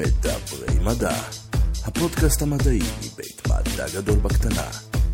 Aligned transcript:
מדברי 0.00 0.78
מדע, 0.84 1.14
הפודקאסט 1.84 2.42
המדעי 2.42 2.78
מבית 2.78 3.42
מדע 3.46 3.86
גדול 3.94 4.18
בקטנה, 4.18 4.68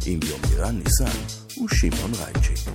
עם 0.06 0.20
יומירן 0.22 0.78
ניסן 0.78 1.18
ושמעון 1.64 2.10
רייצ'י. 2.14 2.70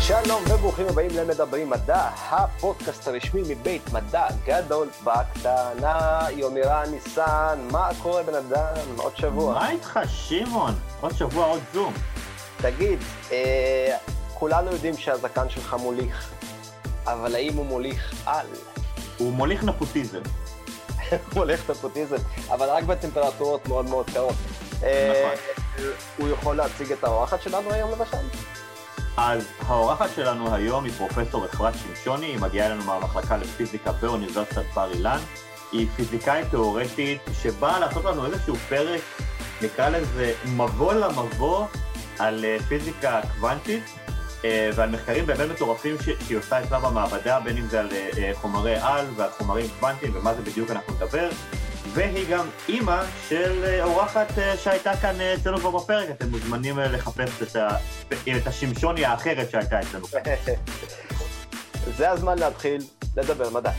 שלום 0.00 0.42
וברוכים 0.50 0.86
הבאים 0.88 1.10
למדברים 1.14 1.70
מדע, 1.70 2.08
הפודקאסט 2.30 3.08
הרשמי 3.08 3.42
מבית 3.48 3.92
מדע 3.92 4.26
גדול 4.44 4.88
בקטנה. 5.04 6.26
יומירן 6.36 6.90
ניסן, 6.90 7.58
מה 7.70 7.90
קורה 8.02 8.22
בן 8.22 8.34
אדם? 8.34 8.74
עוד 8.96 9.16
שבוע. 9.16 9.54
מה 9.54 9.70
איתך, 9.70 10.00
שמעון? 10.08 10.74
עוד 11.00 11.16
שבוע, 11.16 11.46
עוד 11.46 11.60
זום. 11.74 11.94
תגיד, 12.56 12.98
אה, 13.32 13.96
כולנו 14.34 14.70
יודעים 14.70 14.96
שהזקן 14.96 15.48
שלך 15.48 15.74
מוליך, 15.74 16.30
אבל 17.12 17.34
האם 17.34 17.54
הוא 17.54 17.66
מוליך 17.66 18.14
על? 18.26 18.46
הוא 19.18 19.32
מוליך 19.32 19.64
נפוטיזם. 19.64 20.20
הוא 21.10 21.18
מוליך 21.34 21.70
נפוטיזם, 21.70 22.16
אבל 22.48 22.66
רק 22.68 22.84
בטמפרטורות 22.84 23.68
מאוד 23.68 23.88
מאוד 23.88 24.10
קרות. 24.10 24.34
אה, 24.82 25.34
הוא 26.16 26.28
יכול 26.28 26.56
להציג 26.56 26.92
את 26.92 27.04
האורחת 27.04 27.42
שלנו 27.42 27.72
היום 27.72 27.90
למשל? 27.90 28.38
אז 29.16 29.46
האורחת 29.66 30.08
שלנו 30.16 30.54
היום 30.54 30.84
היא 30.84 30.92
פרופסור 30.92 31.44
אפרת 31.44 31.74
שמשוני, 31.74 32.26
היא 32.26 32.40
מגיעה 32.40 32.66
אלינו 32.66 32.84
מהמחלקה 32.84 33.36
לפיזיקה 33.36 33.92
באוניברסיטת 33.92 34.64
בר 34.74 34.92
אילן. 34.92 35.18
היא 35.72 35.88
פיזיקאית 35.96 36.50
תיאורטית 36.50 37.20
שבאה 37.42 37.80
לעשות 37.80 38.04
לנו 38.04 38.26
איזשהו 38.26 38.56
פרק, 38.56 39.00
נקרא 39.62 39.88
לזה 39.88 40.32
מבוא 40.44 40.92
למבוא 40.92 41.66
על 42.18 42.44
אה, 42.44 42.56
פיזיקה 42.68 43.20
קוונטית 43.34 43.84
ועל 44.44 44.90
מחקרים 44.90 45.26
באמת 45.26 45.50
מטורפים 45.50 45.96
שהיא 46.02 46.38
עושה 46.38 46.62
אצלה 46.64 46.80
במעבדה, 46.80 47.40
בין 47.40 47.56
אם 47.56 47.66
זה 47.66 47.80
על 47.80 47.88
אה, 47.92 48.08
אה, 48.18 48.30
חומרי 48.34 48.76
על 48.76 49.06
ועל 49.16 49.30
חומרים 49.30 49.66
קוונטיים 49.78 50.16
ומה 50.16 50.34
זה 50.34 50.42
בדיוק 50.42 50.70
אנחנו 50.70 50.94
נדבר. 50.94 51.28
והיא 51.94 52.26
גם 52.30 52.46
אימא 52.68 53.02
של 53.28 53.64
אה, 53.64 53.84
אורחת 53.84 54.38
אה, 54.38 54.56
שהייתה 54.56 54.96
כאן 54.96 55.20
אה, 55.20 55.34
אצלנו 55.34 55.58
כבר 55.58 55.70
בפרק, 55.70 56.10
אתם 56.10 56.30
מוזמנים 56.30 56.78
אה, 56.78 56.88
לחפש. 56.88 57.56
את 58.36 58.46
השמשוני 58.46 59.04
האחרת 59.04 59.50
שהייתה 59.50 59.80
אצלנו. 59.80 60.06
זה 61.96 62.10
הזמן 62.10 62.38
להתחיל 62.38 62.80
לדבר 63.16 63.50
מדע. 63.50 63.70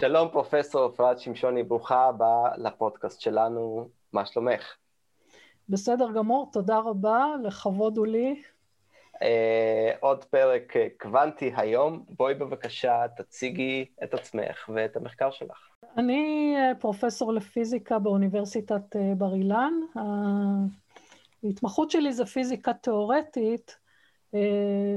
שלום 0.00 0.28
פרופסור 0.32 0.92
אפרת 0.94 1.18
שמשוני, 1.18 1.62
ברוכה 1.62 2.04
הבאה 2.04 2.50
לפודקאסט 2.56 3.20
שלנו, 3.20 3.88
מה 4.12 4.26
שלומך? 4.26 4.81
בסדר 5.68 6.12
גמור, 6.12 6.50
תודה 6.52 6.78
רבה, 6.78 7.26
לכבוד 7.44 7.96
הוא 7.96 8.06
לי. 8.06 8.42
אה, 9.22 9.92
עוד 10.00 10.24
פרק 10.24 10.76
אה, 10.76 10.86
קוונטי 10.98 11.52
היום, 11.56 12.04
בואי 12.08 12.34
בבקשה 12.34 13.04
תציגי 13.16 13.84
את 14.04 14.14
עצמך 14.14 14.70
ואת 14.74 14.96
המחקר 14.96 15.30
שלך. 15.30 15.68
אני 15.96 16.54
אה, 16.56 16.74
פרופסור 16.74 17.32
לפיזיקה 17.32 17.98
באוניברסיטת 17.98 18.96
בר 19.18 19.34
אילן. 19.34 19.72
ההתמחות 21.44 21.90
שלי 21.90 22.12
זה 22.12 22.26
פיזיקה 22.26 22.72
תיאורטית 22.72 23.76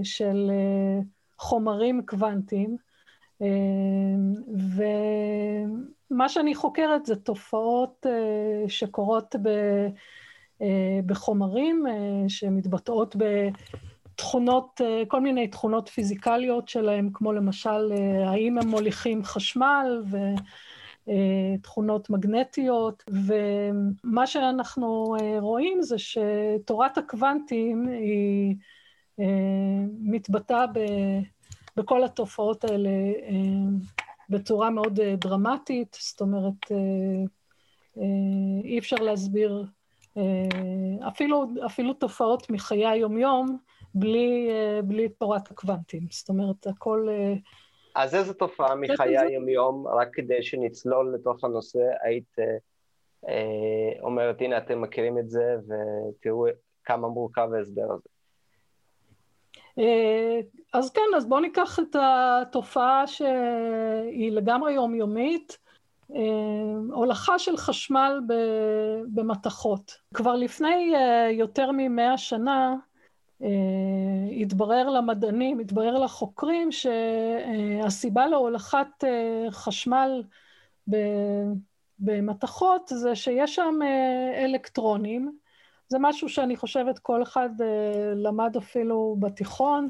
של 0.04 0.52
חומרים 1.38 2.06
קוונטיים, 2.06 2.78
ומה 6.12 6.30
שאני 6.30 6.56
חוקרת 6.56 7.06
זה 7.06 7.16
תופעות 7.16 8.06
שקורות 8.68 9.36
ב, 9.42 9.50
בחומרים, 11.06 11.88
אה, 11.88 12.30
שמתבטאות 12.30 13.16
בתכונות, 13.16 14.82
אה, 14.84 15.04
כל 15.08 15.22
מיני 15.22 15.48
תכונות 15.48 15.90
פיזיקליות 15.90 16.70
שלהם, 16.70 17.10
כמו 17.14 17.34
למשל, 17.34 17.92
אה, 17.92 18.30
האם 18.30 18.58
הם 18.58 18.68
מוליכים 18.68 19.24
חשמל, 19.24 20.04
ו... 20.12 20.18
אה, 21.10 21.58
תכונות 21.62 22.10
מגנטיות, 22.10 23.04
ומה 23.08 24.28
שאנחנו 24.28 25.16
אה, 25.22 25.40
רואים 25.40 25.82
זה 25.82 25.96
שתורת 25.98 26.98
הקוונטים 26.98 27.88
היא 27.88 28.56
אה, 29.20 29.86
מתבטאה 30.00 30.66
בכל 31.78 32.04
התופעות 32.04 32.64
האלה 32.64 32.90
בצורה 34.30 34.70
מאוד 34.70 35.00
דרמטית, 35.02 35.98
זאת 36.00 36.22
אומרת, 36.22 36.72
אי 38.64 38.80
אפשר 38.80 38.96
להסביר 38.96 39.66
אפילו, 41.08 41.46
אפילו 41.66 41.94
תופעות 41.94 42.50
מחיי 42.50 42.88
היומיום 42.88 43.58
בלי, 43.96 44.50
בלי 44.84 45.10
תורת 45.10 45.52
הקוונטים, 45.52 46.04
זאת 46.12 46.30
אומרת, 46.30 46.68
הכל... 46.68 47.08
אז 47.96 48.16
איזו 48.16 48.34
תופעה 48.34 48.76
מחיי 48.76 49.18
היומיום, 49.18 49.88
רק 49.88 50.10
כדי 50.14 50.44
שנצלול 50.44 51.16
לתוך 51.16 51.44
הנושא, 51.44 51.80
היית 52.02 52.40
אה, 52.40 52.58
אה, 53.28 54.02
אומרת, 54.02 54.42
הנה, 54.42 54.58
אתם 54.58 54.82
מכירים 54.82 55.18
את 55.18 55.30
זה, 55.30 55.56
ותראו 55.68 56.46
כמה 56.84 57.08
מורכב 57.08 57.50
ההסבר 57.54 57.92
הזה. 57.94 58.10
אה, 59.80 60.40
אז 60.74 60.90
כן, 60.90 61.02
אז 61.18 61.26
בואו 61.26 61.40
ניקח 61.40 61.80
את 61.80 61.96
התופעה 62.00 63.08
שהיא 63.08 64.32
לגמרי 64.32 64.74
יומיומית, 64.74 65.58
אה, 65.60 65.65
הולכה 66.92 67.40
של 67.40 67.58
חשמל 67.58 68.22
במתכות. 69.14 69.98
כבר 70.14 70.36
לפני 70.36 70.96
אה, 70.96 71.30
יותר 71.32 71.72
ממאה 71.74 72.18
שנה, 72.18 72.76
Uh, 73.42 73.46
התברר 74.42 74.90
למדענים, 74.90 75.60
התברר 75.60 75.98
לחוקרים 76.00 76.70
שהסיבה 76.72 78.28
להולכת 78.28 78.88
חשמל 79.50 80.24
במתכות 82.00 82.92
זה 82.94 83.16
שיש 83.16 83.56
שם 83.56 83.80
אלקטרונים. 84.46 85.38
זה 85.88 85.98
משהו 86.02 86.30
שאני 86.30 86.56
חושבת 86.56 87.00
כל 87.00 87.24
אחד 87.24 87.50
למד 88.16 88.58
אפילו 88.58 89.16
בתיכון. 89.20 89.90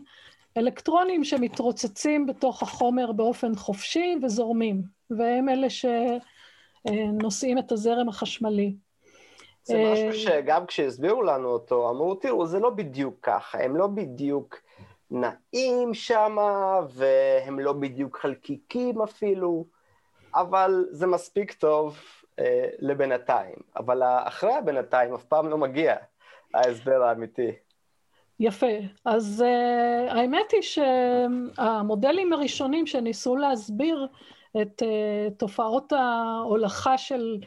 אלקטרונים 0.58 1.24
שמתרוצצים 1.24 2.26
בתוך 2.26 2.64
החומר 2.64 3.12
באופן 3.12 3.56
חופשי 3.56 4.16
וזורמים, 4.22 4.84
והם 5.10 5.50
אלה 5.50 5.68
שנושאים 5.70 7.58
את 7.58 7.72
הזרם 7.72 8.10
החשמלי. 8.10 8.76
זה 9.64 9.84
משהו 9.94 10.14
שגם 10.14 10.66
כשהסבירו 10.66 11.22
לנו 11.22 11.48
אותו, 11.48 11.90
אמרו, 11.90 12.16
תראו, 12.16 12.46
זה 12.46 12.60
לא 12.60 12.70
בדיוק 12.70 13.16
ככה, 13.22 13.64
הם 13.64 13.78
לא 13.78 13.88
בדיוק 13.88 14.62
נעים 15.12 15.94
שם, 15.94 16.38
והם 16.90 17.60
לא 17.60 17.74
בדיוק 17.74 18.18
חלקיקים 18.18 19.02
אפילו, 19.02 19.66
אבל 20.36 20.86
זה 20.92 21.08
מספיק 21.08 21.54
טוב 21.54 21.98
אה, 22.40 22.68
לבינתיים. 22.80 23.56
אבל 23.76 24.04
אחרי 24.04 24.54
הבינתיים 24.54 25.14
אף 25.14 25.24
פעם 25.24 25.50
לא 25.50 25.58
מגיע 25.58 25.96
ההסבר 26.54 27.04
האמיתי. 27.04 27.52
יפה. 28.40 28.76
אז 29.06 29.44
uh, 29.46 30.14
האמת 30.14 30.52
היא 30.52 30.62
שהמודלים 30.62 32.34
הראשונים 32.34 32.88
שניסו 32.88 33.36
להסביר 33.36 34.08
את 34.62 34.82
uh, 34.82 35.34
תופעות 35.38 35.94
ההולכה 35.94 36.98
של 36.98 37.38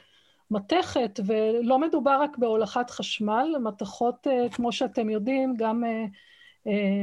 מתכת, 0.50 1.20
ולא 1.26 1.78
מדובר 1.78 2.18
רק 2.22 2.38
בהולכת 2.38 2.90
חשמל, 2.90 3.54
מתכות, 3.62 4.26
כמו 4.52 4.72
שאתם 4.72 5.10
יודעים, 5.10 5.54
גם 5.56 5.84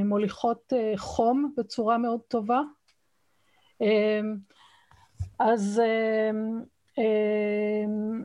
מוליכות 0.05 0.73
חום 0.97 1.53
בצורה 1.57 1.97
מאוד 1.97 2.19
טובה. 2.27 2.61
אז, 5.39 5.81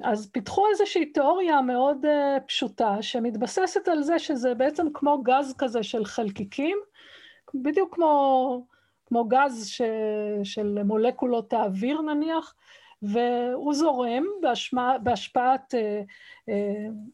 אז 0.02 0.30
פיתחו 0.32 0.68
איזושהי 0.70 1.06
תיאוריה 1.06 1.60
מאוד 1.60 2.06
פשוטה, 2.46 3.02
שמתבססת 3.02 3.88
על 3.88 4.02
זה 4.02 4.18
שזה 4.18 4.54
בעצם 4.54 4.86
כמו 4.94 5.22
גז 5.22 5.54
כזה 5.58 5.82
של 5.82 6.04
חלקיקים, 6.04 6.78
בדיוק 7.54 7.94
כמו, 7.94 8.64
כמו 9.10 9.24
גז 9.24 9.66
ש, 9.66 9.82
של 10.44 10.82
מולקולות 10.82 11.52
האוויר 11.52 12.00
נניח, 12.00 12.54
והוא 13.02 13.74
זורם 13.74 14.24
בהשפע, 14.40 14.98
בהשפעת 14.98 15.74
אה, 15.74 16.02
אה, 16.48 16.54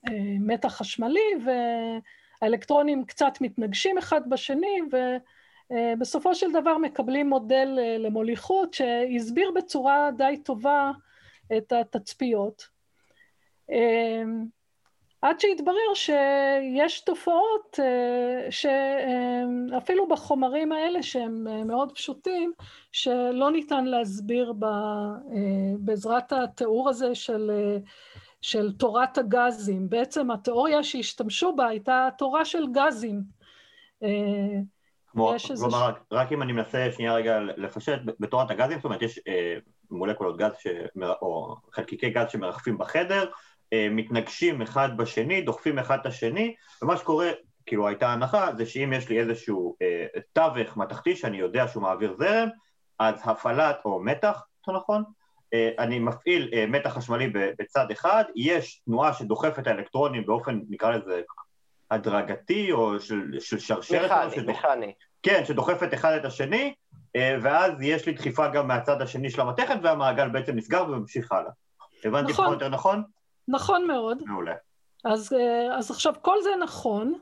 אה, 0.08 0.36
מתח 0.40 0.68
חשמלי, 0.68 1.30
והאלקטרונים 2.42 3.04
קצת 3.04 3.32
מתנגשים 3.40 3.98
אחד 3.98 4.30
בשני, 4.30 4.80
ובסופו 5.70 6.34
של 6.34 6.52
דבר 6.52 6.78
מקבלים 6.78 7.28
מודל 7.28 7.78
אה, 7.78 7.98
למוליכות 7.98 8.74
שהסביר 8.74 9.50
בצורה 9.56 10.10
די 10.16 10.36
טובה 10.44 10.90
את 11.56 11.72
התצפיות. 11.72 12.68
אה, 13.70 14.22
עד 15.22 15.40
שהתברר 15.40 15.94
שיש 15.94 17.00
תופעות 17.00 17.78
שאפילו 18.50 20.08
בחומרים 20.08 20.72
האלה 20.72 21.02
שהם 21.02 21.66
מאוד 21.66 21.92
פשוטים, 21.92 22.52
שלא 22.92 23.50
ניתן 23.50 23.84
להסביר 23.84 24.52
בעזרת 25.78 26.32
התיאור 26.32 26.88
הזה 26.88 27.14
של, 27.14 27.50
של 28.40 28.72
תורת 28.72 29.18
הגזים. 29.18 29.88
בעצם 29.88 30.30
התיאוריה 30.30 30.84
שהשתמשו 30.84 31.56
בה 31.56 31.66
הייתה 31.66 32.08
תורה 32.18 32.44
של 32.44 32.64
גזים. 32.72 33.22
כמו, 35.06 35.34
כלומר, 35.58 35.92
ש... 35.92 36.12
רק 36.12 36.32
אם 36.32 36.42
אני 36.42 36.52
מנסה 36.52 36.88
שנייה 36.92 37.14
רגע 37.14 37.40
לפשט, 37.40 37.98
בתורת 38.20 38.50
הגזים, 38.50 38.78
זאת 38.78 38.84
אומרת, 38.84 39.02
יש 39.02 39.20
אה, 39.28 39.56
מולקולות 39.90 40.36
גז, 40.36 40.52
שמר... 40.58 41.14
או 41.22 41.56
חלקיקי 41.72 42.10
גז 42.10 42.30
שמרחפים 42.30 42.78
בחדר, 42.78 43.22
אה, 43.22 43.28
מתנגשים 43.74 44.62
אחד 44.62 44.96
בשני, 44.96 45.40
דוחפים 45.40 45.78
אחד 45.78 45.98
את 46.00 46.06
השני, 46.06 46.54
ומה 46.82 46.96
שקורה, 46.96 47.30
כאילו 47.66 47.88
הייתה 47.88 48.12
הנחה, 48.12 48.50
זה 48.56 48.66
שאם 48.66 48.92
יש 48.92 49.08
לי 49.08 49.20
איזשהו 49.20 49.76
אה, 49.82 50.06
תווך 50.32 50.76
מתכתי 50.76 51.16
שאני 51.16 51.36
יודע 51.36 51.68
שהוא 51.68 51.82
מעביר 51.82 52.14
זרם, 52.18 52.48
אז 52.98 53.14
הפעלת, 53.24 53.76
או 53.84 54.00
מתח, 54.00 54.42
יותר 54.58 54.78
נכון, 54.78 55.04
אה, 55.54 55.70
אני 55.78 55.98
מפעיל 55.98 56.50
אה, 56.52 56.66
מתח 56.66 56.90
חשמלי 56.90 57.28
בצד 57.58 57.90
אחד, 57.90 58.24
יש 58.36 58.82
תנועה 58.84 59.12
שדוחפת 59.12 59.58
את 59.58 59.66
האלקטרונים 59.66 60.26
באופן, 60.26 60.60
נקרא 60.68 60.90
לזה, 60.90 61.22
הדרגתי, 61.90 62.72
או 62.72 63.00
של, 63.00 63.40
של 63.40 63.58
שרשרת. 63.58 64.10
מכני, 64.10 64.36
שדוח... 64.36 64.56
מכני. 64.56 64.92
כן, 65.22 65.44
שדוחפת 65.44 65.94
אחד 65.94 66.12
את 66.12 66.24
השני, 66.24 66.74
אה, 67.16 67.36
ואז 67.42 67.72
יש 67.82 68.06
לי 68.06 68.12
דחיפה 68.12 68.48
גם 68.48 68.68
מהצד 68.68 69.02
השני 69.02 69.30
של 69.30 69.40
המתכת, 69.40 69.76
והמעגל 69.82 70.28
בעצם 70.28 70.56
נסגר 70.56 70.84
וממשיך 70.88 71.32
הלאה. 71.32 71.50
הבנתי 72.04 72.32
נכון. 72.32 72.52
יותר 72.52 72.68
נכון? 72.68 73.02
נכון 73.48 73.86
מאוד. 73.86 74.22
מעולה. 74.26 74.54
אז, 75.04 75.32
אז 75.72 75.90
עכשיו, 75.90 76.14
כל 76.22 76.36
זה 76.42 76.50
נכון, 76.60 77.14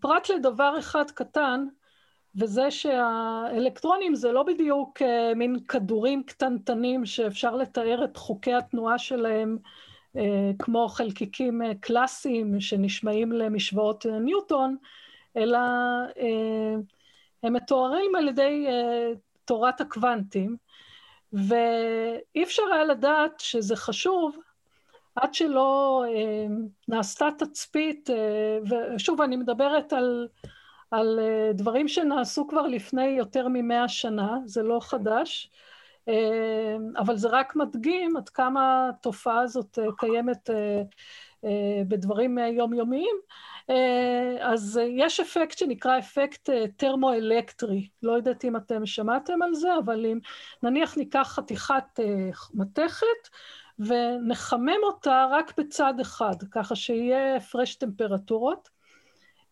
פרט 0.00 0.30
לדבר 0.30 0.78
אחד 0.78 1.10
קטן, 1.10 1.66
וזה 2.36 2.70
שהאלקטרונים 2.70 4.14
זה 4.14 4.32
לא 4.32 4.42
בדיוק 4.42 5.02
אה, 5.02 5.32
מין 5.34 5.56
כדורים 5.68 6.22
קטנטנים 6.22 7.06
שאפשר 7.06 7.56
לתאר 7.56 8.04
את 8.04 8.16
חוקי 8.16 8.54
התנועה 8.54 8.98
שלהם 8.98 9.58
אה, 10.16 10.50
כמו 10.58 10.88
חלקיקים 10.88 11.62
אה, 11.62 11.72
קלאסיים 11.80 12.60
שנשמעים 12.60 13.32
למשוואות 13.32 14.06
ניוטון, 14.06 14.76
אלא 15.36 15.58
הם 17.42 17.52
מתוארים 17.52 18.14
על 18.14 18.28
ידי 18.28 18.66
תורת 19.44 19.80
הקוונטים, 19.80 20.56
ואי 21.32 22.42
אפשר 22.42 22.62
היה 22.72 22.84
לדעת 22.84 23.40
שזה 23.40 23.76
חשוב 23.76 24.38
עד 25.16 25.34
שלא 25.34 26.04
נעשתה 26.88 27.28
תצפית, 27.38 28.10
ושוב, 28.96 29.20
אני 29.20 29.36
מדברת 29.36 29.92
על 29.92 30.28
על 30.90 31.20
אה, 31.22 31.52
דברים 31.52 31.88
שנעשו 31.88 32.48
כבר 32.48 32.66
לפני 32.66 33.06
יותר 33.06 33.48
ממאה 33.48 33.88
שנה, 33.88 34.38
זה 34.44 34.62
לא 34.62 34.78
חדש, 34.82 35.50
אה, 36.08 36.76
אבל 36.98 37.16
זה 37.16 37.28
רק 37.28 37.56
מדגים 37.56 38.16
עד 38.16 38.28
כמה 38.28 38.88
התופעה 38.88 39.40
הזאת 39.40 39.78
אה, 39.78 39.84
קיימת 39.98 40.50
בדברים 41.88 42.38
יומיומיים. 42.38 43.16
אז 44.40 44.80
יש 44.88 45.20
אפקט 45.20 45.58
שנקרא 45.58 45.98
אפקט 45.98 46.50
טרמואלקטרי, 46.76 47.88
לא 48.02 48.12
יודעת 48.12 48.44
אם 48.44 48.56
אתם 48.56 48.86
שמעתם 48.86 49.42
על 49.42 49.54
זה, 49.54 49.68
אבל 49.84 50.06
אם 50.06 50.18
נניח 50.62 50.96
ניקח 50.96 51.32
חתיכת 51.34 52.00
מתכת 52.54 53.28
ונחמם 53.78 54.82
אותה 54.82 55.26
רק 55.30 55.58
בצד 55.58 55.94
אחד, 56.00 56.34
ככה 56.50 56.76
שיהיה 56.76 57.36
הפרש 57.36 57.74
טמפרטורות, 57.74 58.68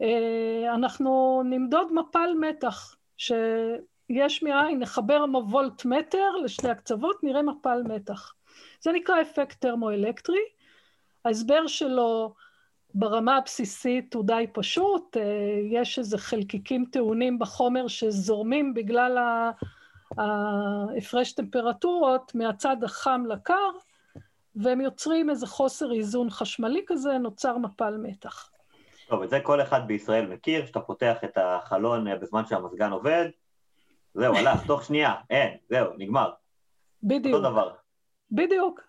אה, 0.02 0.74
אנחנו 0.74 1.42
נמדוד 1.44 1.92
מפל 1.92 2.30
מתח, 2.40 2.96
שיש 3.16 4.42
מאין, 4.42 4.78
נחבר 4.78 5.24
וולט 5.50 5.84
מטר 5.84 6.30
לשני 6.44 6.70
הקצוות, 6.70 7.24
נראה 7.24 7.42
מפל 7.42 7.82
מתח. 7.82 8.34
זה 8.80 8.92
נקרא 8.92 9.20
אפקט 9.22 9.60
טרמואלקטרי. 9.60 10.44
ההסבר 11.24 11.66
שלו 11.66 12.34
ברמה 12.94 13.36
הבסיסית 13.36 14.14
הוא 14.14 14.24
די 14.24 14.46
פשוט, 14.52 15.16
אה, 15.16 15.22
יש 15.70 15.98
איזה 15.98 16.18
חלקיקים 16.18 16.84
טעונים 16.84 17.38
בחומר 17.38 17.88
שזורמים 17.88 18.74
בגלל 18.74 19.18
ההפרש 20.18 21.32
טמפרטורות 21.32 22.34
מהצד 22.34 22.84
החם 22.84 23.24
לקר, 23.28 23.70
והם 24.56 24.80
יוצרים 24.80 25.30
איזה 25.30 25.46
חוסר 25.46 25.92
איזון 25.92 26.30
חשמלי 26.30 26.82
כזה, 26.86 27.18
נוצר 27.18 27.58
מפל 27.58 27.96
מתח. 27.96 28.50
טוב, 29.08 29.22
את 29.22 29.30
זה 29.30 29.40
כל 29.40 29.62
אחד 29.62 29.86
בישראל 29.86 30.26
מכיר, 30.26 30.66
שאתה 30.66 30.80
פותח 30.80 31.16
את 31.24 31.38
החלון 31.38 32.08
אה, 32.08 32.16
בזמן 32.16 32.46
שהמזגן 32.46 32.92
עובד, 32.92 33.28
זהו, 34.14 34.34
הלך, 34.34 34.66
תוך 34.66 34.84
שנייה, 34.84 35.14
אין, 35.30 35.56
זהו, 35.70 35.90
נגמר. 35.98 36.30
בדיוק. 37.02 37.34
אותו 37.34 37.50
דבר. 37.50 37.70
בדיוק. 38.30 38.80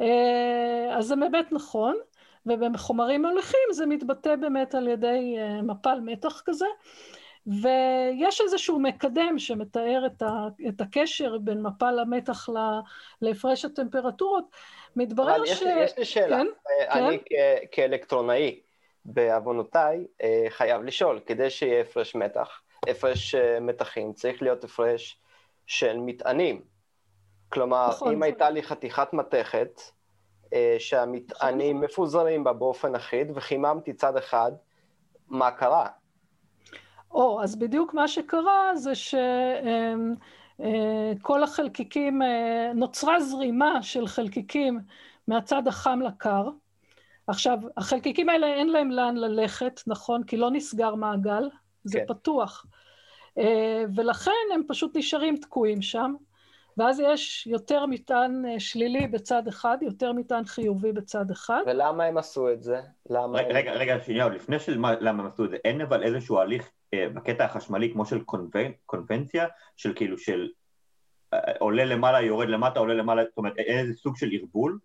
אה, 0.00 0.96
אז 0.98 1.06
זה 1.06 1.16
באמת 1.16 1.52
נכון, 1.52 1.96
ובחומרים 2.46 3.22
מוליכים 3.22 3.60
זה 3.72 3.86
מתבטא 3.86 4.36
באמת 4.36 4.74
על 4.74 4.88
ידי 4.88 5.36
אה, 5.38 5.62
מפל 5.62 6.00
מתח 6.00 6.42
כזה, 6.44 6.66
ויש 7.46 8.40
איזשהו 8.40 8.80
מקדם 8.80 9.38
שמתאר 9.38 10.02
את, 10.06 10.22
ה, 10.22 10.46
את 10.68 10.80
הקשר 10.80 11.38
בין 11.38 11.62
מפל 11.62 11.98
המתח 11.98 12.48
להפרש 13.22 13.64
הטמפרטורות. 13.64 14.44
מתברר 14.96 15.44
ש... 15.44 15.62
יש 15.62 15.98
לי 15.98 16.04
שאלה, 16.04 16.36
כן? 16.38 16.46
אני 16.90 17.18
כן? 17.18 17.56
כאלקטרונאי, 17.72 18.60
בעוונותיי 19.04 20.06
אה, 20.22 20.46
חייב 20.48 20.82
לשאול, 20.82 21.20
כדי 21.26 21.50
שיהיה 21.50 21.80
הפרש 21.80 22.14
מתח, 22.14 22.60
הפרש 22.88 23.34
אה, 23.34 23.60
מתחים, 23.60 24.12
צריך 24.12 24.42
להיות 24.42 24.64
הפרש 24.64 25.20
של 25.66 25.96
מטענים. 25.98 26.62
כלומר, 27.48 27.88
נכון, 27.88 28.08
אם 28.08 28.14
נכון. 28.14 28.22
הייתה 28.22 28.50
לי 28.50 28.62
חתיכת 28.62 29.12
מתכת, 29.12 29.80
אה, 30.54 30.76
שהמטענים 30.78 31.76
נכון. 31.76 31.84
מפוזרים 31.84 32.44
בה 32.44 32.52
באופן 32.52 32.94
אחיד, 32.94 33.30
וחיממתי 33.34 33.92
צד 33.92 34.16
אחד, 34.16 34.52
מה 35.28 35.50
קרה? 35.50 35.88
או, 37.12 37.42
אז 37.42 37.56
בדיוק 37.56 37.94
מה 37.94 38.08
שקרה 38.08 38.76
זה 38.76 38.92
שכל 38.94 40.12
החלקיקים, 41.42 42.22
נוצרה 42.74 43.20
זרימה 43.20 43.82
של 43.82 44.06
חלקיקים 44.06 44.80
מהצד 45.28 45.68
החם 45.68 46.00
לקר, 46.00 46.48
עכשיו, 47.26 47.58
החלקיקים 47.76 48.28
האלה 48.28 48.46
אין 48.46 48.68
להם 48.68 48.90
לאן 48.90 49.16
ללכת, 49.16 49.80
נכון? 49.86 50.24
כי 50.24 50.36
לא 50.36 50.50
נסגר 50.50 50.94
מעגל, 50.94 51.48
זה 51.84 51.98
כן. 51.98 52.04
פתוח. 52.08 52.66
אה, 53.38 53.84
ולכן 53.94 54.30
הם 54.54 54.62
פשוט 54.68 54.96
נשארים 54.96 55.36
תקועים 55.36 55.82
שם, 55.82 56.14
ואז 56.76 57.00
יש 57.00 57.46
יותר 57.46 57.86
מטען 57.86 58.44
אה, 58.46 58.60
שלילי 58.60 59.06
בצד 59.06 59.48
אחד, 59.48 59.78
יותר 59.82 60.12
מטען 60.12 60.44
חיובי 60.44 60.92
בצד 60.92 61.30
אחד. 61.30 61.62
ולמה 61.66 62.04
הם 62.04 62.18
עשו 62.18 62.52
את 62.52 62.62
זה? 62.62 62.80
למה 63.10 63.38
רגע, 63.38 63.48
הם... 63.48 63.56
רגע, 63.56 63.72
רגע, 63.72 64.04
שנייה, 64.04 64.28
לפני 64.28 64.58
של 64.58 64.72
למה 65.00 65.22
הם 65.22 65.26
עשו 65.26 65.44
את 65.44 65.50
זה, 65.50 65.56
אין 65.64 65.80
אבל 65.80 66.02
איזשהו 66.02 66.38
הליך 66.38 66.64
אה, 66.64 66.81
בקטע 66.94 67.44
החשמלי 67.44 67.92
כמו 67.92 68.06
של 68.06 68.24
קונבנ... 68.24 68.70
קונבנציה, 68.86 69.46
של 69.76 69.92
כאילו 69.94 70.18
של 70.18 70.48
אה, 71.34 71.38
עולה 71.58 71.84
למעלה, 71.84 72.20
יורד 72.20 72.48
למטה, 72.48 72.80
עולה 72.80 72.94
למעלה, 72.94 73.24
זאת 73.24 73.36
אומרת, 73.36 73.58
איזה 73.58 73.94
סוג 73.94 74.16
של 74.16 74.28
ערבול? 74.32 74.78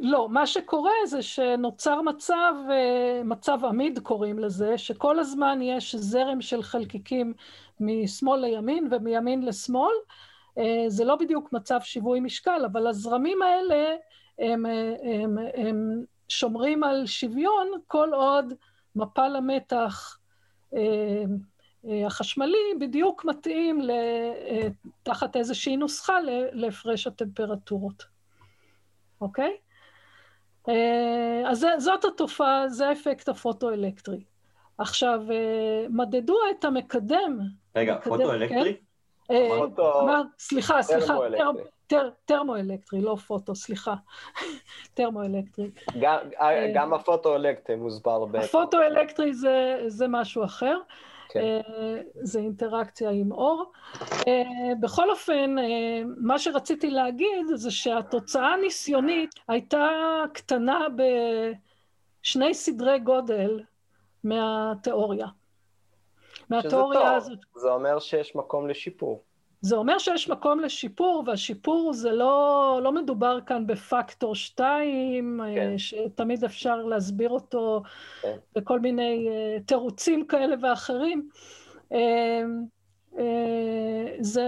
לא, 0.00 0.28
מה 0.28 0.46
שקורה 0.46 0.92
זה 1.06 1.22
שנוצר 1.22 2.02
מצב, 2.02 2.54
מצב 3.24 3.58
עמיד 3.64 3.98
קוראים 3.98 4.38
לזה, 4.38 4.78
שכל 4.78 5.18
הזמן 5.18 5.58
יש 5.62 5.94
זרם 5.94 6.40
של 6.40 6.62
חלקיקים 6.62 7.34
משמאל 7.80 8.40
לימין 8.40 8.88
ומימין 8.90 9.42
לשמאל. 9.42 9.94
זה 10.88 11.04
לא 11.04 11.16
בדיוק 11.16 11.52
מצב 11.52 11.80
שיווי 11.80 12.20
משקל, 12.20 12.62
אבל 12.72 12.86
הזרמים 12.86 13.42
האלה 13.42 13.96
הם, 14.38 14.66
הם, 15.02 15.38
הם 15.54 16.04
שומרים 16.28 16.84
על 16.84 17.06
שוויון 17.06 17.68
כל 17.86 18.14
עוד 18.14 18.54
מפל 18.96 19.36
המתח 19.36 20.18
החשמלי 22.06 22.74
בדיוק 22.80 23.24
מתאים 23.24 23.80
תחת 25.02 25.36
איזושהי 25.36 25.76
נוסחה 25.76 26.18
להפרש 26.52 27.06
הטמפרטורות. 27.06 28.04
אוקיי? 29.20 29.56
אה, 30.68 31.50
אז 31.50 31.66
זאת 31.78 32.04
התופעה, 32.04 32.68
זה 32.68 32.88
האפקט 32.88 33.28
הפוטואלקטרי. 33.28 34.24
עכשיו, 34.78 35.20
אה, 35.30 35.86
מדדו 35.90 36.36
את 36.50 36.64
המקדם. 36.64 37.38
רגע, 37.76 37.98
פוטואלקטרי? 38.04 38.76
כן? 39.28 39.34
אה, 39.34 39.48
פוטו... 39.58 40.06
סליחה, 40.38 40.82
סליחה, 40.82 41.14
טר, 41.88 42.10
טרמואלקטרי, 42.24 43.00
לא 43.00 43.16
פוטו, 43.16 43.54
סליחה. 43.54 43.94
טרמואלקטרי. 44.94 45.70
גם, 46.00 46.18
גם 46.74 46.94
הפוטואלקטרי 46.94 47.76
מוסבר 47.76 48.24
ב... 48.24 48.36
הפוטואלקטרי 48.36 49.34
זה, 49.34 49.84
זה 49.86 50.08
משהו 50.08 50.44
אחר. 50.44 50.78
כן. 51.28 51.40
אה, 51.40 52.00
זה 52.14 52.38
אינטראקציה 52.38 53.10
עם 53.10 53.32
אור. 53.32 53.72
אה, 54.28 54.74
בכל 54.80 55.10
אופן, 55.10 55.58
אה, 55.58 56.02
מה 56.16 56.38
שרציתי 56.38 56.90
להגיד 56.90 57.46
זה 57.54 57.70
שהתוצאה 57.70 58.46
הניסיונית 58.46 59.30
הייתה 59.48 59.88
קטנה 60.32 60.86
בשני 62.22 62.54
סדרי 62.54 62.98
גודל 62.98 63.60
מהתיאוריה. 64.24 65.26
מהתיאוריה 66.50 67.14
הזאת. 67.14 67.38
זה 67.54 67.70
אומר 67.70 67.98
שיש 67.98 68.36
מקום 68.36 68.68
לשיפור. 68.68 69.22
זה 69.60 69.76
אומר 69.76 69.98
שיש 69.98 70.28
מקום 70.28 70.60
לשיפור, 70.60 71.24
והשיפור 71.26 71.92
זה 71.92 72.12
לא, 72.12 72.80
לא 72.82 72.92
מדובר 72.92 73.38
כאן 73.46 73.66
בפקטור 73.66 74.34
שתיים, 74.34 75.40
כן. 75.54 75.78
שתמיד 75.78 76.44
אפשר 76.44 76.76
להסביר 76.76 77.30
אותו 77.30 77.82
כן. 78.22 78.36
בכל 78.56 78.80
מיני 78.80 79.28
תירוצים 79.66 80.26
כאלה 80.26 80.56
ואחרים. 80.62 81.28
זה, 84.20 84.44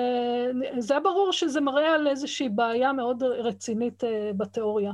זה 0.79 1.01
ברור 1.01 1.33
שזה 1.33 1.61
מראה 1.61 1.95
על 1.95 2.09
איזושהי 2.09 2.49
בעיה 2.49 2.93
מאוד 2.93 3.23
רצינית 3.23 4.03
בתיאוריה. 4.37 4.93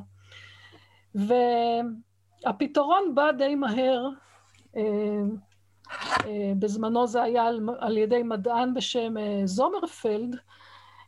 והפתרון 2.45 3.15
בא 3.15 3.33
די 3.33 3.55
מהר, 3.55 4.09
אה, 4.77 4.83
בזמנו 6.59 7.07
זה 7.07 7.23
היה 7.23 7.45
על, 7.45 7.61
על 7.79 7.97
ידי 7.97 8.23
מדען 8.23 8.75
בשם 8.75 9.19
אה, 9.19 9.43
זומרפלד, 9.45 10.37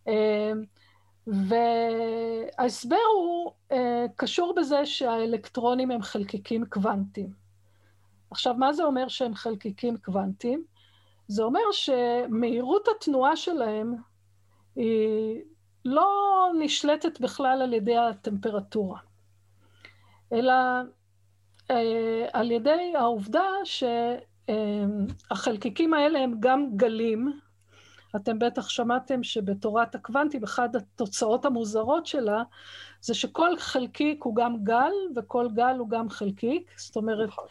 אה, 0.08 0.52
וההסבר 1.26 2.96
הוא 3.16 3.52
קשור 4.16 4.54
בזה 4.56 4.86
שהאלקטרונים 4.86 5.90
הם 5.90 6.02
חלקיקים 6.02 6.64
קוונטיים. 6.66 7.32
עכשיו, 8.30 8.54
מה 8.54 8.72
זה 8.72 8.84
אומר 8.84 9.08
שהם 9.08 9.34
חלקיקים 9.34 9.96
קוונטיים? 9.96 10.64
זה 11.28 11.42
אומר 11.42 11.60
שמהירות 11.72 12.88
התנועה 12.88 13.36
שלהם 13.36 13.94
היא 14.76 15.42
לא 15.84 16.08
נשלטת 16.58 17.20
בכלל 17.20 17.62
על 17.62 17.72
ידי 17.72 17.96
הטמפרטורה, 17.96 18.98
אלא 20.32 20.54
על 22.32 22.50
ידי 22.50 22.92
העובדה 22.96 23.46
ש... 23.64 23.84
החלקיקים 25.30 25.94
האלה 25.94 26.18
הם 26.18 26.34
גם 26.40 26.76
גלים. 26.76 27.40
אתם 28.16 28.38
בטח 28.38 28.68
שמעתם 28.68 29.22
שבתורת 29.22 29.94
הקוונטים, 29.94 30.44
אחת 30.44 30.74
התוצאות 30.74 31.44
המוזרות 31.44 32.06
שלה, 32.06 32.42
זה 33.00 33.14
שכל 33.14 33.58
חלקיק 33.58 34.22
הוא 34.22 34.36
גם 34.36 34.64
גל, 34.64 34.92
וכל 35.16 35.48
גל 35.54 35.76
הוא 35.78 35.88
גם 35.88 36.08
חלקיק. 36.08 36.70
זאת 36.76 36.96
אומרת, 36.96 37.28
נכון. 37.28 37.44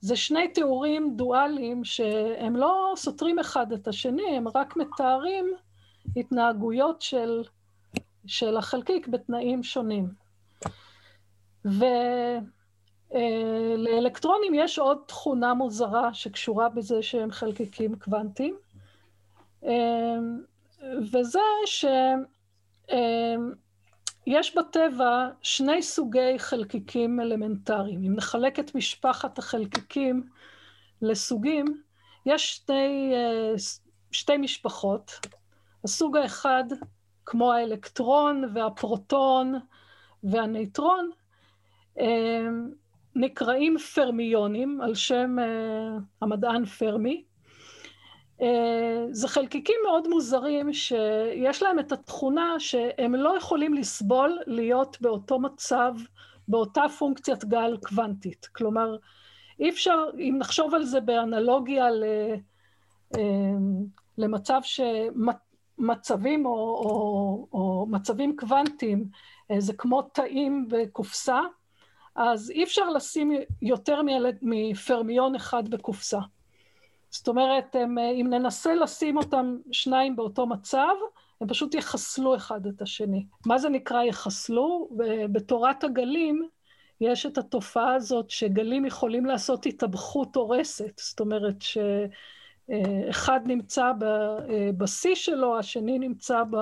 זה 0.00 0.16
שני 0.16 0.48
תיאורים 0.48 1.16
דואליים 1.16 1.84
שהם 1.84 2.56
לא 2.56 2.92
סותרים 2.96 3.38
אחד 3.38 3.72
את 3.72 3.88
השני, 3.88 4.36
הם 4.36 4.48
רק 4.54 4.76
מתארים 4.76 5.52
התנהגויות 6.16 7.02
של, 7.02 7.42
של 8.26 8.56
החלקיק 8.56 9.08
בתנאים 9.08 9.62
שונים. 9.62 10.08
ו... 11.64 11.84
אה, 13.14 13.74
לאלקטרונים 13.76 14.54
יש 14.54 14.78
עוד 14.78 14.98
תכונה 15.06 15.54
מוזרה 15.54 16.14
שקשורה 16.14 16.68
בזה 16.68 17.02
שהם 17.02 17.30
חלקיקים 17.30 17.96
קוונטיים, 17.98 18.56
אה, 19.64 20.18
וזה 21.12 21.40
שיש 21.66 22.16
אה, 24.28 24.62
בטבע 24.62 25.28
שני 25.42 25.82
סוגי 25.82 26.38
חלקיקים 26.38 27.20
אלמנטריים. 27.20 28.04
אם 28.04 28.14
נחלק 28.14 28.58
את 28.58 28.74
משפחת 28.74 29.38
החלקיקים 29.38 30.22
לסוגים, 31.02 31.82
יש 32.26 32.52
שתי, 32.52 33.12
שתי 34.10 34.36
משפחות. 34.36 35.12
הסוג 35.84 36.16
האחד, 36.16 36.64
כמו 37.26 37.52
האלקטרון 37.52 38.44
והפרוטון 38.54 39.54
והנייטרון, 40.24 41.10
נקראים 43.14 43.78
פרמיונים, 43.94 44.80
על 44.80 44.94
שם 44.94 45.36
uh, 45.38 46.02
המדען 46.22 46.64
פרמי. 46.64 47.24
Uh, 48.40 48.44
זה 49.10 49.28
חלקיקים 49.28 49.76
מאוד 49.84 50.08
מוזרים 50.08 50.72
שיש 50.72 51.62
להם 51.62 51.78
את 51.78 51.92
התכונה 51.92 52.54
שהם 52.58 53.14
לא 53.14 53.36
יכולים 53.36 53.74
לסבול 53.74 54.38
להיות 54.46 55.00
באותו 55.00 55.38
מצב, 55.38 55.94
באותה 56.48 56.82
פונקציית 56.98 57.44
גל 57.44 57.76
קוונטית. 57.82 58.46
כלומר, 58.52 58.96
אי 59.60 59.70
אפשר, 59.70 60.10
אם 60.18 60.36
נחשוב 60.38 60.74
על 60.74 60.84
זה 60.84 61.00
באנלוגיה 61.00 61.90
ל, 61.90 62.04
uh, 63.14 63.18
למצב 64.18 64.60
שמצבים 64.62 66.46
או, 66.46 66.52
או, 66.52 67.46
או 67.52 67.86
מצבים 67.90 68.36
קוונטיים 68.36 69.04
זה 69.58 69.72
כמו 69.72 70.02
תאים 70.02 70.68
בקופסה, 70.68 71.40
אז 72.16 72.50
אי 72.50 72.64
אפשר 72.64 72.90
לשים 72.90 73.32
יותר 73.62 74.00
מפרמיון 74.42 75.34
אחד 75.34 75.68
בקופסה. 75.68 76.18
זאת 77.10 77.28
אומרת, 77.28 77.76
הם, 77.76 77.98
אם 77.98 78.26
ננסה 78.30 78.74
לשים 78.74 79.16
אותם 79.16 79.56
שניים 79.72 80.16
באותו 80.16 80.46
מצב, 80.46 80.94
הם 81.40 81.48
פשוט 81.48 81.74
יחסלו 81.74 82.36
אחד 82.36 82.66
את 82.66 82.82
השני. 82.82 83.26
מה 83.46 83.58
זה 83.58 83.68
נקרא 83.68 84.02
יחסלו? 84.02 84.88
בתורת 85.32 85.84
הגלים 85.84 86.48
יש 87.00 87.26
את 87.26 87.38
התופעה 87.38 87.94
הזאת 87.94 88.30
שגלים 88.30 88.84
יכולים 88.84 89.26
לעשות 89.26 89.66
התאבכות 89.66 90.36
הורסת, 90.36 90.98
זאת 90.98 91.20
אומרת 91.20 91.56
שאחד 92.68 93.40
נמצא 93.46 93.92
בשיא 94.76 95.14
שלו, 95.14 95.58
השני 95.58 95.98
נמצא 95.98 96.42
ב... 96.50 96.56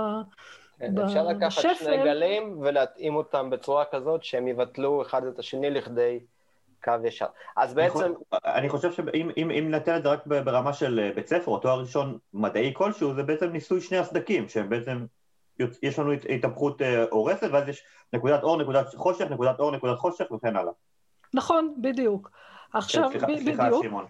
כן, 0.79 0.99
אפשר 0.99 1.27
לקחת 1.27 1.63
שני 1.75 1.97
גלים 1.97 2.59
ולהתאים 2.61 3.17
אותם 3.17 3.51
בצורה 3.51 3.85
כזאת 3.85 4.25
שהם 4.25 4.49
יבטלו 4.49 5.03
אחד 5.03 5.25
את 5.25 5.39
השני 5.39 5.71
לכדי 5.71 6.21
קו 6.85 6.93
ישר. 7.05 7.27
אז 7.57 7.75
בעצם... 7.75 8.13
אני 8.33 8.69
חושב 8.69 8.93
שאם 8.93 9.71
נתן 9.71 9.97
את 9.97 10.03
זה 10.03 10.09
רק 10.09 10.27
ברמה 10.27 10.73
של 10.73 11.01
אה, 11.01 11.11
בית 11.15 11.27
ספר 11.27 11.51
או 11.51 11.59
תואר 11.59 11.81
ראשון 11.81 12.19
מדעי 12.35 12.73
כלשהו, 12.75 13.15
זה 13.15 13.23
בעצם 13.23 13.47
ניסוי 13.47 13.81
שני 13.81 13.99
הסדקים, 13.99 14.49
שהם 14.49 14.69
בעצם, 14.69 15.07
יש 15.83 15.99
לנו 15.99 16.13
התהפכות 16.13 16.83
אה, 16.83 17.05
הורסת, 17.11 17.49
ואז 17.53 17.69
יש 17.69 17.85
נקודת 18.13 18.43
אור, 18.43 18.63
נקודת 18.63 18.95
חושך, 18.95 19.25
נקודת 19.31 19.61
אור, 19.61 19.71
נקודת 19.71 19.99
חושך 19.99 20.33
וכן 20.33 20.57
הלאה. 20.57 20.73
נכון, 21.35 21.75
בדיוק. 21.81 22.31
עכשיו, 22.73 23.11
כן, 23.13 23.19
סליחה, 23.19 23.27
בדיוק. 23.27 23.57
סליחה, 23.57 23.71
שמעון. 23.83 24.07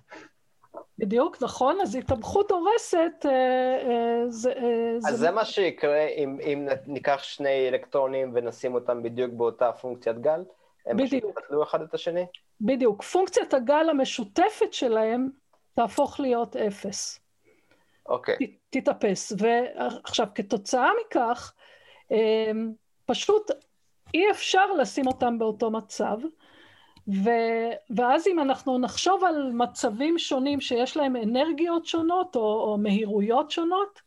בדיוק, 0.98 1.42
נכון, 1.42 1.80
אז 1.80 1.94
התאבכות 1.94 2.50
הורסת 2.50 3.26
אה, 3.26 3.30
אה, 3.30 4.28
זה... 4.28 4.52
אה, 4.52 4.96
אז 4.96 5.02
זה, 5.02 5.16
זה 5.16 5.30
מה 5.30 5.44
שיקרה 5.44 6.06
אם, 6.06 6.38
אם 6.40 6.68
ניקח 6.86 7.22
שני 7.22 7.68
אלקטרונים 7.68 8.30
ונשים 8.34 8.74
אותם 8.74 9.02
בדיוק 9.02 9.32
באותה 9.32 9.72
פונקציית 9.72 10.18
גל? 10.18 10.44
הם 10.86 10.96
בדיוק. 10.96 11.24
הם 11.24 11.30
פשוט 11.30 11.42
יבטלו 11.44 11.62
אחד 11.62 11.82
את 11.82 11.94
השני? 11.94 12.26
בדיוק. 12.60 13.02
פונקציית 13.02 13.54
הגל 13.54 13.86
המשותפת 13.90 14.72
שלהם 14.72 15.28
תהפוך 15.74 16.20
להיות 16.20 16.56
אפס. 16.56 17.20
אוקיי. 18.08 18.36
ת, 18.36 18.40
תתאפס. 18.70 19.32
ועכשיו, 19.38 20.26
כתוצאה 20.34 20.90
מכך, 21.06 21.54
פשוט 23.06 23.50
אי 24.14 24.30
אפשר 24.30 24.72
לשים 24.72 25.06
אותם 25.06 25.38
באותו 25.38 25.70
מצב. 25.70 26.18
ו, 27.08 27.30
ואז 27.90 28.26
אם 28.26 28.40
אנחנו 28.40 28.78
נחשוב 28.78 29.24
על 29.24 29.52
מצבים 29.52 30.18
שונים 30.18 30.60
שיש 30.60 30.96
להם 30.96 31.16
אנרגיות 31.16 31.86
שונות 31.86 32.36
או, 32.36 32.40
או 32.40 32.78
מהירויות 32.78 33.50
שונות, 33.50 34.00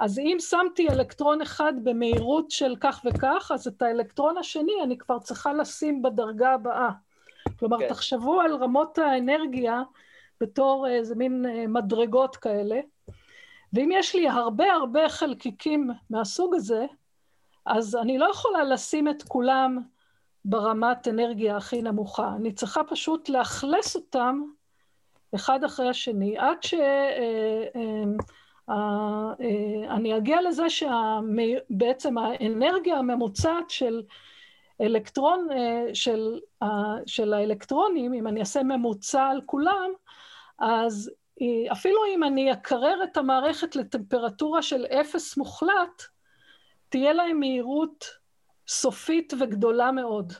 אז 0.00 0.18
אם 0.18 0.36
שמתי 0.40 0.88
אלקטרון 0.88 1.40
אחד 1.40 1.72
במהירות 1.82 2.50
של 2.50 2.76
כך 2.80 3.02
וכך, 3.04 3.50
אז 3.54 3.66
את 3.66 3.82
האלקטרון 3.82 4.38
השני 4.38 4.72
אני 4.82 4.98
כבר 4.98 5.18
צריכה 5.18 5.52
לשים 5.52 6.02
בדרגה 6.02 6.52
הבאה. 6.52 6.90
כלומר, 7.58 7.78
כן. 7.78 7.88
תחשבו 7.88 8.40
על 8.40 8.54
רמות 8.54 8.98
האנרגיה 8.98 9.82
בתור 10.40 10.88
איזה 10.88 11.14
מין 11.14 11.46
אה, 11.46 11.66
מדרגות 11.66 12.36
כאלה, 12.36 12.80
ואם 13.72 13.88
יש 13.92 14.14
לי 14.14 14.28
הרבה 14.28 14.72
הרבה 14.72 15.08
חלקיקים 15.08 15.90
מהסוג 16.10 16.54
הזה, 16.54 16.86
אז 17.66 17.96
אני 17.96 18.18
לא 18.18 18.30
יכולה 18.30 18.64
לשים 18.64 19.08
את 19.08 19.22
כולם 19.22 19.78
ברמת 20.44 21.08
אנרגיה 21.08 21.56
הכי 21.56 21.82
נמוכה. 21.82 22.32
אני 22.36 22.52
צריכה 22.52 22.84
פשוט 22.84 23.28
לאכלס 23.28 23.96
אותם 23.96 24.42
אחד 25.34 25.64
אחרי 25.64 25.88
השני, 25.88 26.38
עד 26.38 26.62
שאני 26.62 26.82
אה, 26.82 27.66
אה, 28.70 30.10
אה, 30.10 30.16
אגיע 30.16 30.42
לזה 30.42 30.64
שבעצם 30.70 32.18
האנרגיה 32.18 32.96
הממוצעת 32.96 33.70
של 33.70 34.02
אלקטרון, 34.80 35.48
של, 35.92 36.40
של 37.06 37.32
האלקטרונים, 37.32 38.14
אם 38.14 38.26
אני 38.26 38.40
אעשה 38.40 38.62
ממוצע 38.62 39.26
על 39.26 39.40
כולם, 39.46 39.90
אז 40.58 41.10
אפילו 41.72 41.98
אם 42.14 42.24
אני 42.24 42.52
אקרר 42.52 43.04
את 43.04 43.16
המערכת 43.16 43.76
לטמפרטורה 43.76 44.62
של 44.62 44.86
אפס 44.86 45.36
מוחלט, 45.36 46.02
תהיה 46.88 47.12
להם 47.12 47.40
מהירות 47.40 48.19
סופית 48.70 49.32
וגדולה 49.40 49.92
מאוד. 49.92 50.32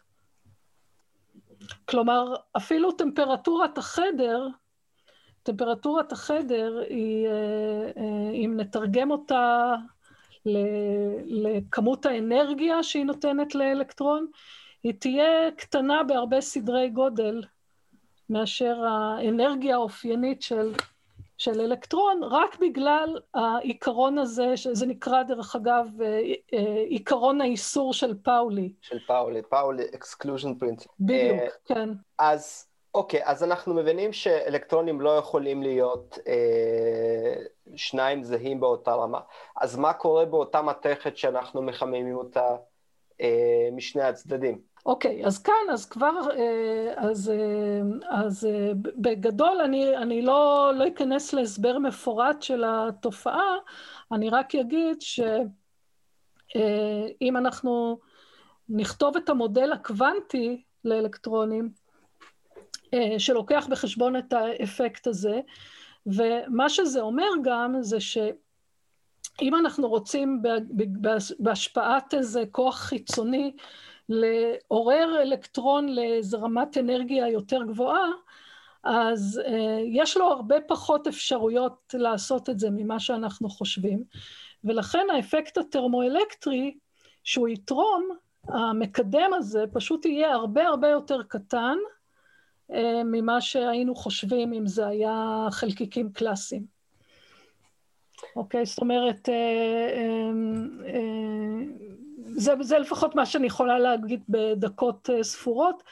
כלומר, 1.84 2.34
אפילו 2.56 2.92
טמפרטורת 2.92 3.78
החדר, 3.78 4.46
טמפרטורת 5.42 6.12
החדר 6.12 6.82
היא, 6.88 7.26
אה, 7.26 7.32
אה, 7.96 8.30
אם 8.32 8.54
נתרגם 8.56 9.10
אותה 9.10 9.74
לכמות 11.26 12.06
האנרגיה 12.06 12.82
שהיא 12.82 13.04
נותנת 13.04 13.54
לאלקטרון, 13.54 14.26
היא 14.82 14.94
תהיה 14.98 15.50
קטנה 15.56 16.02
בהרבה 16.02 16.40
סדרי 16.40 16.90
גודל 16.90 17.42
מאשר 18.30 18.84
האנרגיה 18.84 19.74
האופיינית 19.74 20.42
של, 20.42 20.72
של 21.40 21.60
אלקטרון, 21.60 22.20
רק 22.22 22.58
בגלל 22.58 23.18
העיקרון 23.34 24.18
הזה, 24.18 24.56
שזה 24.56 24.86
נקרא 24.86 25.22
דרך 25.22 25.56
אגב 25.56 25.86
עיקרון 26.88 27.40
האיסור 27.40 27.92
של 27.92 28.14
פאולי. 28.22 28.72
של 28.80 28.98
פאולי, 29.06 29.42
פאולי 29.42 29.84
exclusion 29.94 30.54
principle. 30.54 30.90
בדיוק, 31.00 31.40
כן. 31.64 31.88
אז 32.18 32.66
אוקיי, 32.94 33.20
אז 33.24 33.44
אנחנו 33.44 33.74
מבינים 33.74 34.12
שאלקטרונים 34.12 35.00
לא 35.00 35.10
יכולים 35.10 35.62
להיות 35.62 36.18
אה, 36.28 37.34
שניים 37.76 38.24
זהים 38.24 38.60
באותה 38.60 38.94
רמה. 38.94 39.20
אז 39.56 39.76
מה 39.76 39.92
קורה 39.92 40.24
באותה 40.24 40.62
מתכת 40.62 41.16
שאנחנו 41.16 41.62
מחממים 41.62 42.16
אותה 42.16 42.56
אה, 43.20 43.68
משני 43.72 44.02
הצדדים? 44.02 44.60
אוקיי, 44.86 45.26
אז 45.26 45.42
כאן, 45.42 45.54
אז 45.72 45.86
כבר, 45.86 46.12
אה, 46.36 46.94
אז, 46.96 47.30
אה, 47.30 47.80
אז 48.08 48.44
אה, 48.44 48.72
בגדול 48.74 49.60
אני, 49.64 49.96
אני 49.96 50.22
לא, 50.22 50.72
לא 50.76 50.88
אכנס 50.88 51.32
להסבר 51.32 51.78
מפורט 51.78 52.42
של 52.42 52.64
התופעה, 52.66 53.56
אני 54.12 54.30
רק 54.30 54.54
אגיד 54.54 54.96
שאם 55.00 55.46
אנחנו 57.36 57.98
נכתוב 58.68 59.16
את 59.16 59.28
המודל 59.28 59.72
הקוונטי 59.72 60.62
לאלקטרונים, 60.84 61.70
שלוקח 63.18 63.66
בחשבון 63.70 64.16
את 64.16 64.32
האפקט 64.32 65.06
הזה, 65.06 65.40
ומה 66.06 66.68
שזה 66.68 67.00
אומר 67.00 67.28
גם 67.42 67.74
זה 67.80 68.00
שאם 68.00 69.54
אנחנו 69.54 69.88
רוצים 69.88 70.42
בהשפעת 71.38 72.14
איזה 72.14 72.42
כוח 72.50 72.78
חיצוני 72.78 73.52
לעורר 74.10 75.22
אלקטרון 75.22 75.88
לאיזו 75.88 76.42
רמת 76.42 76.78
אנרגיה 76.78 77.28
יותר 77.28 77.62
גבוהה, 77.62 78.10
אז 78.84 79.40
uh, 79.46 79.50
יש 79.84 80.16
לו 80.16 80.24
הרבה 80.24 80.56
פחות 80.68 81.06
אפשרויות 81.06 81.94
לעשות 81.98 82.50
את 82.50 82.58
זה 82.58 82.68
ממה 82.70 83.00
שאנחנו 83.00 83.48
חושבים, 83.48 84.02
ולכן 84.64 85.06
האפקט 85.14 85.58
הטרמואלקטרי, 85.58 86.74
שהוא 87.24 87.48
יתרום, 87.48 88.08
המקדם 88.48 89.30
הזה 89.34 89.64
פשוט 89.72 90.06
יהיה 90.06 90.32
הרבה 90.34 90.66
הרבה 90.66 90.88
יותר 90.88 91.22
קטן 91.22 91.76
uh, 92.70 92.74
ממה 93.04 93.40
שהיינו 93.40 93.94
חושבים 93.94 94.52
אם 94.52 94.66
זה 94.66 94.86
היה 94.86 95.46
חלקיקים 95.50 96.12
קלאסיים. 96.12 96.64
אוקיי? 98.36 98.66
זאת 98.66 98.78
אומרת, 98.78 99.28
uh, 99.28 99.32
זה, 102.36 102.54
זה 102.60 102.78
לפחות 102.78 103.14
מה 103.14 103.26
שאני 103.26 103.46
יכולה 103.46 103.78
להגיד 103.78 104.22
בדקות 104.28 105.10
אה, 105.10 105.22
ספורות. 105.22 105.82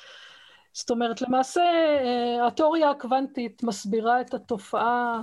זאת 0.72 0.90
אומרת, 0.90 1.22
למעשה 1.22 1.62
אה, 1.62 2.46
התיאוריה 2.46 2.90
הקוונטית 2.90 3.62
מסבירה 3.62 4.20
את 4.20 4.34
התופעה, 4.34 5.20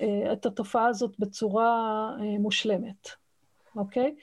אה, 0.00 0.32
את 0.32 0.46
התופעה 0.46 0.86
הזאת 0.86 1.18
בצורה 1.18 2.10
מושלמת, 2.38 3.08
אוקיי? 3.76 4.14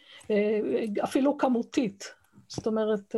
אפילו 1.03 1.37
כמותית. 1.37 2.13
זאת 2.47 2.67
אומרת... 2.67 3.15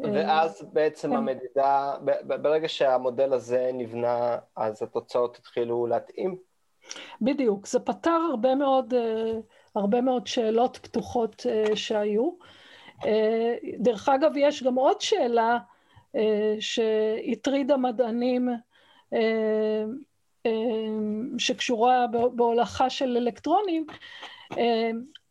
ואז 0.00 0.66
בעצם 0.72 1.10
כן. 1.10 1.16
המדידה, 1.16 1.94
ברגע 2.26 2.68
שהמודל 2.68 3.32
הזה 3.32 3.70
נבנה, 3.74 4.36
אז 4.56 4.82
התוצאות 4.82 5.36
התחילו 5.36 5.86
להתאים? 5.86 6.36
בדיוק, 7.20 7.66
זה 7.66 7.80
פתר 7.80 8.18
הרבה 8.30 8.54
מאוד... 8.54 8.94
הרבה 9.74 10.00
מאוד 10.00 10.26
שאלות 10.26 10.78
פתוחות 10.82 11.46
uh, 11.46 11.76
שהיו. 11.76 12.30
Uh, 13.00 13.04
דרך 13.78 14.08
אגב, 14.08 14.32
יש 14.36 14.62
גם 14.62 14.74
עוד 14.74 15.00
שאלה 15.00 15.58
uh, 16.16 16.18
שהטרידה 16.60 17.76
מדענים 17.76 18.48
שקשורה 21.38 22.06
בהולכה 22.34 22.90
של 22.90 23.16
אלקטרונים. 23.16 23.86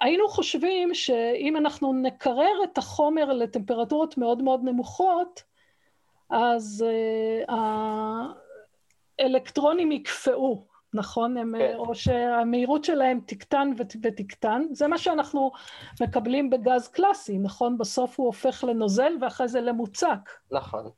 היינו 0.02 0.28
חושבים 0.30 0.94
שאם 0.94 1.58
אנחנו 1.58 1.94
נקרר 1.94 2.64
את 2.64 2.78
החומר 2.78 3.34
לטמפרטורות 3.34 4.18
מאוד 4.18 4.44
מאוד 4.44 4.64
נמוכות, 4.64 5.44
אז 6.30 6.86
האלקטרונים 9.20 9.92
יקפאו. 9.92 10.69
נכון? 10.94 11.38
הם, 11.38 11.54
כן. 11.58 11.76
או 11.78 11.96
שהמהירות 11.96 12.84
שלהם 12.84 13.20
תקטן 13.26 13.72
ותקטן. 13.78 14.64
זה 14.72 14.88
מה 14.88 14.98
שאנחנו 14.98 15.52
מקבלים 16.02 16.50
בגז 16.50 16.88
קלאסי, 16.88 17.38
נכון? 17.38 17.78
בסוף 17.78 18.20
הוא 18.20 18.28
הופך 18.28 18.64
לנוזל 18.64 19.14
ואחרי 19.22 19.48
זה 19.48 19.62
למוצק. 19.62 20.30
נכון. 20.52 20.90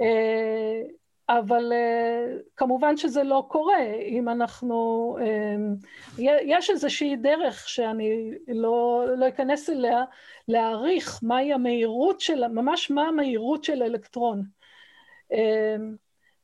אה, 0.00 0.82
אבל 1.28 1.72
אה, 1.72 2.36
כמובן 2.56 2.96
שזה 2.96 3.22
לא 3.22 3.44
קורה, 3.48 3.82
אם 4.08 4.28
אנחנו... 4.28 5.16
אה, 5.20 5.56
יש 6.42 6.70
איזושהי 6.70 7.16
דרך 7.16 7.68
שאני 7.68 8.30
לא, 8.48 9.04
לא 9.16 9.28
אכנס 9.28 9.70
אליה, 9.70 10.04
להעריך 10.48 11.20
מהי 11.22 11.52
המהירות 11.52 12.20
של... 12.20 12.48
ממש 12.48 12.90
מה 12.90 13.02
המהירות 13.02 13.64
של 13.64 13.82
אלקטרון. 13.82 14.42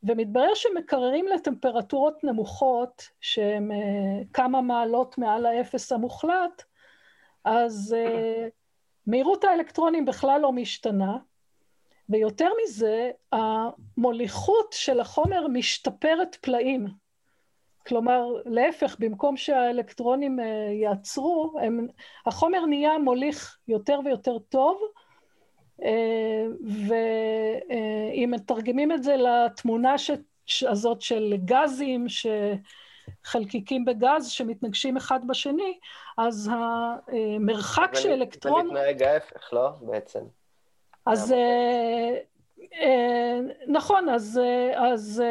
ומתברר 0.07 0.55
שמקררים 0.55 1.27
לטמפרטורות 1.29 2.25
נמוכות, 2.25 3.09
שהן 3.21 3.71
uh, 3.71 3.75
כמה 4.33 4.61
מעלות 4.61 5.19
מעל 5.19 5.47
האפס 5.47 5.93
המוחלט, 5.93 6.63
אז 7.45 7.97
uh, 7.99 8.51
מהירות 9.07 9.45
האלקטרונים 9.45 10.05
בכלל 10.05 10.41
לא 10.41 10.53
משתנה, 10.53 11.17
ויותר 12.09 12.49
מזה, 12.63 13.11
המוליכות 13.33 14.73
של 14.73 15.01
החומר 15.01 15.47
משתפרת 15.49 16.35
פלאים. 16.41 16.87
כלומר, 17.87 18.27
להפך, 18.45 18.97
במקום 18.99 19.37
שהאלקטרונים 19.37 20.39
uh, 20.41 20.43
יעצרו, 20.73 21.53
הם, 21.63 21.87
החומר 22.27 22.67
נהיה 22.67 22.99
מוליך 22.99 23.59
יותר 23.69 24.01
ויותר 24.05 24.39
טוב, 24.39 24.81
ואם 26.89 28.31
מתרגמים 28.31 28.93
את 28.93 29.03
זה 29.03 29.17
לתמונה 29.17 29.99
ש... 29.99 30.11
הזאת 30.69 31.03
של 31.03 31.35
גזים, 31.45 32.07
שחלקיקים 33.25 33.85
בגז 33.85 34.29
שמתנגשים 34.29 34.97
אחד 34.97 35.21
בשני, 35.27 35.79
אז 36.19 36.51
המרחק 36.53 37.91
של 37.95 38.11
אלקטרון... 38.11 38.67
זה 38.67 38.73
מתנהג 38.73 39.03
ההפך, 39.03 39.53
לא? 39.53 39.71
בעצם. 39.81 40.21
אז 41.07 41.33
אה, 41.33 42.17
אה, 42.81 43.39
נכון, 43.69 44.09
אז, 44.09 44.41
אז 44.75 45.23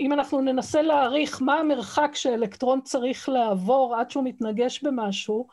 אם 0.00 0.12
אנחנו 0.12 0.40
ננסה 0.40 0.82
להעריך 0.82 1.42
מה 1.42 1.54
המרחק 1.54 2.10
שאלקטרון 2.14 2.80
צריך 2.80 3.28
לעבור 3.28 3.96
עד 3.96 4.10
שהוא 4.10 4.24
מתנגש 4.24 4.82
במשהו, 4.82 5.46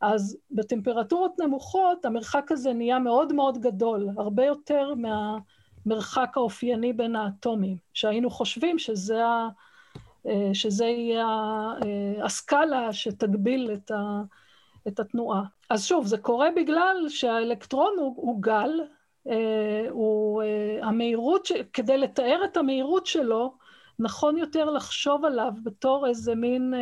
אז 0.00 0.36
בטמפרטורות 0.50 1.40
נמוכות 1.40 2.04
המרחק 2.04 2.52
הזה 2.52 2.72
נהיה 2.72 2.98
מאוד 2.98 3.32
מאוד 3.32 3.58
גדול, 3.58 4.08
הרבה 4.16 4.44
יותר 4.44 4.92
מהמרחק 4.94 6.36
האופייני 6.36 6.92
בין 6.92 7.16
האטומים, 7.16 7.76
שהיינו 7.94 8.30
חושבים 8.30 8.78
שזה, 8.78 9.24
ה, 9.26 9.48
אה, 10.26 10.50
שזה 10.52 10.84
יהיה 10.84 11.26
אה, 11.84 12.24
הסקאלה 12.24 12.92
שתגביל 12.92 13.70
את, 13.72 13.90
ה, 13.90 14.22
את 14.88 15.00
התנועה. 15.00 15.42
אז 15.70 15.84
שוב, 15.84 16.06
זה 16.06 16.18
קורה 16.18 16.48
בגלל 16.56 16.96
שהאלקטרון 17.08 17.92
הוא, 17.98 18.14
הוא 18.16 18.42
גל, 18.42 18.80
אה, 19.28 19.86
הוא, 19.90 20.42
המהירות, 20.82 21.46
ש, 21.46 21.52
כדי 21.72 21.98
לתאר 21.98 22.40
את 22.44 22.56
המהירות 22.56 23.06
שלו, 23.06 23.54
נכון 23.98 24.38
יותר 24.38 24.70
לחשוב 24.70 25.24
עליו 25.24 25.52
בתור 25.62 26.06
איזה 26.06 26.34
מין... 26.34 26.74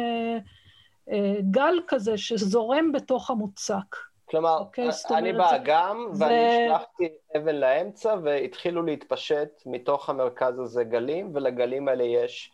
גל 1.50 1.80
כזה 1.88 2.18
שזורם 2.18 2.92
בתוך 2.92 3.30
המוצק. 3.30 3.96
כלומר, 4.30 4.58
okay, 4.58 4.60
אוקיי? 4.60 4.88
אני 5.10 5.32
באגם, 5.32 6.08
זה... 6.12 6.24
ואני 6.24 6.66
השלכתי 6.66 7.08
אבן 7.36 7.56
לאמצע, 7.56 8.14
והתחילו 8.22 8.82
להתפשט 8.82 9.62
מתוך 9.66 10.10
המרכז 10.10 10.58
הזה 10.58 10.84
גלים, 10.84 11.30
ולגלים 11.34 11.88
האלה 11.88 12.04
יש, 12.04 12.52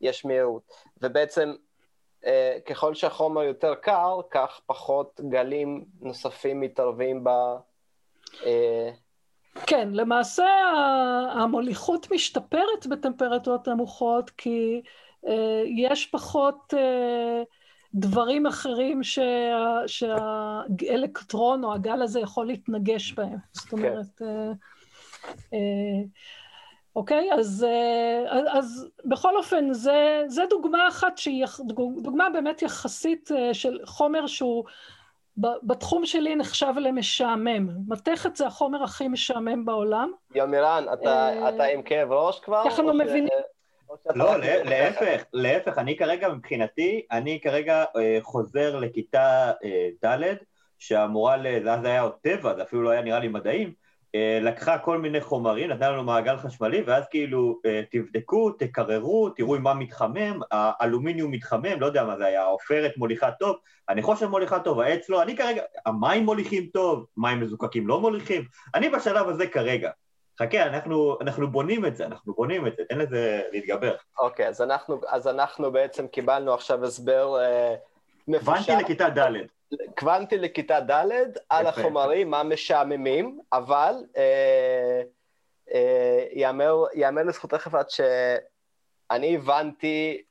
יש 0.00 0.24
מהירות. 0.24 0.72
ובעצם, 1.02 1.54
אה, 2.26 2.58
ככל 2.66 2.94
שהחומר 2.94 3.42
יותר 3.42 3.74
קר, 3.74 4.20
כך 4.30 4.60
פחות 4.66 5.20
גלים 5.28 5.84
נוספים 6.00 6.60
מתערבים 6.60 7.24
ב... 7.24 7.28
אה... 8.46 8.90
כן, 9.66 9.88
למעשה 9.92 10.46
המוליכות 11.32 12.10
משתפרת 12.10 12.86
בטמפרטורות 12.90 13.68
נמוכות, 13.68 14.30
כי 14.30 14.82
אה, 15.26 15.62
יש 15.76 16.06
פחות... 16.06 16.74
אה, 16.76 17.42
דברים 17.94 18.46
אחרים 18.46 19.02
שה, 19.02 19.82
שהאלקטרון 19.86 21.64
או 21.64 21.74
הגל 21.74 22.02
הזה 22.02 22.20
יכול 22.20 22.46
להתנגש 22.46 23.12
בהם. 23.12 23.36
זאת 23.52 23.68
כן. 23.68 23.76
אומרת, 23.76 24.06
כן. 24.18 24.52
אוקיי? 26.96 27.32
אז, 27.32 27.66
אה, 27.68 28.58
אז 28.58 28.88
בכל 29.04 29.36
אופן, 29.36 29.72
זה, 29.72 30.24
זה 30.26 30.42
דוגמה 30.50 30.88
אחת 30.88 31.18
שהיא 31.18 31.46
דוגמה 32.02 32.30
באמת 32.30 32.62
יחסית 32.62 33.30
של 33.52 33.78
חומר 33.84 34.26
שהוא 34.26 34.64
בתחום 35.36 36.06
שלי 36.06 36.36
נחשב 36.36 36.72
למשעמם. 36.80 37.68
מתכת 37.88 38.36
זה 38.36 38.46
החומר 38.46 38.82
הכי 38.82 39.08
משעמם 39.08 39.64
בעולם. 39.64 40.10
יומירן, 40.34 40.84
אתה, 40.92 41.48
אתה 41.48 41.64
עם 41.64 41.82
כאב 41.82 42.12
ראש 42.12 42.40
כבר? 42.40 42.62
ככה 42.64 42.82
אנחנו 42.82 42.94
מבינים. 42.94 43.28
לא, 44.14 44.36
להפך, 44.38 45.22
להפך, 45.32 45.78
אני 45.78 45.96
כרגע 45.96 46.28
מבחינתי, 46.28 47.06
אני 47.12 47.40
כרגע 47.42 47.84
אה, 47.96 48.18
חוזר 48.22 48.78
לכיתה 48.78 49.52
אה, 49.64 49.88
ד', 50.04 50.34
שאמורה, 50.78 51.36
אז 51.70 51.84
היה 51.84 52.00
עוד 52.00 52.12
טבע, 52.22 52.54
זה 52.56 52.62
אפילו 52.62 52.82
לא 52.82 52.90
היה 52.90 53.02
נראה 53.02 53.18
לי 53.18 53.28
מדעים, 53.28 53.72
אה, 54.14 54.38
לקחה 54.42 54.78
כל 54.78 54.98
מיני 54.98 55.20
חומרים, 55.20 55.70
נתנה 55.70 55.90
לנו 55.90 56.04
מעגל 56.04 56.36
חשמלי, 56.36 56.82
ואז 56.86 57.04
כאילו 57.10 57.60
תבדקו, 57.90 58.50
תקררו, 58.50 59.30
תראו 59.30 59.56
אם 59.56 59.62
מה 59.62 59.74
מתחמם, 59.74 60.40
האלומיניום 60.50 61.30
מתחמם, 61.30 61.80
לא 61.80 61.86
יודע 61.86 62.04
מה 62.04 62.16
זה 62.16 62.26
היה, 62.26 62.42
העופרת 62.42 62.96
מוליכה 62.96 63.30
טוב, 63.30 63.56
הנחושת 63.88 64.26
מוליכה 64.26 64.58
טוב, 64.58 64.80
העץ 64.80 65.08
לא, 65.08 65.22
אני 65.22 65.36
כרגע, 65.36 65.62
המים 65.86 66.24
מוליכים 66.24 66.66
טוב, 66.72 67.06
מים 67.16 67.40
מזוקקים 67.40 67.86
לא 67.86 68.00
מוליכים, 68.00 68.44
אני 68.74 68.88
בשלב 68.88 69.28
הזה 69.28 69.46
כרגע. 69.46 69.90
חכה, 70.40 70.62
אנחנו, 70.62 71.18
אנחנו 71.20 71.50
בונים 71.50 71.86
את 71.86 71.96
זה, 71.96 72.06
אנחנו 72.06 72.34
בונים 72.34 72.66
את 72.66 72.76
זה, 72.76 72.82
תן 72.88 72.98
לזה 72.98 73.42
להתגבר. 73.52 73.96
אוקיי, 74.18 74.46
okay, 74.46 74.48
אז, 74.48 74.64
אז 75.08 75.28
אנחנו 75.28 75.72
בעצם 75.72 76.06
קיבלנו 76.06 76.54
עכשיו 76.54 76.84
הסבר 76.84 77.40
אה, 77.40 77.74
מפושט. 78.28 78.68
הבנתי 78.68 78.84
לכיתה 78.84 79.08
ד'. 79.08 79.32
קוונטי 79.98 80.38
לכיתה 80.38 80.80
ד' 80.80 81.00
על 81.48 81.66
החומרים 81.66 82.34
המשעממים, 82.34 83.40
אבל 83.52 83.94
אה, 84.16 85.02
אה, 85.74 86.24
יאמר, 86.32 86.84
יאמר 86.94 87.22
לזכותך 87.22 87.66
יפעת 87.66 87.90
שאני 87.90 89.36
הבנתי 89.36 90.22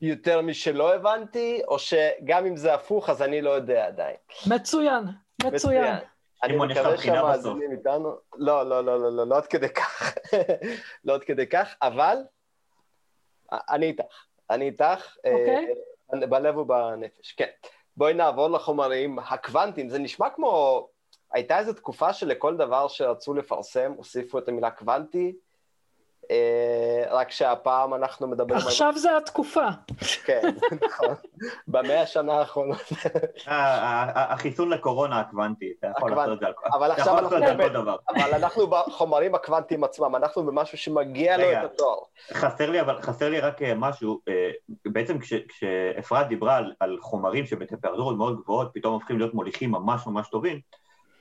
יותר 0.00 0.42
משלא 0.42 0.94
הבנתי, 0.94 1.62
או 1.68 1.78
שגם 1.78 2.46
אם 2.46 2.56
זה 2.56 2.74
הפוך 2.74 3.10
אז 3.10 3.22
אני 3.22 3.42
לא 3.42 3.50
יודע 3.50 3.86
עדיין. 3.86 4.16
מצוין, 4.46 5.04
מצוין. 5.44 5.94
אני 6.44 6.56
מקווה 6.56 6.98
שהמאזינים 6.98 7.72
איתנו, 7.72 8.16
לא, 8.36 8.68
לא, 8.68 8.84
לא, 8.84 9.00
לא, 9.00 9.16
לא, 9.16 9.26
לא 9.26 9.36
עד 9.36 9.46
כדי 9.46 9.68
כך, 9.68 10.14
לא 11.04 11.14
עד 11.14 11.24
כדי 11.24 11.46
כך, 11.46 11.74
אבל 11.82 12.16
אני 13.52 13.86
איתך, 13.86 14.24
אני 14.50 14.64
איתך. 14.64 15.16
אוקיי. 15.24 15.66
Okay. 15.66 16.26
בלב 16.26 16.56
ובנפש, 16.56 17.32
כן. 17.32 17.48
בואי 17.96 18.14
נעבור 18.14 18.48
לחומרים 18.48 19.18
הקוונטיים. 19.18 19.88
זה 19.88 19.98
נשמע 19.98 20.30
כמו... 20.30 20.86
הייתה 21.32 21.58
איזו 21.58 21.72
תקופה 21.72 22.12
שלכל 22.12 22.56
דבר 22.56 22.88
שרצו 22.88 23.34
לפרסם, 23.34 23.92
הוסיפו 23.96 24.38
את 24.38 24.48
המילה 24.48 24.70
קוונטי, 24.70 25.26
אה, 25.26 25.32
רק 27.10 27.30
שהפעם 27.30 27.94
אנחנו 27.94 28.26
מדברים 28.26 28.60
על... 28.60 28.66
עכשיו 28.66 28.92
זה 28.96 29.16
התקופה. 29.16 29.66
כן, 30.24 30.42
נכון. 30.86 31.14
במאה 31.68 32.02
השנה 32.02 32.32
האחרונות. 32.32 32.80
אה, 33.48 34.32
החיסון 34.32 34.70
לקורונה 34.70 35.20
הקוונטי, 35.20 35.72
אתה 35.78 35.92
יכול 35.96 36.10
לעשות 36.10 36.32
את 36.32 36.38
זה 36.40 36.46
על 37.48 37.56
כל 37.56 37.68
דבר. 37.68 37.96
אבל 38.08 38.34
אנחנו 38.34 38.66
בחומרים 38.66 39.34
הקוונטיים 39.34 39.84
עצמם, 39.84 40.16
אנחנו 40.16 40.46
במשהו 40.46 40.78
שמגיע 40.78 41.36
לו 41.36 41.52
את 41.52 41.64
התואר. 41.64 41.98
חסר 42.32 42.70
לי, 42.70 42.80
אבל 42.80 43.02
חסר 43.02 43.30
לי 43.30 43.40
רק 43.40 43.62
אה, 43.62 43.74
משהו, 43.74 44.20
בעצם 44.84 45.18
כשאפרת 45.18 46.28
דיברה 46.28 46.60
על 46.80 46.98
חומרים 47.00 47.46
שבטמפרטורות 47.46 48.16
מאוד 48.16 48.40
גבוהות 48.42 48.70
פתאום 48.74 48.94
הופכים 48.94 49.18
להיות 49.18 49.34
מוליכים 49.34 49.70
ממש 49.70 50.06
ממש 50.06 50.28
טובים, 50.28 50.60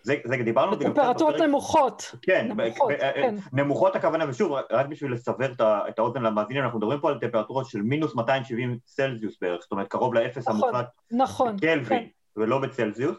זה, 0.04 0.16
זה 0.26 0.36
דיברנו... 0.38 0.72
בטמפרטורות 0.72 1.36
נמוכות. 1.36 2.16
כן, 2.22 2.48
נמוכות, 2.48 2.92
ב, 2.92 2.98
כן. 2.98 3.36
נמוכות 3.54 3.96
הכוונה, 3.96 4.26
ושוב, 4.30 4.52
רק 4.72 4.86
בשביל 4.86 5.14
לסבר 5.14 5.52
את 5.62 6.00
האוזן 6.00 6.22
למאזינים, 6.22 6.64
אנחנו 6.64 6.80
מדברים 6.80 7.00
פה 7.00 7.10
על 7.10 7.20
טמפרטורות 7.20 7.66
של 7.66 7.82
מינוס 7.82 8.16
270 8.16 8.78
צלזיוס 8.86 9.38
בערך, 9.42 9.62
זאת 9.62 9.72
אומרת, 9.72 9.88
קרוב 9.88 10.14
לאפס 10.14 10.48
נכון, 10.48 10.54
המוחלט. 10.54 10.86
נכון, 11.12 11.56
בקלווין, 11.56 11.86
כן. 11.86 12.06
ולא 12.38 12.60
בצלזיוס, 12.60 13.18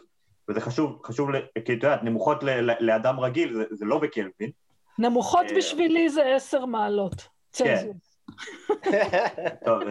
וזה 0.49 0.61
חשוב, 0.61 1.01
חשוב, 1.05 1.29
כי 1.65 1.73
את 1.73 1.83
יודעת, 1.83 2.03
נמוכות 2.03 2.43
ל, 2.43 2.69
לאדם 2.79 3.19
רגיל, 3.19 3.53
זה, 3.53 3.63
זה 3.71 3.85
לא 3.85 3.99
בקלווין. 3.99 4.49
נמוכות 4.99 5.45
אה, 5.51 5.57
בשבילי 5.57 6.09
זה 6.09 6.35
עשר 6.35 6.65
מעלות, 6.65 7.27
כן. 7.53 7.87
טוב, 9.65 9.81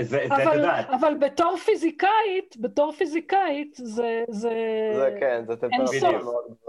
זה, 0.00 0.24
את 0.24 0.54
יודעת. 0.54 0.90
אבל 1.00 1.14
בתור 1.20 1.56
פיזיקאית, 1.56 2.56
בתור 2.60 2.92
פיזיקאית, 2.92 3.76
זה... 3.82 4.24
זה, 4.28 4.50
זה 4.94 5.16
כן, 5.20 5.44
זה 5.46 5.56
טמפרטורה 5.56 6.18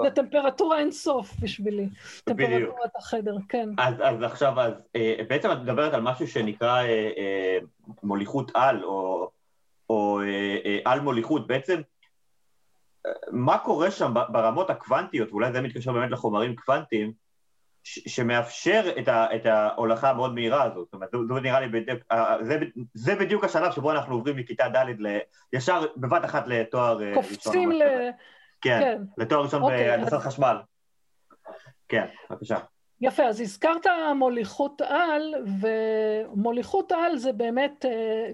זה 0.04 0.10
טמפרטורה 0.10 0.80
אינסוף 0.80 1.34
בשבילי. 1.40 1.88
טמפרטורת 2.24 2.96
החדר, 2.96 3.36
כן. 3.50 3.70
אז, 3.78 3.96
אז 4.04 4.24
עכשיו, 4.24 4.60
אז 4.60 4.74
אה, 4.96 5.16
בעצם 5.30 5.52
את 5.52 5.58
מדברת 5.58 5.94
על 5.94 6.02
משהו 6.02 6.28
שנקרא 6.28 6.82
אה, 6.82 7.12
אה, 7.18 7.58
מוליכות 8.04 8.52
על, 8.54 8.84
או, 8.84 9.30
או 9.90 10.20
על 10.86 11.00
מוליכות. 11.00 11.48
בעצם, 11.48 11.82
מה 13.32 13.58
קורה 13.58 13.92
שם 13.92 14.14
ברמות 14.30 14.70
הקוונטיות, 14.70 15.32
ואולי 15.32 15.52
זה 15.52 15.62
מתקשר 15.62 15.92
באמת 15.92 16.12
לחומרים 16.12 16.56
קוונטיים, 16.56 17.23
שמאפשר 17.84 18.94
את, 19.00 19.08
ה, 19.08 19.36
את 19.36 19.46
ההולכה 19.46 20.10
המאוד 20.10 20.34
מהירה 20.34 20.64
הזאת. 20.64 20.88
זאת 20.92 20.94
אומרת, 20.94 21.10
זה 21.36 21.42
נראה 21.42 21.60
לי, 21.60 21.68
בדיוק, 21.68 22.00
זה, 22.42 22.60
זה 22.94 23.16
בדיוק 23.16 23.44
השלב 23.44 23.72
שבו 23.72 23.92
אנחנו 23.92 24.16
עוברים 24.16 24.36
מכיתה 24.38 24.70
ד' 24.70 24.86
ל... 25.00 25.18
ישר 25.54 25.86
בבת 25.98 26.26
אחת 26.26 26.48
לתואר 26.48 27.04
אה, 27.04 27.08
ראשון. 27.10 27.24
קופצים 27.24 27.72
ל... 27.72 27.84
כן, 28.62 28.80
כן, 28.82 29.02
לתואר 29.18 29.44
ראשון 29.44 29.62
אוקיי, 29.62 29.88
בהנדסת 29.88 30.14
אז... 30.14 30.22
חשמל. 30.22 30.58
כן, 31.88 32.06
בבקשה. 32.30 32.58
יפה, 33.02 33.24
אז 33.24 33.42
הזכרת 33.42 33.86
מוליכות 34.16 34.82
על, 34.82 35.36
ומוליכות 35.62 36.92
על 36.92 37.18
זה 37.18 37.34
באמת 37.34 37.86
uh, 37.86 37.90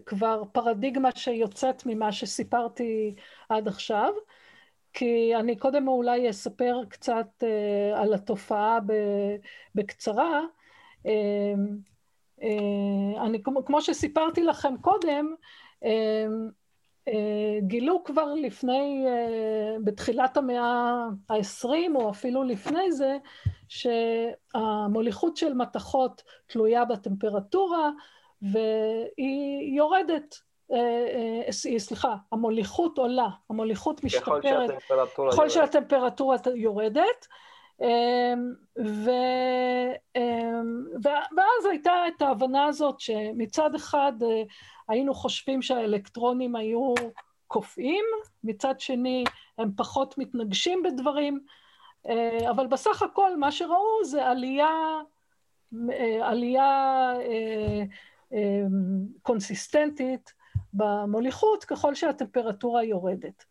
כבר 0.06 0.44
פרדיגמה 0.52 1.10
שיוצאת 1.16 1.84
ממה 1.86 2.12
שסיפרתי 2.12 3.16
עד 3.50 3.68
עכשיו. 3.68 4.14
כי 4.94 5.36
אני 5.36 5.56
קודם 5.56 5.88
אולי 5.88 6.30
אספר 6.30 6.82
קצת 6.90 7.28
uh, 7.44 7.98
על 7.98 8.14
התופעה 8.14 8.80
בקצרה. 9.76 10.42
Uh, 11.04 11.10
uh, 12.40 13.22
אני, 13.22 13.44
כמו, 13.44 13.66
כמו 13.66 13.82
שסיפרתי 13.82 14.44
לכם 14.44 14.78
קודם, 14.82 15.36
uh, 15.84 15.88
uh, 17.10 17.12
גילו 17.62 18.04
כבר 18.04 18.34
לפני, 18.34 19.06
uh, 19.06 19.80
בתחילת 19.84 20.38
המאה 20.38 21.06
העשרים, 21.30 21.96
או 21.96 22.10
אפילו 22.10 22.44
לפני 22.44 22.92
זה, 22.92 23.18
שהמוליכות 23.68 25.38
של 25.38 25.54
מתכות 25.54 26.24
תלויה 26.48 26.86
בטמפרטורה, 26.86 27.90
והיא 28.42 29.78
יורדת 29.78 30.12
אה, 30.14 30.38
אה, 30.38 30.49
סליחה, 31.80 32.16
המוליכות 32.32 32.98
עולה, 32.98 33.28
המוליכות 33.50 34.04
משתפרת 34.04 34.72
ככל 35.32 35.50
שהטמפרטורה 35.50 36.38
יורדת, 36.56 37.28
אמ, 37.82 38.54
ו, 38.78 39.12
אמ, 40.16 40.86
ואז 41.04 41.66
הייתה 41.70 41.94
את 42.08 42.22
ההבנה 42.22 42.66
הזאת 42.66 43.00
שמצד 43.00 43.76
אחד 43.76 44.14
אה, 44.22 44.44
היינו 44.90 45.14
חושבים 45.14 45.62
שהאלקטרונים 45.62 46.56
היו 46.56 46.94
קופאים, 47.48 48.06
מצד 48.44 48.80
שני 48.80 49.24
הם 49.58 49.72
פחות 49.76 50.18
מתנגשים 50.18 50.84
בדברים, 50.84 51.40
אבל 52.50 52.68
בסך 52.68 53.02
הכל 53.02 53.38
מה 53.38 53.52
שראו 53.52 54.04
זה 54.04 54.26
עלייה, 54.26 55.00
עלייה 56.22 57.14
קונסיסטנטית 59.22 60.34
במוליכות 60.74 61.64
ככל 61.64 61.96
שהטמפרטורה 61.96 62.84
יורדת. 62.84 63.46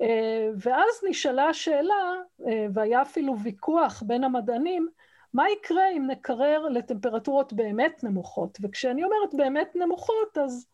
אה, 0.00 0.48
ואז 0.56 1.00
נשאלה 1.08 1.44
השאלה, 1.48 2.12
אה, 2.46 2.66
והיה 2.74 3.02
אפילו 3.02 3.36
ויכוח 3.42 4.02
בין 4.06 4.24
המדענים, 4.24 4.88
מה 5.34 5.50
יקרה 5.50 5.90
אם 5.96 6.06
נקרר 6.10 6.68
לטמפרטורות 6.68 7.52
באמת 7.52 8.04
נמוכות? 8.04 8.58
וכשאני 8.62 9.04
אומרת 9.04 9.34
באמת 9.34 9.76
נמוכות, 9.76 10.38
אז 10.38 10.66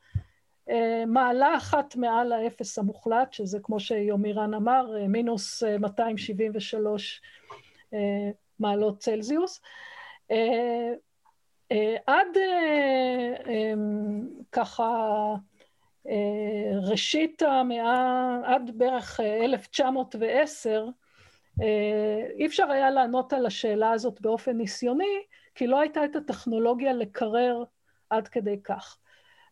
אה, 0.70 1.04
מעלה 1.06 1.56
אחת 1.56 1.96
מעל 1.96 2.32
האפס 2.32 2.78
המוחלט, 2.78 3.32
שזה 3.32 3.58
כמו 3.62 3.80
שיומירן 3.80 4.54
אמר, 4.54 4.92
מינוס 5.08 5.62
273 5.80 7.22
מעלות 8.58 8.98
צלזיוס. 8.98 9.60
עד 12.06 12.28
ככה 14.52 15.34
ראשית 16.82 17.42
המאה, 17.42 18.40
עד 18.44 18.70
בערך 18.74 19.20
1910, 19.20 20.86
אה, 21.60 21.64
אה, 21.64 22.26
אי 22.38 22.46
אפשר 22.46 22.70
היה 22.70 22.90
לענות 22.90 23.32
על 23.32 23.46
השאלה 23.46 23.90
הזאת 23.90 24.20
באופן 24.20 24.56
ניסיוני, 24.56 25.22
כי 25.54 25.66
לא 25.66 25.80
הייתה 25.80 26.04
את 26.04 26.16
הטכנולוגיה 26.16 26.92
לקרר 26.92 27.64
עד 28.10 28.28
כדי 28.28 28.62
כך. 28.64 28.98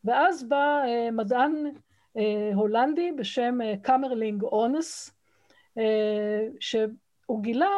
ואז 0.04 0.48
בא 0.48 0.82
מדען 1.12 1.64
הולנדי 2.54 3.12
בשם 3.12 3.58
קמרלינג 3.82 4.42
אונס, 4.42 5.18
שהוא 6.60 7.42
גילה, 7.42 7.76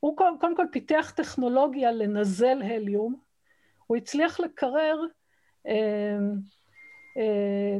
הוא 0.00 0.16
קודם 0.16 0.56
כל 0.56 0.66
פיתח 0.72 1.12
טכנולוגיה 1.16 1.92
לנזל 1.92 2.62
הליום, 2.62 3.16
הוא 3.86 3.96
הצליח 3.96 4.40
לקרר 4.40 5.00
אה, 5.66 6.18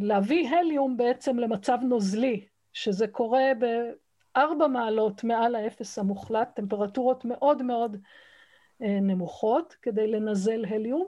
להביא 0.01 0.49
הליום 0.49 0.97
בעצם 0.97 1.39
למצב 1.39 1.79
נוזלי, 1.83 2.47
שזה 2.73 3.09
קורה 3.09 3.53
בארבע 3.59 4.67
מעלות 4.67 5.25
מעל 5.25 5.55
האפס 5.55 5.99
המוחלט, 5.99 6.49
טמפרטורות 6.55 7.25
מאוד 7.25 7.63
מאוד 7.63 7.97
אה, 8.83 9.01
נמוכות 9.01 9.77
כדי 9.83 10.07
לנזל 10.07 10.65
הליום. 10.65 11.07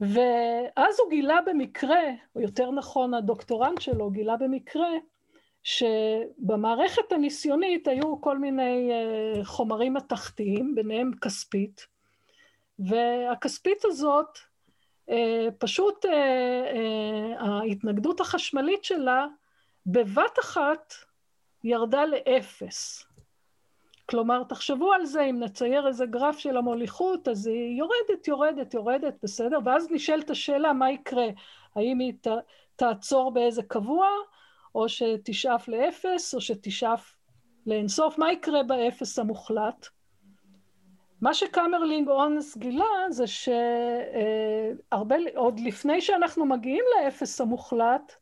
ואז 0.00 1.00
הוא 1.00 1.10
גילה 1.10 1.38
במקרה, 1.46 2.02
או 2.36 2.40
יותר 2.40 2.70
נכון 2.70 3.14
הדוקטורנט 3.14 3.80
שלו 3.80 4.10
גילה 4.10 4.36
במקרה, 4.36 4.90
שבמערכת 5.62 7.12
הניסיונית 7.12 7.88
היו 7.88 8.20
כל 8.20 8.38
מיני 8.38 8.90
אה, 8.92 9.44
חומרים 9.44 9.94
מתכתיים, 9.94 10.74
ביניהם 10.74 11.10
כספית, 11.20 11.86
והכספית 12.78 13.84
הזאת, 13.84 14.38
אה, 14.38 14.51
פשוט 15.58 16.04
ההתנגדות 17.38 18.20
החשמלית 18.20 18.84
שלה 18.84 19.26
בבת 19.86 20.38
אחת 20.40 20.94
ירדה 21.64 22.04
לאפס. 22.04 23.04
כלומר, 24.06 24.42
תחשבו 24.44 24.92
על 24.92 25.04
זה, 25.04 25.22
אם 25.22 25.40
נצייר 25.40 25.86
איזה 25.86 26.06
גרף 26.06 26.38
של 26.38 26.56
המוליכות, 26.56 27.28
אז 27.28 27.46
היא 27.46 27.78
יורדת, 27.78 28.28
יורדת, 28.28 28.74
יורדת, 28.74 29.14
בסדר? 29.22 29.58
ואז 29.64 29.86
נשאלת 29.90 30.30
השאלה, 30.30 30.72
מה 30.72 30.90
יקרה? 30.90 31.26
האם 31.76 31.98
היא 31.98 32.12
ת, 32.20 32.28
תעצור 32.76 33.30
באיזה 33.30 33.62
קבוע, 33.62 34.08
או 34.74 34.88
שתשאף 34.88 35.68
לאפס, 35.68 36.34
או 36.34 36.40
שתשאף 36.40 37.16
לאינסוף? 37.66 38.18
מה 38.18 38.32
יקרה 38.32 38.62
באפס 38.62 39.18
המוחלט? 39.18 39.88
מה 41.22 41.34
שקמרלינג 41.34 42.08
אונס 42.08 42.56
גילה 42.56 42.84
זה 43.10 43.24
שהרבה, 43.26 45.16
עוד 45.34 45.60
לפני 45.60 46.00
שאנחנו 46.00 46.46
מגיעים 46.46 46.84
לאפס 46.96 47.40
המוחלט, 47.40 48.12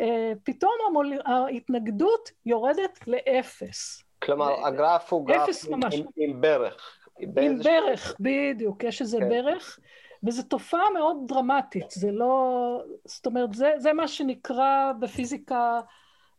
אה, 0.00 0.32
פתאום 0.42 0.72
המול... 0.88 1.12
ההתנגדות 1.24 2.30
יורדת 2.46 2.98
לאפס. 3.06 4.02
כלומר, 4.22 4.66
הגרף 4.66 5.12
הוא 5.12 5.26
גרף 5.26 5.64
עם, 5.68 5.80
עם, 5.92 6.04
עם 6.16 6.40
ברך. 6.40 6.98
עם 7.18 7.58
ברך, 7.58 8.16
בדיוק, 8.20 8.84
יש 8.84 9.00
איזה 9.00 9.18
כן. 9.18 9.28
ברך, 9.28 9.78
וזו 10.24 10.42
תופעה 10.42 10.90
מאוד 10.94 11.16
דרמטית, 11.26 11.90
זה 11.90 12.10
לא... 12.12 12.82
זאת 13.04 13.26
אומרת, 13.26 13.54
זה, 13.54 13.72
זה 13.76 13.92
מה 13.92 14.08
שנקרא 14.08 14.92
בפיזיקה 15.00 15.80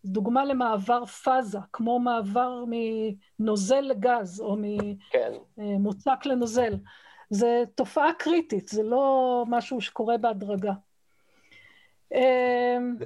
דוגמה 0.08 0.46
למעבר 0.46 1.06
פאזה, 1.06 1.60
כמו 1.74 2.00
מעבר 2.00 2.64
מנוזל 2.68 3.82
לגז, 3.82 4.42
או 4.42 4.58
ממוצק 5.58 6.18
כן. 6.22 6.30
לנוזל. 6.30 6.74
זה 7.30 7.64
תופעה 7.76 8.14
קריטית, 8.14 8.68
זה 8.68 8.84
לא 8.84 9.44
משהו 9.48 9.82
שקורה 9.82 10.18
בהדרגה. 10.18 10.74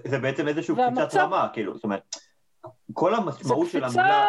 זה 0.08 0.20
בעצם 0.22 0.48
איזושהי 0.48 0.76
קפיצת 0.76 1.16
רמה, 1.16 1.48
כאילו, 1.54 1.76
זאת 1.76 1.84
אומרת... 1.84 2.16
כל 2.94 3.16
המשמעות 3.16 3.68
של 3.70 3.84
המונח, 3.84 4.28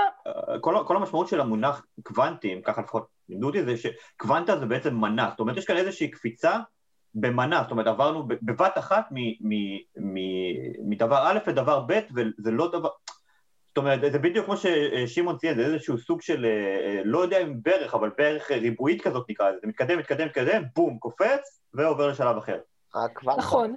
כל, 0.60 0.76
כל 0.86 0.96
המשמעות 0.96 1.28
של 1.28 1.40
המונח 1.40 1.86
קוונטים, 2.02 2.62
ככה 2.62 2.82
לפחות 2.82 3.06
לימדו 3.28 3.46
אותי, 3.46 3.64
זה 3.64 3.74
שקוונטה 3.76 4.58
זה 4.58 4.66
בעצם 4.66 4.94
מנה, 4.94 5.28
זאת 5.30 5.40
אומרת 5.40 5.56
יש 5.56 5.64
כאן 5.64 5.76
איזושהי 5.76 6.10
קפיצה 6.10 6.58
במנה, 7.14 7.60
זאת 7.62 7.70
אומרת 7.70 7.86
עברנו 7.86 8.28
בבת 8.42 8.78
אחת 8.78 9.08
מדבר 10.84 11.22
א' 11.26 11.38
לדבר 11.46 11.84
ב' 11.86 12.00
וזה 12.14 12.50
לא 12.50 12.68
דבר, 12.68 12.88
זאת 13.68 13.78
אומרת 13.78 14.12
זה 14.12 14.18
בדיוק 14.18 14.46
כמו 14.46 14.54
ששמעון 14.56 15.36
ציין, 15.36 15.56
זה 15.56 15.66
איזשהו 15.66 15.98
סוג 15.98 16.22
של, 16.22 16.46
לא 17.04 17.18
יודע 17.18 17.38
אם 17.38 17.62
ברך, 17.62 17.94
אבל 17.94 18.10
ברך 18.18 18.50
ריבועית 18.50 19.02
כזאת 19.02 19.30
נקרא 19.30 19.50
לזה, 19.50 19.58
זה 19.62 19.68
מתקדם, 19.68 19.98
מתקדם, 19.98 20.26
מתקדם, 20.26 20.62
בום, 20.76 20.98
קופץ 20.98 21.60
ועובר 21.74 22.08
לשלב 22.08 22.36
אחר. 22.36 22.58
נכון, 23.38 23.76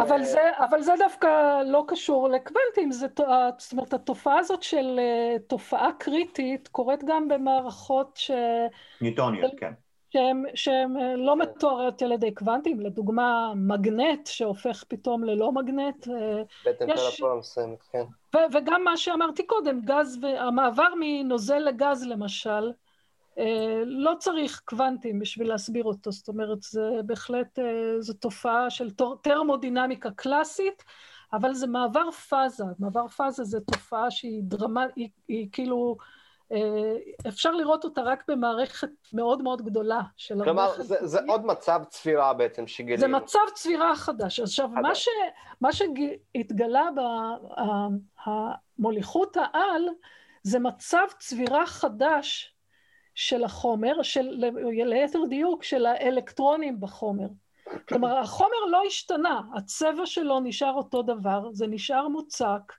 אבל 0.00 0.20
אה, 0.20 0.24
זה, 0.24 0.50
אבל 0.58 0.82
זה 0.82 0.92
דווקא 0.98 1.62
לא 1.66 1.84
קשור 1.88 2.28
לקוונטים, 2.28 2.92
זה, 2.92 3.06
זאת 3.58 3.72
אומרת, 3.72 3.94
התופעה 3.94 4.38
הזאת 4.38 4.62
של 4.62 4.98
אה, 4.98 5.38
תופעה 5.46 5.90
קריטית 5.98 6.68
קורית 6.68 7.04
גם 7.04 7.28
במערכות 7.28 8.16
ש... 8.16 8.30
ניוטוניות, 9.00 9.52
כן. 9.56 9.72
שהן 10.54 10.96
אה, 10.96 11.16
לא 11.16 11.36
מתוארות 11.36 12.02
על 12.02 12.12
ידי 12.12 12.34
קוונטים, 12.34 12.80
לדוגמה 12.80 13.52
מגנט 13.56 14.26
שהופך 14.26 14.84
פתאום 14.88 15.24
ללא 15.24 15.52
מגנט. 15.52 16.08
בטמפרטורה 16.66 17.36
מסוימת, 17.38 17.82
כן. 17.82 18.04
וגם 18.52 18.84
מה 18.84 18.96
שאמרתי 18.96 19.46
קודם, 19.46 19.80
גז, 19.80 20.18
המעבר 20.38 20.88
מנוזל 21.00 21.58
לגז 21.58 22.06
למשל, 22.06 22.72
אה, 23.38 23.82
לא 23.86 24.12
צריך 24.18 24.62
קוונטים 24.64 25.18
בשביל 25.18 25.48
להסביר 25.48 25.84
אותו, 25.84 26.12
זאת 26.12 26.28
אומרת, 26.28 26.62
זה 26.62 26.90
בהחלט, 27.06 27.58
אה, 27.58 28.00
זו 28.00 28.12
תופעה 28.12 28.70
של 28.70 28.90
טרמודינמיקה 29.22 30.10
קלאסית, 30.10 30.84
אבל 31.32 31.54
זה 31.54 31.66
מעבר 31.66 32.10
פאזה. 32.10 32.64
מעבר 32.78 33.08
פאזה 33.08 33.44
זה 33.44 33.60
תופעה 33.60 34.10
שהיא 34.10 34.42
דרמטית, 34.42 34.96
היא, 34.96 35.08
היא 35.28 35.48
כאילו, 35.52 35.96
אה, 36.00 36.06
אפשר 37.28 37.52
לראות 37.52 37.84
אותה 37.84 38.02
רק 38.02 38.24
במערכת 38.28 38.88
מאוד 39.12 39.42
מאוד 39.42 39.62
גדולה 39.62 40.00
של 40.16 40.34
המערכת. 40.34 40.50
כלומר, 40.50 40.82
זה, 40.82 41.06
זה 41.06 41.18
עוד 41.28 41.46
מצב 41.46 41.82
צבירה 41.88 42.34
בעצם 42.34 42.66
שגילינו. 42.66 43.00
זה 43.00 43.08
מצב 43.08 43.38
צבירה 43.54 43.96
חדש. 43.96 44.40
עכשיו, 44.40 44.68
מה, 44.68 44.94
ש, 44.94 45.08
מה 45.60 45.68
שהתגלה 45.72 46.88
במוליכות 48.78 49.36
העל, 49.36 49.88
זה 50.42 50.58
מצב 50.58 51.06
צבירה 51.18 51.66
חדש 51.66 52.54
של 53.14 53.44
החומר, 53.44 54.02
של, 54.02 54.44
ליתר 54.84 55.20
דיוק 55.28 55.64
של 55.64 55.86
האלקטרונים 55.86 56.80
בחומר. 56.80 57.28
כלומר, 57.88 58.18
החומר 58.18 58.64
לא 58.70 58.82
השתנה, 58.86 59.40
הצבע 59.54 60.06
שלו 60.06 60.40
נשאר 60.40 60.72
אותו 60.72 61.02
דבר, 61.02 61.48
זה 61.52 61.66
נשאר 61.66 62.08
מוצק, 62.08 62.72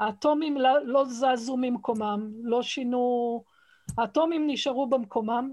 האטומים 0.00 0.56
לא, 0.56 0.86
לא 0.86 1.04
זזו 1.04 1.56
ממקומם, 1.56 2.30
לא 2.42 2.62
שינו, 2.62 3.44
האטומים 3.98 4.46
נשארו 4.46 4.86
במקומם. 4.86 5.52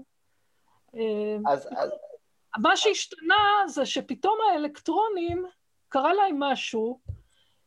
אז, 1.46 1.68
אז... 1.76 1.90
מה 2.58 2.76
שהשתנה 2.76 3.62
זה 3.66 3.86
שפתאום 3.86 4.38
האלקטרונים, 4.50 5.44
קרה 5.88 6.14
להם 6.14 6.38
משהו 6.38 7.00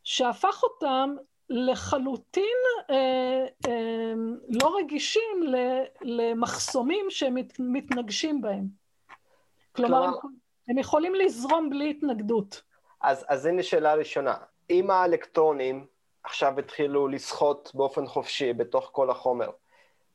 שהפך 0.04 0.64
אותם 0.64 1.16
לחלוטין 1.50 2.58
אה, 2.90 3.46
אה, 3.68 4.14
לא 4.50 4.78
רגישים 4.78 5.44
ל, 5.44 5.56
למחסומים 6.02 7.06
שהם 7.10 7.34
מת, 7.34 7.54
מתנגשים 7.60 8.42
בהם. 8.42 8.68
כלומר, 9.72 10.06
כלומר 10.06 10.18
הם 10.70 10.78
יכולים 10.78 11.16
לזרום 11.16 11.70
בלי 11.70 11.90
התנגדות. 11.90 12.62
אז, 13.02 13.26
אז 13.28 13.46
הנה 13.46 13.64
שאלה 13.64 13.94
ראשונה. 13.94 14.34
אם 14.70 14.92
האלקטרונים 14.92 15.86
עכשיו 16.26 16.60
התחילו 16.60 17.08
לשחות 17.08 17.72
באופן 17.74 18.08
חופשי 18.08 18.54
בתוך 18.54 18.90
כל 18.92 19.10
החומר, 19.10 19.48
mm-hmm. 19.48 19.52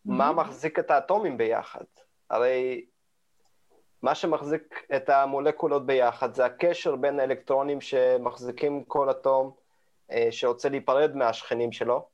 מה 0.05 0.33
מחזיק 0.33 0.79
את 0.79 0.91
האטומים 0.91 1.37
ביחד? 1.37 1.85
הרי 2.31 2.85
מה 4.03 4.15
שמחזיק 4.15 4.87
את 4.97 5.09
המולקולות 5.09 5.87
ביחד 5.87 6.35
זה 6.35 6.45
הקשר 6.45 6.97
בין 6.97 7.21
האלקטרונים 7.21 7.81
שמחזיקים 7.81 8.85
כל 8.85 9.11
אטום 9.11 9.51
אה, 10.13 10.29
שרוצה 10.31 10.69
להיפרד 10.69 11.17
מהשכנים 11.17 11.73
שלו, 11.73 12.07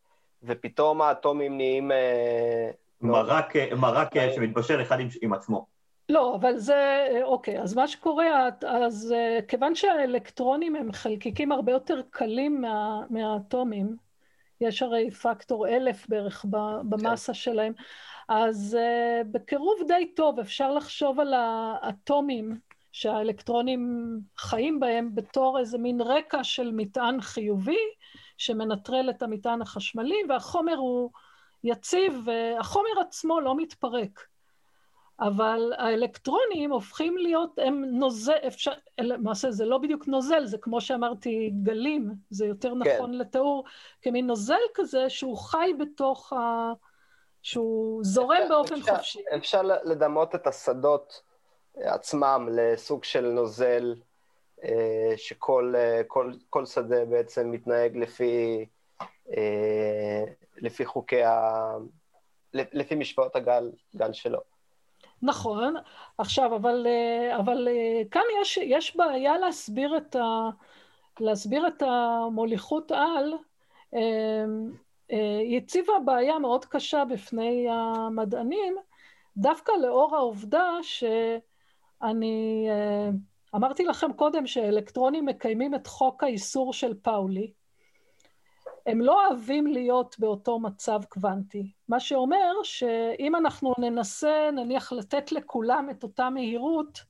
ופתאום 0.43 1.03
האטומים 1.03 1.57
נהיים... 1.57 1.93
אה, 1.93 2.71
מרק, 3.01 3.57
אה, 3.57 3.75
מרק 3.77 4.09
שמתבשל 4.35 4.83
אחד 4.83 5.01
עם, 5.01 5.09
עם 5.23 5.33
עצמו. 5.33 5.76
לא, 6.09 6.35
אבל 6.35 6.57
זה, 6.57 7.09
אוקיי, 7.23 7.63
אז 7.63 7.75
מה 7.75 7.89
שקורה, 7.89 8.49
אז 8.67 9.15
כיוון 9.49 9.75
שהאלקטרונים 9.75 10.77
הם 10.77 10.93
חלקיקים 10.93 11.53
הרבה 11.53 11.73
יותר 11.73 12.01
קלים 12.11 12.61
מה, 12.61 13.01
מהאטומים, 13.11 13.97
יש 14.61 14.83
הרי 14.83 15.11
פקטור 15.11 15.69
אלף 15.69 16.09
בערך 16.09 16.45
במסה 16.89 17.33
כן. 17.33 17.39
שלהם, 17.39 17.73
אז 18.29 18.79
בקירוב 19.31 19.81
די 19.89 20.13
טוב 20.17 20.39
אפשר 20.39 20.73
לחשוב 20.73 21.21
על 21.21 21.35
האטומים 21.35 22.59
שהאלקטרונים 22.93 24.11
חיים 24.37 24.81
בהם 24.81 25.15
בתור 25.15 25.59
איזה 25.59 25.79
מין 25.79 26.01
רקע 26.01 26.45
של 26.45 26.71
מטען 26.75 27.21
חיובי 27.21 27.77
שמנטרל 28.39 29.11
את 29.11 29.23
המטען 29.23 29.63
החשמלי, 29.63 30.19
והחומר 30.29 30.77
הוא 30.77 31.11
יציב, 31.65 32.13
והחומר 32.25 33.01
עצמו 33.01 33.41
לא 33.41 33.57
מתפרק. 33.57 34.27
אבל 35.21 35.73
האלקטרונים 35.79 36.73
הופכים 36.73 37.19
להיות, 37.19 37.59
הם 37.59 37.85
נוזל, 37.85 38.33
אפשר, 38.47 38.73
למעשה 38.99 39.51
זה 39.51 39.65
לא 39.65 39.79
בדיוק 39.79 40.09
נוזל, 40.09 40.45
זה 40.45 40.59
כמו 40.59 40.81
שאמרתי 40.81 41.51
גלים, 41.63 42.11
זה 42.31 42.47
יותר 42.47 42.73
כן. 42.85 42.93
נכון 42.93 43.15
לתיאור, 43.15 43.65
כמין 44.03 44.27
נוזל 44.27 44.55
כזה 44.75 45.11
שהוא 45.11 45.39
חי 45.39 45.71
בתוך 45.79 46.33
ה... 46.33 46.73
שהוא 47.43 48.05
זורם 48.05 48.37
אפשר, 48.43 48.49
באופן 48.49 48.75
אפשר, 48.75 48.97
חופשי. 48.97 49.19
אפשר 49.37 49.63
לדמות 49.63 50.35
את 50.35 50.47
השדות 50.47 51.23
עצמם 51.77 52.49
לסוג 52.53 53.05
של 53.05 53.27
נוזל, 53.27 53.95
אה, 54.65 55.13
שכל 55.17 55.75
אה, 55.77 56.03
כל, 56.07 56.33
כל 56.51 56.67
שדה 56.67 57.05
בעצם 57.05 57.51
מתנהג 57.51 57.97
לפי, 57.97 58.67
אה, 59.37 60.25
לפי 60.57 60.85
חוקי 60.85 61.23
ה... 61.23 61.71
לפי 62.53 62.95
משוואות 62.95 63.37
הגל 63.37 63.73
גל 63.97 64.13
שלו. 64.13 64.56
נכון. 65.23 65.75
עכשיו, 66.19 66.57
אבל, 66.57 66.87
אבל 67.37 67.69
כאן 68.11 68.23
יש, 68.41 68.57
יש 68.57 68.97
בעיה 68.97 69.39
להסביר 69.39 69.97
את, 69.97 70.17
ה, 70.17 70.49
להסביר 71.21 71.67
את 71.69 71.83
המוליכות 71.83 72.93
על 72.93 73.35
היא 75.09 75.59
הציבה 75.59 75.93
בעיה 76.05 76.39
מאוד 76.39 76.65
קשה 76.65 77.05
בפני 77.05 77.67
המדענים, 77.71 78.77
דווקא 79.37 79.73
לאור 79.73 80.17
העובדה 80.17 80.71
שאני 80.83 82.67
אמרתי 83.55 83.85
לכם 83.85 84.13
קודם 84.13 84.47
שאלקטרונים 84.47 85.27
מקיימים 85.27 85.75
את 85.75 85.87
חוק 85.87 86.23
האיסור 86.23 86.73
של 86.73 86.95
פאולי. 87.03 87.53
הם 88.87 89.01
לא 89.01 89.27
אוהבים 89.27 89.67
להיות 89.67 90.17
באותו 90.19 90.59
מצב 90.59 91.01
קוונטי, 91.09 91.73
מה 91.89 92.01
שאומר 92.01 92.53
שאם 92.63 93.37
אנחנו 93.37 93.75
ננסה 93.79 94.51
נניח 94.53 94.93
לתת 94.93 95.33
לכולם 95.33 95.89
את 95.91 96.03
אותה 96.03 96.31
מהירות, 96.31 97.01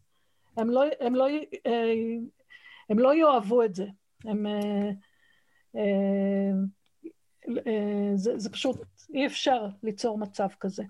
הם 0.56 0.70
לא, 0.70 0.84
הם 1.00 1.14
לא, 1.14 1.26
הם 2.88 2.98
לא 2.98 3.14
יאהבו 3.14 3.62
את 3.62 3.74
זה. 3.74 3.86
הם, 4.24 4.46
זה, 8.14 8.38
זה 8.38 8.52
פשוט, 8.52 8.76
אי 9.14 9.26
אפשר 9.26 9.66
ליצור 9.82 10.18
מצב 10.18 10.48
כזה. 10.60 10.82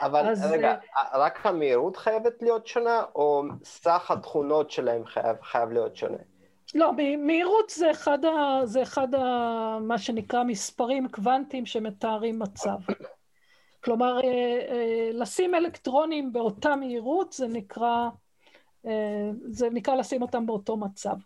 אבל 0.00 0.28
אז... 0.28 0.52
רגע, 0.52 0.74
אה, 0.96 1.18
רק 1.18 1.46
המהירות 1.46 1.96
חייבת 1.96 2.42
להיות 2.42 2.66
שונה, 2.66 3.02
או 3.14 3.42
סך 3.64 4.10
התכונות 4.10 4.70
שלהם 4.70 5.06
חייב, 5.06 5.36
חייב 5.42 5.70
להיות 5.70 5.96
שונה? 5.96 6.18
לא, 6.74 6.92
מהירות 7.18 7.70
זה 7.70 7.90
אחד, 7.90 8.24
ה, 8.24 8.60
זה 8.64 8.82
אחד 8.82 9.14
ה, 9.14 9.78
מה 9.80 9.98
שנקרא 9.98 10.44
מספרים 10.44 11.08
קוונטיים 11.08 11.66
שמתארים 11.66 12.38
מצב. 12.38 12.76
כלומר, 13.84 14.20
אה, 14.24 14.28
אה, 14.70 15.10
לשים 15.12 15.54
אלקטרונים 15.54 16.32
באותה 16.32 16.76
מהירות 16.76 17.32
זה 17.32 17.46
נקרא, 17.48 18.08
זה 19.50 19.70
נקרא 19.70 19.94
לשים 19.94 20.22
אותם 20.22 20.46
באותו 20.46 20.76
מצב. 20.76 21.16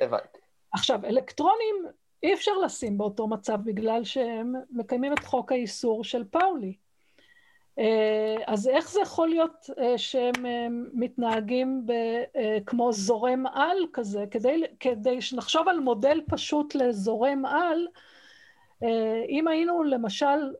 הבנתי. 0.00 0.38
עכשיו, 0.72 1.04
אלקטרונים 1.04 1.74
אי 2.22 2.34
אפשר 2.34 2.52
לשים 2.64 2.98
באותו 2.98 3.26
מצב 3.26 3.58
בגלל 3.64 4.04
שהם 4.04 4.54
מקיימים 4.70 5.12
את 5.12 5.24
חוק 5.24 5.52
האיסור 5.52 6.04
של 6.04 6.24
פאולי. 6.24 6.76
אה, 7.78 8.36
אז 8.46 8.68
איך 8.68 8.90
זה 8.90 9.00
יכול 9.00 9.28
להיות 9.28 9.70
אה, 9.78 9.98
שהם 9.98 10.46
אה, 10.46 10.66
מתנהגים 10.92 11.86
כמו 12.66 12.92
זורם 12.92 13.46
על 13.46 13.78
כזה? 13.92 14.24
כדי, 14.30 14.62
כדי 14.80 15.20
שנחשוב 15.20 15.68
על 15.68 15.80
מודל 15.80 16.20
פשוט 16.28 16.74
לזורם 16.74 17.46
על, 17.46 17.86
אם 19.28 19.48
היינו 19.48 19.82
למשל 19.82 20.54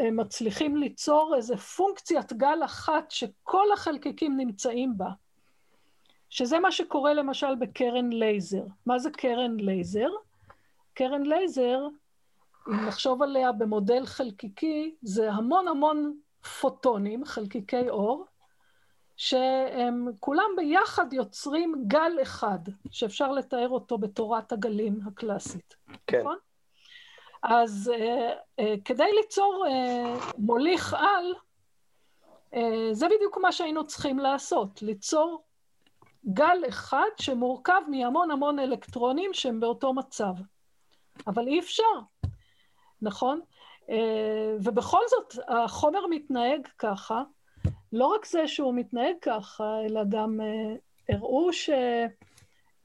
מצליחים 0.00 0.76
ליצור 0.76 1.34
איזה 1.36 1.56
פונקציית 1.56 2.32
גל 2.32 2.58
אחת 2.64 3.10
שכל 3.10 3.72
החלקיקים 3.72 4.36
נמצאים 4.36 4.92
בה, 4.96 5.10
שזה 6.30 6.58
מה 6.58 6.72
שקורה 6.72 7.14
למשל 7.14 7.54
בקרן 7.54 8.10
לייזר. 8.12 8.62
מה 8.86 8.98
זה 8.98 9.10
קרן 9.10 9.56
לייזר? 9.56 10.08
קרן 10.94 11.22
לייזר, 11.22 11.86
אם 12.68 12.86
נחשוב 12.86 13.22
עליה 13.22 13.52
במודל 13.52 14.06
חלקיקי, 14.06 14.94
זה 15.02 15.32
המון 15.32 15.68
המון 15.68 16.14
פוטונים, 16.60 17.24
חלקיקי 17.24 17.88
אור, 17.88 18.26
שהם 19.16 20.08
כולם 20.20 20.50
ביחד 20.56 21.12
יוצרים 21.12 21.84
גל 21.86 22.12
אחד, 22.22 22.58
שאפשר 22.90 23.32
לתאר 23.32 23.68
אותו 23.68 23.98
בתורת 23.98 24.52
הגלים 24.52 25.00
הקלאסית. 25.06 25.76
כן. 26.06 26.20
נכון? 26.20 26.36
אז 27.42 27.92
אה, 27.94 28.60
אה, 28.60 28.64
כדי 28.84 29.12
ליצור 29.20 29.66
אה, 29.66 30.34
מוליך 30.38 30.94
על, 30.94 31.34
uh, 32.54 32.58
זה 32.92 33.06
בדיוק 33.06 33.38
מה 33.38 33.52
שהיינו 33.52 33.86
צריכים 33.86 34.18
לעשות, 34.18 34.82
ליצור 34.82 35.42
גל 36.26 36.58
אחד 36.68 37.08
שמורכב 37.20 37.80
מהמון 37.88 38.30
המון 38.30 38.58
אלקטרונים 38.58 39.34
שהם 39.34 39.60
באותו 39.60 39.92
מצב. 39.92 40.32
אבל 41.26 41.48
אי 41.48 41.60
אפשר, 41.60 42.00
נכון? 43.02 43.40
אה, 43.90 44.56
ובכל 44.62 45.00
זאת, 45.08 45.34
החומר 45.48 46.06
מתנהג 46.10 46.68
ככה. 46.78 47.22
לא 47.92 48.06
רק 48.06 48.26
זה 48.26 48.48
שהוא 48.48 48.74
מתנהג 48.74 49.14
ככה, 49.22 49.80
אלא 49.84 50.00
גם 50.08 50.40
אה, 50.40 50.74
הראו 51.08 51.50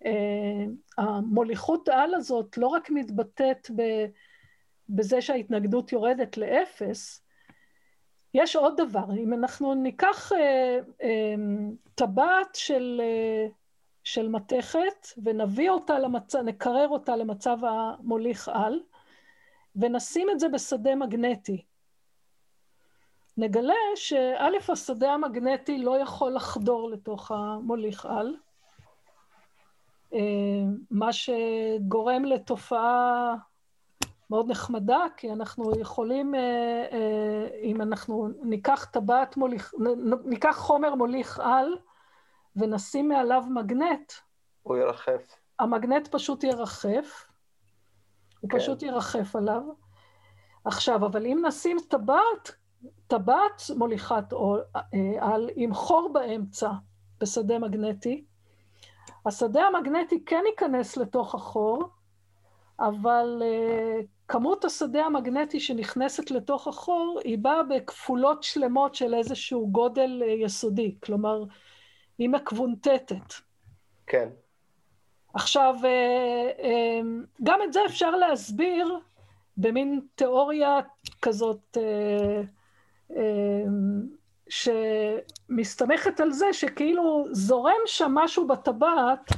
שהמוליכות 0.04 1.90
אה, 1.90 2.04
על 2.04 2.16
הזאת 2.16 2.58
לא 2.58 2.68
רק 2.68 2.90
מתבטאת 2.90 3.72
בזה 4.90 5.22
שההתנגדות 5.22 5.92
יורדת 5.92 6.38
לאפס, 6.38 7.22
יש 8.34 8.56
עוד 8.56 8.82
דבר, 8.82 9.06
אם 9.18 9.34
אנחנו 9.34 9.74
ניקח 9.74 10.32
טבעת 11.96 12.56
של, 12.56 13.02
של 14.04 14.28
מתכת 14.28 15.08
ונביא 15.24 15.70
אותה 15.70 16.00
למצב, 16.00 16.40
נקרר 16.40 16.88
אותה 16.88 17.16
למצב 17.16 17.58
המוליך 17.62 18.50
על, 18.54 18.80
ונשים 19.76 20.30
את 20.30 20.40
זה 20.40 20.50
בשדה 20.50 20.96
מגנטי. 20.96 21.64
נגלה 23.38 23.74
שא', 23.96 24.72
השדה 24.72 25.14
המגנטי 25.14 25.78
לא 25.78 26.00
יכול 26.00 26.34
לחדור 26.34 26.90
לתוך 26.90 27.32
המוליך 27.32 28.06
על, 28.06 28.36
אה, 30.14 30.20
מה 30.92 31.10
שגורם 31.14 32.26
לתופעה 32.26 33.36
מאוד 34.30 34.52
נחמדה, 34.52 35.06
כי 35.18 35.32
אנחנו 35.32 35.80
יכולים, 35.80 36.36
אה, 36.36 36.40
אה, 36.92 37.48
אם 37.62 37.82
אנחנו 37.82 38.30
ניקח 38.44 38.86
טבעת 38.92 39.38
מוליך, 39.38 39.74
ניקח 40.26 40.58
חומר 40.58 40.96
מוליך 40.96 41.40
על 41.44 41.78
ונשים 42.56 43.10
מעליו 43.10 43.44
מגנט, 43.50 44.14
הוא 44.64 44.78
ירחף. 44.78 45.36
המגנט 45.60 46.08
פשוט 46.08 46.44
ירחף, 46.44 47.28
הוא 48.46 48.50
כן. 48.50 48.60
פשוט 48.60 48.84
ירחף 48.84 49.36
עליו. 49.36 49.62
עכשיו, 50.66 51.06
אבל 51.06 51.26
אם 51.26 51.44
נשים 51.48 51.78
טבעת, 51.90 52.52
טבעת 53.08 53.62
מוליכת 53.78 54.34
אה, 54.34 54.82
על 55.20 55.50
עם 55.56 55.74
חור 55.74 56.10
באמצע 56.14 56.70
בשדה 57.22 57.60
מגנטי, 57.60 58.24
השדה 59.26 59.64
המגנטי 59.64 60.26
כן 60.26 60.44
ייכנס 60.48 60.98
לתוך 60.98 61.36
החור, 61.36 61.90
אבל 62.80 63.42
uh, 63.46 64.06
כמות 64.28 64.66
השדה 64.66 65.06
המגנטי 65.06 65.60
שנכנסת 65.60 66.32
לתוך 66.32 66.68
החור 66.68 67.20
היא 67.24 67.38
באה 67.38 67.64
בכפולות 67.64 68.44
שלמות 68.44 68.96
של 68.96 69.14
איזשהו 69.14 69.68
גודל 69.72 70.24
uh, 70.26 70.30
יסודי, 70.30 70.96
כלומר, 71.04 71.44
היא 72.18 72.30
מקוונטטת. 72.30 73.34
כן. 74.08 74.30
עכשיו, 75.36 75.76
גם 77.44 77.60
את 77.64 77.74
זה 77.74 77.80
אפשר 77.86 78.12
להסביר 78.12 79.00
במין 79.58 80.02
תיאוריה 80.16 80.80
כזאת 81.22 81.78
שמסתמכת 84.50 86.20
על 86.20 86.32
זה 86.32 86.46
שכאילו 86.54 87.26
זורם 87.32 87.82
שם 87.86 88.12
משהו 88.16 88.48
בטבעת, 88.48 89.32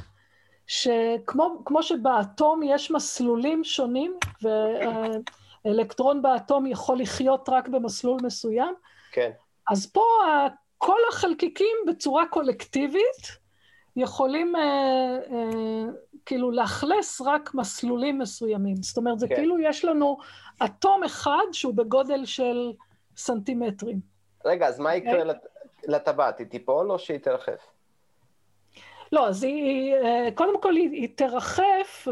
שכמו 0.66 1.82
שבאטום 1.82 2.62
יש 2.62 2.90
מסלולים 2.90 3.64
שונים, 3.64 4.16
ואלקטרון 5.64 6.22
באטום 6.22 6.66
יכול 6.66 7.00
לחיות 7.00 7.48
רק 7.48 7.68
במסלול 7.68 8.20
מסוים, 8.22 8.74
כן. 9.12 9.30
אז 9.70 9.92
פה 9.92 10.04
כל 10.78 10.98
החלקיקים 11.08 11.76
בצורה 11.86 12.26
קולקטיבית 12.26 13.47
יכולים 13.98 14.56
אה, 14.56 14.62
אה, 15.30 15.92
כאילו 16.26 16.50
לאכלס 16.50 17.20
רק 17.20 17.54
מסלולים 17.54 18.18
מסוימים. 18.18 18.76
זאת 18.76 18.96
אומרת, 18.96 19.18
זה 19.18 19.28
כן. 19.28 19.34
כאילו 19.34 19.58
יש 19.58 19.84
לנו 19.84 20.18
אטום 20.64 21.04
אחד 21.04 21.44
שהוא 21.52 21.74
בגודל 21.74 22.24
של 22.24 22.72
סנטימטרים. 23.16 24.00
רגע, 24.44 24.66
אז 24.66 24.80
מה 24.80 24.94
יקרה 24.94 25.24
לט... 25.24 25.46
לטבעת? 25.88 26.38
היא 26.38 26.46
תיפול 26.46 26.92
או 26.92 26.98
שהיא 26.98 27.18
תרחף? 27.18 27.66
לא, 29.12 29.28
אז 29.28 29.42
היא, 29.42 29.94
אה, 29.94 30.28
קודם 30.34 30.60
כל 30.60 30.76
היא, 30.76 30.90
היא 30.90 31.08
תרחף, 31.14 32.08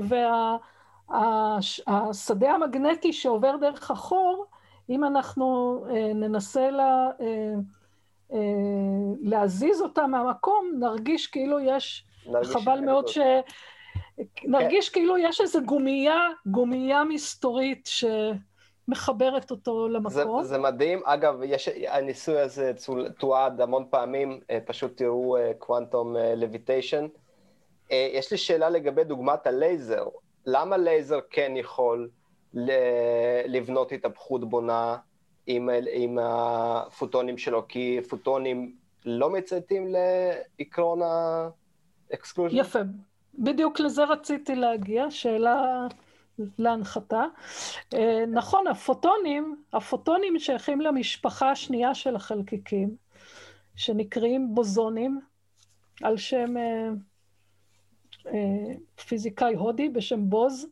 והשדה 1.08 2.46
וה, 2.46 2.54
המגנטי 2.54 3.12
שעובר 3.12 3.56
דרך 3.56 3.90
החור, 3.90 4.46
אם 4.90 5.04
אנחנו 5.04 5.78
אה, 5.90 6.12
ננסה 6.14 6.70
לה, 6.70 7.10
אה, 7.20 7.54
להזיז 9.20 9.82
אותה 9.82 10.06
מהמקום, 10.06 10.70
נרגיש 10.78 11.26
כאילו 11.26 11.60
יש, 11.60 12.04
חבל 12.44 12.80
מאוד 12.80 13.08
ש... 13.08 13.18
נרגיש 14.44 14.88
כאילו 14.88 15.18
יש 15.18 15.40
איזו 15.40 15.60
גומייה, 15.64 16.28
גומייה 16.46 17.04
מסתורית 17.04 17.88
שמחברת 18.88 19.50
אותו 19.50 19.88
למקום. 19.88 20.42
זה, 20.42 20.48
זה 20.48 20.58
מדהים. 20.58 21.00
אגב, 21.04 21.42
יש, 21.44 21.68
הניסוי 21.68 22.40
הזה 22.40 22.72
תועד 23.18 23.60
המון 23.60 23.84
פעמים, 23.90 24.40
אה, 24.50 24.58
פשוט 24.66 24.96
תראו 24.96 25.36
קוואנטום 25.58 26.16
אה, 26.16 26.34
לויטיישן. 26.34 27.06
אה, 27.92 28.08
יש 28.12 28.30
לי 28.30 28.38
שאלה 28.38 28.70
לגבי 28.70 29.04
דוגמת 29.04 29.46
הלייזר. 29.46 30.04
למה 30.46 30.76
לייזר 30.76 31.18
כן 31.30 31.52
יכול 31.56 32.08
לבנות 33.46 33.92
התהפכות 33.92 34.48
בונה 34.48 34.96
עם, 35.46 35.68
עם 35.92 36.18
הפוטונים 36.22 37.38
שלו? 37.38 37.68
כי 37.68 37.98
פוטונים 38.08 38.76
לא 39.04 39.30
מצייתים 39.30 39.86
לעקרון 39.88 41.00
ה 42.10 42.14
exclusion? 42.14 42.56
יפה. 42.56 42.78
בדיוק 43.38 43.80
לזה 43.80 44.04
רציתי 44.04 44.54
להגיע, 44.54 45.10
שאלה 45.10 45.86
להנחתה. 46.58 47.24
נכון, 48.28 48.66
הפוטונים, 48.66 49.62
הפוטונים 49.72 50.38
שייכים 50.38 50.80
למשפחה 50.80 51.50
השנייה 51.50 51.94
של 51.94 52.16
החלקיקים, 52.16 52.96
שנקראים 53.76 54.54
בוזונים, 54.54 55.20
על 56.02 56.16
שם 56.16 56.54
פיזיקאי 59.08 59.54
הודי 59.54 59.88
בשם 59.88 60.30
בוז. 60.30 60.66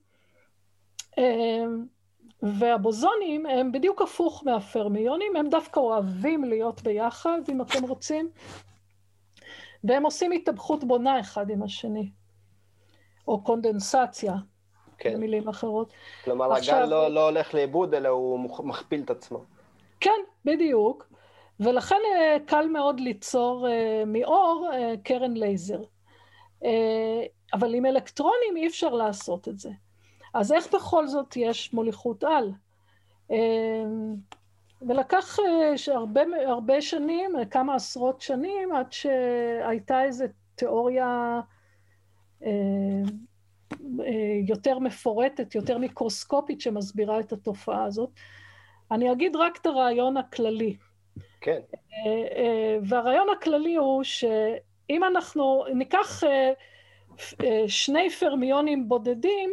והבוזונים 2.45 3.47
הם 3.47 3.72
בדיוק 3.72 4.03
הפוך 4.03 4.42
מהפרמיונים, 4.47 5.36
הם 5.36 5.49
דווקא 5.49 5.80
אוהבים 5.80 6.45
להיות 6.45 6.82
ביחד, 6.82 7.40
אם 7.49 7.62
אתם 7.62 7.82
רוצים, 7.82 8.30
והם 9.84 10.03
עושים 10.03 10.32
התאבכות 10.32 10.84
בונה 10.84 11.20
אחד 11.20 11.51
עם 11.51 11.62
השני, 11.62 12.11
או 13.28 13.45
קונדנסציה, 13.45 14.34
כן. 14.99 15.14
במילים 15.14 15.49
אחרות. 15.49 15.92
כלומר, 16.24 16.53
עכשיו, 16.53 16.76
הגל 16.76 16.84
לא, 16.84 17.09
לא 17.09 17.28
הולך 17.28 17.55
לאיבוד, 17.55 17.95
אלא 17.95 18.09
הוא 18.09 18.40
מכפיל 18.64 19.01
את 19.01 19.11
עצמו. 19.11 19.45
כן, 20.01 20.20
בדיוק. 20.45 21.09
ולכן 21.61 22.01
אה, 22.14 22.36
קל 22.47 22.66
מאוד 22.68 23.01
ליצור 23.01 23.68
אה, 23.68 24.03
מאור 24.07 24.70
אה, 24.72 24.95
קרן 25.05 25.34
לייזר. 25.34 25.80
אבל 27.55 27.74
עם 27.74 27.86
אלקטרונים 27.86 28.57
אי 28.57 28.66
אפשר 28.66 28.95
לעשות 28.95 29.49
את 29.49 29.59
זה. 29.59 29.70
אז 30.35 30.53
איך 30.53 30.74
בכל 30.74 31.07
זאת 31.07 31.37
יש 31.37 31.72
מוליכות 31.72 32.24
על? 32.24 32.53
אמ, 33.30 34.14
ולקח 34.89 35.39
אה, 35.41 35.95
הרבה, 35.95 36.20
הרבה 36.47 36.80
שנים, 36.80 37.32
כמה 37.51 37.74
עשרות 37.74 38.20
שנים, 38.20 38.72
עד 38.72 38.93
שהייתה 38.93 40.05
איזו 40.05 40.24
תיאוריה 40.55 41.41
אה, 42.45 42.51
אה, 44.01 44.39
יותר 44.47 44.78
מפורטת, 44.78 45.55
יותר 45.55 45.78
מיקרוסקופית, 45.78 46.61
שמסבירה 46.61 47.20
את 47.20 47.32
התופעה 47.32 47.85
הזאת. 47.85 48.11
אני 48.91 49.12
אגיד 49.12 49.37
רק 49.37 49.59
את 49.61 49.66
הרעיון 49.66 50.16
הכללי. 50.16 50.76
כן. 51.41 51.61
והרעיון 52.82 53.26
הכללי 53.39 53.74
הוא 53.74 54.03
שאם 54.05 55.05
אנחנו 55.05 55.64
ניקח 55.74 56.22
שני 57.66 58.11
פרמיונים 58.11 58.89
בודדים, 58.89 59.51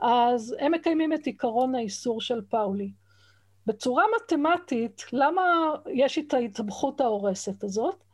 אז 0.00 0.56
הם 0.58 0.72
מקיימים 0.72 1.12
את 1.12 1.26
עיקרון 1.26 1.74
האיסור 1.74 2.20
של 2.20 2.40
פאולי. 2.48 2.90
בצורה 3.66 4.04
מתמטית, 4.16 5.04
למה 5.12 5.42
יש 5.86 6.18
את 6.18 6.34
ההתאבכות 6.34 7.00
ההורסת 7.00 7.64
הזאת? 7.64 8.04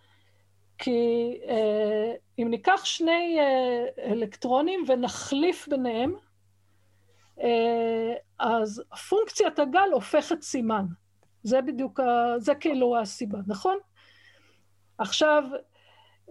כי 0.78 1.38
אה, 1.48 2.14
אם 2.38 2.46
ניקח 2.50 2.84
שני 2.84 3.38
אה, 3.40 4.10
אלקטרונים 4.12 4.84
ונחליף 4.88 5.68
ביניהם, 5.68 6.14
אה, 7.40 8.14
אז 8.38 8.82
פונקציית 9.08 9.58
הגל 9.58 9.88
הופכת 9.92 10.42
סימן. 10.42 10.84
זה 11.42 11.62
בדיוק, 11.62 12.00
ה, 12.00 12.34
זה 12.38 12.54
כאילו 12.54 12.98
הסיבה, 12.98 13.38
נכון? 13.46 13.78
עכשיו, 14.98 15.44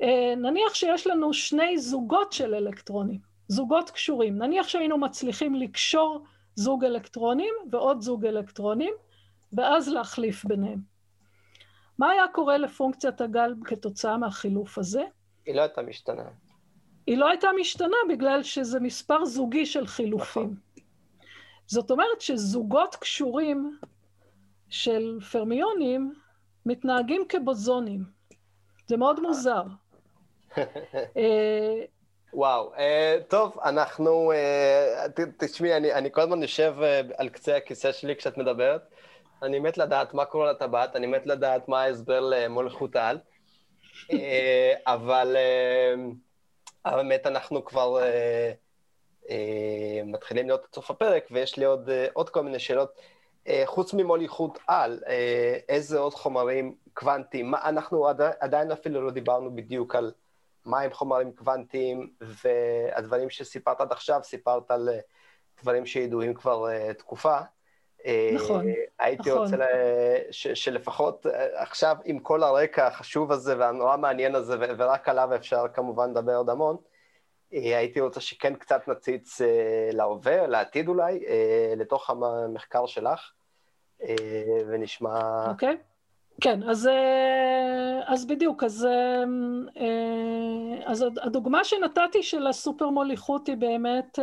אה, 0.02 0.34
נניח 0.38 0.74
שיש 0.74 1.08
לנו 1.08 1.34
שני 1.34 1.78
זוגות 1.78 2.34
של 2.34 2.56
אלקטרונים. 2.56 3.35
זוגות 3.48 3.90
קשורים. 3.90 4.38
נניח 4.38 4.68
שהיינו 4.68 4.98
מצליחים 4.98 5.56
לקשור 5.56 6.24
זוג 6.56 6.86
אלקטרונים 6.86 7.54
ועוד 7.72 8.02
זוג 8.02 8.26
אלקטרונים, 8.26 8.94
ואז 9.54 9.90
להחליף 9.90 10.46
ביניהם. 10.46 10.80
מה 12.00 12.10
היה 12.10 12.28
קורה 12.34 12.58
לפונקציית 12.58 13.22
הגל 13.22 13.54
כתוצאה 13.66 14.18
מהחילוף 14.18 14.78
הזה? 14.78 15.04
היא 15.46 15.56
לא 15.56 15.62
הייתה 15.62 15.82
משתנה. 15.82 16.24
היא 17.08 17.18
לא 17.18 17.30
הייתה 17.30 17.48
משתנה 17.60 17.98
בגלל 18.10 18.44
שזה 18.44 18.80
מספר 18.80 19.26
זוגי 19.26 19.66
של 19.66 19.88
חילופים. 19.88 20.44
נכון. 20.44 20.56
זאת 21.68 21.92
אומרת 21.92 22.22
שזוגות 22.22 22.96
קשורים 22.96 23.80
של 24.70 25.20
פרמיונים 25.32 26.14
מתנהגים 26.66 27.26
כבוזונים. 27.30 28.04
זה 28.88 28.98
מאוד 28.98 29.20
מוזר. 29.20 29.64
אה, 32.36 32.40
וואו, 32.40 32.74
uh, 32.76 33.24
טוב, 33.28 33.58
אנחנו, 33.66 34.32
uh, 34.32 35.22
תשמעי, 35.38 35.78
אני, 35.78 35.94
אני 35.94 36.12
כל 36.12 36.22
הזמן 36.22 36.42
יושב 36.42 36.76
uh, 36.80 37.14
על 37.18 37.30
קצה 37.30 37.58
הכיסא 37.58 37.92
שלי 37.92 38.16
כשאת 38.16 38.38
מדברת. 38.38 38.82
אני 39.44 39.60
מת 39.60 39.78
לדעת 39.78 40.14
מה 40.14 40.26
קורה 40.26 40.52
לטבעת, 40.52 40.96
אני 40.96 41.08
מת 41.08 41.26
לדעת 41.26 41.68
מה 41.68 41.82
ההסבר 41.82 42.20
למולכות 42.20 42.96
על. 42.96 43.20
uh, 44.12 44.16
אבל 44.88 45.38
באמת 46.86 47.28
אנחנו 47.28 47.66
כבר 47.66 48.04
מתחילים 50.06 50.48
להיות 50.48 50.64
עד 50.64 50.76
סוף 50.76 50.92
הפרק, 50.92 51.28
ויש 51.32 51.58
לי 51.58 51.66
עוד, 51.66 51.90
עוד 52.14 52.30
כל 52.30 52.44
מיני 52.44 52.60
שאלות. 52.60 52.90
חוץ 53.66 53.94
ממוליכות 53.94 54.60
על, 54.68 55.00
איזה 55.70 56.00
עוד 56.00 56.14
חומרים 56.14 56.76
קוונטיים, 56.94 57.56
אנחנו 57.56 58.08
עדיין, 58.08 58.34
עדיין 58.40 58.72
אפילו 58.72 59.02
לא 59.02 59.12
דיברנו 59.12 59.56
בדיוק 59.56 59.96
על... 59.96 60.12
מהם 60.66 60.94
חומרים 60.94 61.32
קוונטיים, 61.32 62.10
והדברים 62.22 63.30
שסיפרת 63.30 63.82
עד 63.82 63.92
עכשיו, 63.92 64.20
סיפרת 64.24 64.72
על 64.72 64.90
אה, 64.90 65.00
דברים 65.62 65.86
שידועים 65.86 66.34
כבר 66.34 66.66
uh, 66.68 66.94
תקופה. 66.94 67.38
אה, 68.06 68.32
נכון, 68.34 68.66
הייתי 69.00 69.30
נכון. 69.30 69.42
רוצה 69.42 69.58
ש, 70.32 70.48
שלפחות 70.48 71.26
עכשיו, 71.54 71.98
עם 72.06 72.20
כל 72.20 72.44
הרקע 72.44 72.88
החשוב 72.88 73.32
הזה 73.32 73.60
והנורא 73.60 73.98
מעניין 73.98 74.36
הזה, 74.36 74.56
ורק 74.78 75.10
עליו 75.10 75.36
אפשר 75.36 75.66
כמובן 75.74 76.10
לדבר 76.10 76.36
עוד 76.36 76.50
המון, 76.50 76.78
הייתי 77.52 78.00
רוצה 78.00 78.22
שכן 78.22 78.56
קצת 78.56 78.88
נציץ 78.88 79.42
להווה, 79.92 80.48
לעתיד 80.48 80.88
אולי, 80.88 81.24
לתוך 81.78 82.10
המחקר 82.10 82.86
שלך, 82.86 83.32
ונשמע... 84.68 85.46
אוקיי. 85.50 85.74
Okay. 85.74 85.96
כן, 86.42 86.64
אז, 86.64 86.88
אה, 86.88 88.00
אז 88.08 88.28
בדיוק, 88.28 88.64
אז, 88.64 88.86
אה, 88.86 89.24
אה, 89.78 90.05
אז 90.86 91.06
הדוגמה 91.22 91.64
שנתתי 91.64 92.24
של 92.24 92.48
הסופר 92.48 92.90
מוליכות 92.90 93.48
היא 93.48 93.58
באמת 93.58 94.20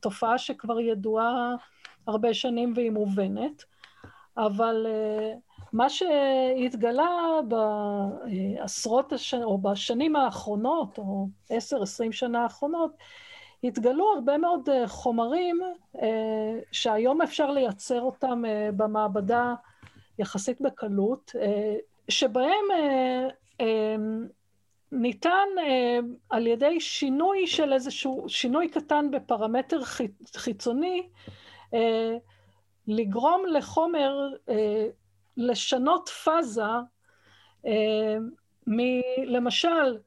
תופעה 0.00 0.38
שכבר 0.38 0.80
ידועה 0.80 1.54
הרבה 2.06 2.34
שנים 2.34 2.72
והיא 2.76 2.90
מובנת, 2.90 3.64
אבל 4.36 4.86
מה 5.72 5.86
שהתגלה 5.88 7.08
בעשרות 7.48 9.12
השנים, 9.12 9.44
או 9.44 9.58
בשנים 9.58 10.16
האחרונות, 10.16 10.98
או 10.98 11.28
עשר, 11.50 11.82
עשרים 11.82 12.12
שנה 12.12 12.42
האחרונות, 12.42 12.90
התגלו 13.64 14.12
הרבה 14.14 14.38
מאוד 14.38 14.68
חומרים 14.86 15.60
שהיום 16.72 17.22
אפשר 17.22 17.50
לייצר 17.50 18.00
אותם 18.00 18.42
במעבדה 18.76 19.54
יחסית 20.18 20.60
בקלות, 20.60 21.32
אה, 21.40 21.76
שבהם 22.08 22.64
אה, 24.92 24.96
אה, 24.96 25.02
ניתן 25.02 25.48
על 26.30 26.46
ידי 26.46 26.80
שינוי 26.80 27.46
של 27.46 27.72
איזשהו, 27.72 28.24
שינוי 28.28 28.68
קטן 28.68 29.10
בפרמטר 29.10 29.80
חיצוני, 30.36 31.08
לגרום 32.86 33.46
לחומר 33.46 34.30
לשנות 35.36 36.08
פאזה 36.08 36.62
מלמשל 38.66 39.98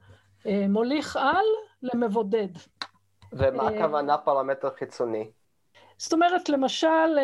מוליך 0.70 1.16
על 1.16 1.46
למבודד. 1.84 2.48
ומה 3.34 3.68
הכוונה 3.68 4.18
פרמטר 4.18 4.70
חיצוני? 4.70 5.32
זאת 5.98 6.14
אומרת, 6.14 6.50
למשל, 6.50 7.18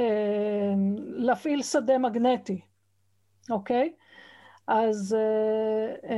אה, 0.00 0.74
להפעיל 0.98 1.62
שדה 1.62 1.98
מגנטי, 1.98 2.60
אוקיי? 3.50 3.92
אז 4.72 5.16
אה, 5.18 6.10
אה, 6.10 6.16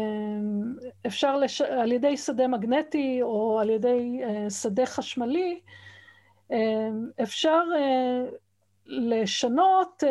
אפשר 1.07 1.37
לש... 1.37 1.61
על 1.61 1.93
ידי 1.93 2.17
שדה 2.17 2.49
מגנטי 2.49 3.23
או 3.23 3.61
על 3.61 3.71
ידי 3.71 4.21
שדה 4.63 4.87
חשמלי, 4.87 5.61
אפשר 7.23 7.63
לשנות 8.87 10.05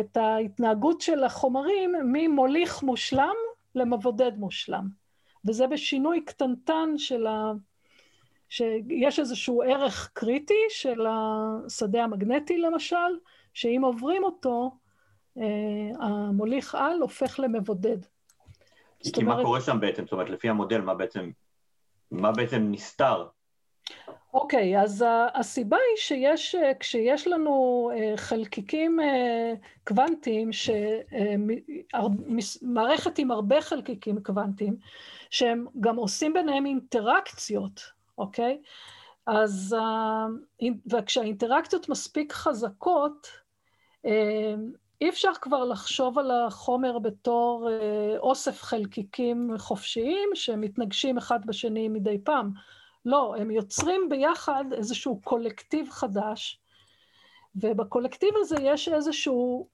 את 0.00 0.16
ההתנהגות 0.16 1.00
של 1.00 1.24
החומרים 1.24 1.92
ממוליך 2.12 2.82
מושלם 2.82 3.34
למבודד 3.74 4.38
מושלם. 4.38 4.88
וזה 5.44 5.66
בשינוי 5.66 6.20
קטנטן 6.20 6.98
של 6.98 7.26
ה... 7.26 7.52
שיש 8.48 9.20
איזשהו 9.20 9.62
ערך 9.62 10.10
קריטי 10.12 10.64
של 10.68 11.06
השדה 11.08 12.04
המגנטי 12.04 12.58
למשל, 12.58 12.96
שאם 13.54 13.82
עוברים 13.84 14.24
אותו, 14.24 14.70
אה, 14.70 14.83
המוליך 16.00 16.74
על 16.74 17.00
הופך 17.00 17.40
למבודד. 17.40 17.98
כי 19.12 19.20
אומרת... 19.20 19.36
מה 19.36 19.42
קורה 19.42 19.60
שם 19.60 19.80
בעצם? 19.80 20.02
זאת 20.02 20.12
אומרת, 20.12 20.30
לפי 20.30 20.48
המודל, 20.48 20.80
מה 20.80 20.94
בעצם, 20.94 21.30
מה 22.10 22.32
בעצם 22.32 22.66
נסתר? 22.70 23.26
אוקיי, 24.34 24.76
okay, 24.76 24.82
אז 24.82 25.04
הסיבה 25.34 25.76
היא 25.76 25.96
שיש, 25.96 26.54
אה, 26.54 26.72
כשיש 26.80 27.26
לנו 27.26 27.90
אה, 27.94 28.16
חלקיקים 28.16 28.98
קוונטיים, 29.86 30.50
מערכת 32.62 33.18
עם 33.18 33.30
הרבה 33.30 33.60
חלקיקים 33.60 34.22
קוונטיים, 34.22 34.76
שהם 35.30 35.66
גם 35.80 35.96
עושים 35.96 36.32
ביניהם 36.32 36.66
אינטראקציות, 36.66 37.80
אוקיי? 38.18 38.58
אז 39.26 39.76
וכשהאינטראקציות 40.86 41.88
מספיק 41.88 42.32
חזקות, 42.32 43.28
אי 45.04 45.08
אפשר 45.08 45.30
כבר 45.40 45.64
לחשוב 45.64 46.18
על 46.18 46.30
החומר 46.30 46.98
בתור 46.98 47.68
אוסף 48.18 48.62
חלקיקים 48.62 49.50
חופשיים 49.58 50.28
שמתנגשים 50.34 51.18
אחד 51.18 51.46
בשני 51.46 51.88
מדי 51.88 52.18
פעם. 52.24 52.50
לא, 53.04 53.34
הם 53.38 53.50
יוצרים 53.50 54.08
ביחד 54.08 54.64
איזשהו 54.72 55.20
קולקטיב 55.24 55.90
חדש, 55.90 56.60
ובקולקטיב 57.56 58.28
הזה 58.36 58.56
יש 58.60 58.88
איזשהו, 58.88 59.68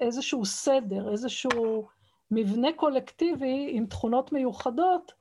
איזשהו 0.00 0.44
סדר, 0.44 1.12
איזשהו 1.12 1.88
מבנה 2.30 2.72
קולקטיבי 2.76 3.68
עם 3.70 3.86
תכונות 3.86 4.32
מיוחדות, 4.32 5.12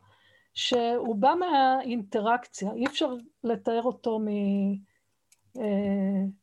שהוא 0.53 1.15
בא 1.15 1.33
מהאינטראקציה, 1.39 2.71
אי 2.75 2.85
אפשר 2.85 3.13
לתאר 3.43 3.81
אותו 3.83 4.19
מ... 4.19 4.27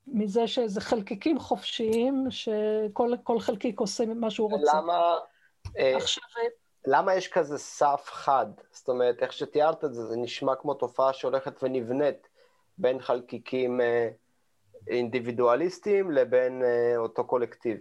מזה 0.07 0.47
שזה 0.47 0.81
חלקיקים 0.81 1.39
חופשיים, 1.39 2.27
שכל 2.31 3.39
חלקיק 3.41 3.81
עושה 3.81 4.05
מה 4.07 4.31
שהוא 4.31 4.51
רוצה. 4.51 4.77
למה, 4.77 5.15
עכשיו... 5.77 6.25
למה 6.87 7.15
יש 7.15 7.29
כזה 7.29 7.59
סף 7.59 8.05
חד? 8.05 8.47
זאת 8.71 8.89
אומרת, 8.89 9.23
איך 9.23 9.33
שתיארת 9.33 9.85
את 9.85 9.95
זה, 9.95 10.05
זה 10.05 10.17
נשמע 10.17 10.55
כמו 10.55 10.75
תופעה 10.75 11.13
שהולכת 11.13 11.63
ונבנית 11.63 12.29
בין 12.79 13.01
חלקיקים 13.01 13.81
אינדיבידואליסטיים 14.89 16.11
לבין 16.11 16.63
אותו 16.97 17.25
קולקטיב. 17.25 17.79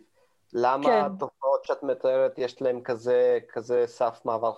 למה 0.54 0.86
כן. 0.86 1.02
התופעות 1.06 1.66
שאת 1.66 1.84
מתארת, 1.84 2.34
יש 2.38 2.62
להן 2.62 2.82
כזה, 2.84 3.40
כזה 3.50 3.84
סף 3.88 4.20
מעבר? 4.26 4.54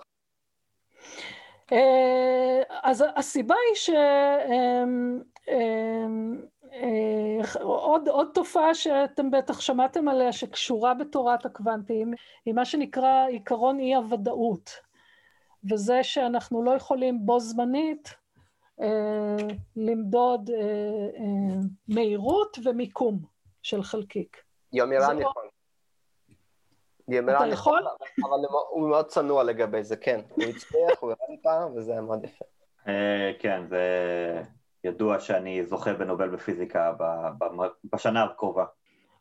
אז 2.82 3.04
הסיבה 3.16 3.54
היא 3.68 3.74
ש... 3.74 3.90
אה, 6.72 7.62
עוד, 7.62 8.08
עוד 8.08 8.28
תופעה 8.34 8.74
שאתם 8.74 9.30
בטח 9.30 9.60
שמעתם 9.60 10.08
עליה 10.08 10.32
שקשורה 10.32 10.94
בתורת 10.94 11.46
הקוונטים 11.46 12.14
היא 12.44 12.54
מה 12.54 12.64
שנקרא 12.64 13.26
עיקרון 13.26 13.78
אי 13.78 13.94
הוודאות 13.94 14.70
וזה 15.70 16.02
שאנחנו 16.02 16.62
לא 16.62 16.70
יכולים 16.70 17.26
בו 17.26 17.40
זמנית 17.40 18.14
אה, 18.80 19.36
למדוד 19.76 20.50
אה, 20.50 20.60
אה, 21.18 21.60
מהירות 21.88 22.58
ומיקום 22.64 23.18
של 23.62 23.82
חלקיק. 23.82 24.42
יומירן 24.72 25.20
יכול. 25.20 25.48
יומירן 27.08 27.52
יכול, 27.52 27.82
אבל 28.24 28.40
הוא 28.70 28.88
מאוד 28.88 29.06
צנוע 29.06 29.44
לגבי 29.44 29.82
זה, 29.84 29.96
כן. 29.96 30.20
הוא 30.28 30.44
הצליח, 30.44 31.00
הוא 31.00 31.10
הראה 31.10 31.26
לי 31.30 31.36
פעם 31.42 31.76
וזה 31.76 31.92
היה 31.92 32.00
מאוד 32.00 32.24
יפה. 32.24 32.44
אה, 32.88 33.32
כן, 33.38 33.66
זה... 33.68 34.42
ידוע 34.84 35.20
שאני 35.20 35.64
זוכה 35.64 35.92
בנובל 35.92 36.28
בפיזיקה 36.28 36.92
בשנה 37.92 38.24
הקרובה. 38.24 38.64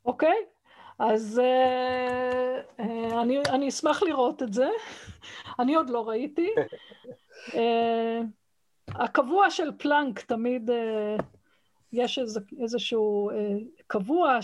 אוקיי, 0.05 0.29
okay. 0.29 0.53
אז 0.99 1.41
uh, 1.43 2.79
uh, 2.79 2.83
אני, 3.21 3.39
אני 3.49 3.69
אשמח 3.69 4.03
לראות 4.03 4.43
את 4.43 4.53
זה. 4.53 4.67
אני 5.59 5.75
עוד 5.75 5.89
לא 5.89 6.09
ראיתי. 6.09 6.49
uh, 7.47 7.53
הקבוע 9.03 9.49
של 9.49 9.71
פלנק 9.77 10.21
תמיד 10.21 10.69
uh, 10.69 10.73
יש 11.93 12.19
איזה, 12.19 12.39
איזשהו 12.61 13.29
uh, 13.31 13.33
קבוע 13.87 14.39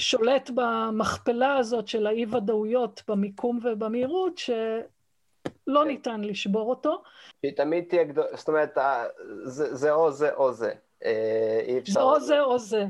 ששולט 0.00 0.48
uh, 0.48 0.52
uh, 0.52 0.54
במכפלה 0.54 1.56
הזאת 1.56 1.88
של 1.88 2.06
האי-ודאויות 2.06 3.02
במיקום 3.08 3.58
ובמהירות, 3.62 4.40
שלא 5.72 5.84
ניתן 5.84 6.20
לשבור 6.20 6.70
אותו. 6.70 7.02
שהיא 7.40 7.56
תמיד 7.56 7.84
תהיה 7.88 8.04
גדולה, 8.04 8.26
זאת 8.36 8.48
אומרת, 8.48 8.78
זה, 9.44 9.74
זה 9.74 9.92
או 9.92 10.10
זה 10.10 10.34
או 10.34 10.52
זה. 10.52 10.72
אה, 11.04 11.60
אי 11.66 11.78
אפשר... 11.78 11.92
זה 11.92 12.00
או 12.00 12.20
זה 12.20 12.40
או 12.40 12.58
זה. 12.58 12.84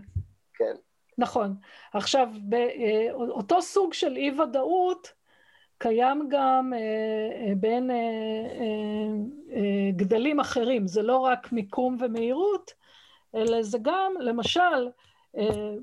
כן. 0.54 0.74
נכון. 1.18 1.54
עכשיו, 1.92 2.28
אה, 2.52 3.12
אותו 3.12 3.62
סוג 3.62 3.92
של 3.92 4.16
אי-ודאות 4.16 5.12
קיים 5.78 6.28
גם 6.28 6.72
אה, 6.76 7.54
בין 7.56 7.90
גדלים 9.96 10.40
אחרים. 10.40 10.86
זה 10.86 11.02
לא 11.02 11.16
רק 11.16 11.52
מיקום 11.52 11.96
ומהירות, 12.00 12.70
אלא 13.34 13.62
זה 13.62 13.78
גם, 13.82 14.12
למשל, 14.20 14.88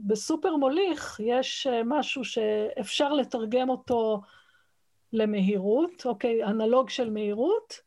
בסופר 0.08 0.56
מוליך 0.56 1.20
יש 1.24 1.68
משהו 1.86 2.24
שאפשר 2.26 3.14
לתרגם 3.14 3.70
אותו 3.70 4.22
למהירות, 5.14 6.06
אוקיי, 6.06 6.44
אנלוג 6.44 6.90
של 6.90 7.10
מהירות, 7.10 7.80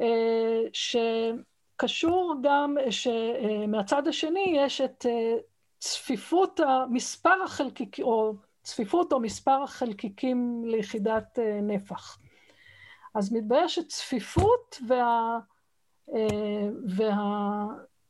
אה, 0.00 0.62
שקשור 0.72 2.34
גם, 2.42 2.76
שמהצד 2.90 4.08
השני 4.08 4.54
יש 4.56 4.80
את 4.80 5.06
אה, 5.06 5.36
צפיפות 5.78 6.60
המספר 6.60 7.42
החלקיקים, 7.44 8.04
או 8.04 8.34
צפיפות 8.62 9.12
או 9.12 9.20
מספר 9.20 9.62
החלקיקים 9.62 10.62
ליחידת 10.66 11.38
אה, 11.38 11.60
נפח. 11.62 12.18
אז 13.14 13.32
מתברר 13.32 13.66
שצפיפות 13.66 14.78
וה, 14.88 15.38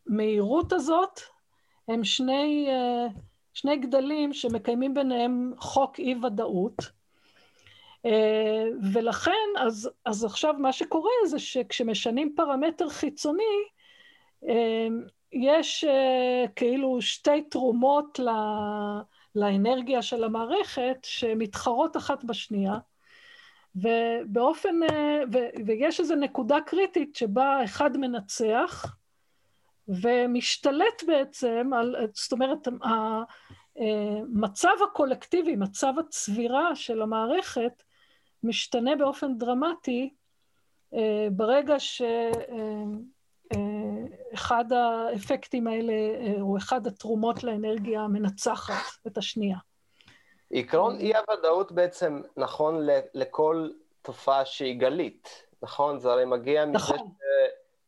והמהירות 0.07 0.73
הזאת 0.73 1.21
הם 1.89 2.05
שני, 2.05 2.69
שני 3.55 3.77
גדלים 3.77 4.33
שמקיימים 4.33 4.95
ביניהם 4.95 5.53
חוק 5.59 5.99
אי-ודאות. 5.99 6.98
אה, 8.07 8.65
ולכן, 8.93 9.49
אז, 9.59 9.91
אז 10.05 10.25
עכשיו 10.25 10.55
מה 10.59 10.73
שקורה 10.73 11.11
זה 11.27 11.39
שכשמשנים 11.39 12.35
פרמטר 12.37 12.89
חיצוני, 12.89 13.43
אה, 14.49 14.87
יש 15.33 15.85
אה, 15.85 16.45
כאילו 16.57 17.03
שתי 17.03 17.43
תרומות 17.43 18.21
לאנרגיה 19.35 20.03
של 20.03 20.25
המערכת 20.25 20.99
שמתחרות 21.03 21.97
אחת 21.97 22.25
בשנייה, 22.25 22.79
ובאופן, 23.77 24.81
ו, 25.33 25.39
ויש 25.67 26.01
איזו 26.01 26.15
נקודה 26.15 26.61
קריטית 26.67 27.17
שבה 27.17 27.65
אחד 27.65 27.97
מנצח 27.97 28.97
ומשתלט 29.89 31.05
בעצם 31.07 31.71
על, 31.75 31.97
זאת 32.15 32.33
אומרת, 32.33 32.69
המצב 33.75 34.75
הקולקטיבי, 34.85 35.57
מצב 35.57 35.93
הצבירה 35.99 36.77
של 36.77 37.03
המערכת, 37.03 37.83
משתנה 38.43 38.97
באופן 38.97 39.39
דרמטי 39.39 40.15
אה, 40.95 41.29
ברגע 41.33 41.75
שאחד 41.79 42.23
אה, 44.73 44.79
אה, 44.79 45.09
האפקטים 45.11 45.67
האלה, 45.67 45.93
או 46.41 46.57
אחד 46.57 46.87
התרומות 46.87 47.45
לאנרגיה 47.45 48.07
מנצחת 48.07 49.07
את 49.07 49.19
השנייה. 49.19 49.59
עקרון 50.53 50.97
אי 50.97 51.13
הוודאות 51.17 51.73
בעצם 51.73 52.23
נכון 52.37 52.87
לכל 53.15 53.71
תופעה 54.03 54.45
שהיא 54.45 54.81
גלית, 54.81 55.45
נכון? 55.63 55.99
זה 55.99 56.13
הרי 56.13 56.25
מגיע 56.25 56.65
נכון. 56.65 56.97
מזה 56.97 57.07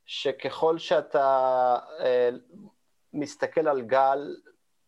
ש... 0.05 0.23
שככל 0.23 0.79
שאתה 0.79 1.79
מסתכל 3.13 3.69
על 3.69 3.83
גל 3.83 4.37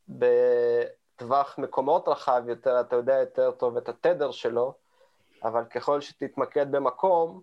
בטווח 0.08 1.58
מקומות 1.58 2.08
רחב 2.08 2.42
יותר, 2.48 2.80
אתה 2.80 2.96
יודע 2.96 3.14
יותר 3.14 3.50
טוב 3.50 3.76
את 3.76 3.88
התדר 3.88 4.30
שלו, 4.30 4.74
אבל 5.44 5.64
ככל 5.64 6.00
שתתמקד 6.00 6.72
במקום, 6.72 7.40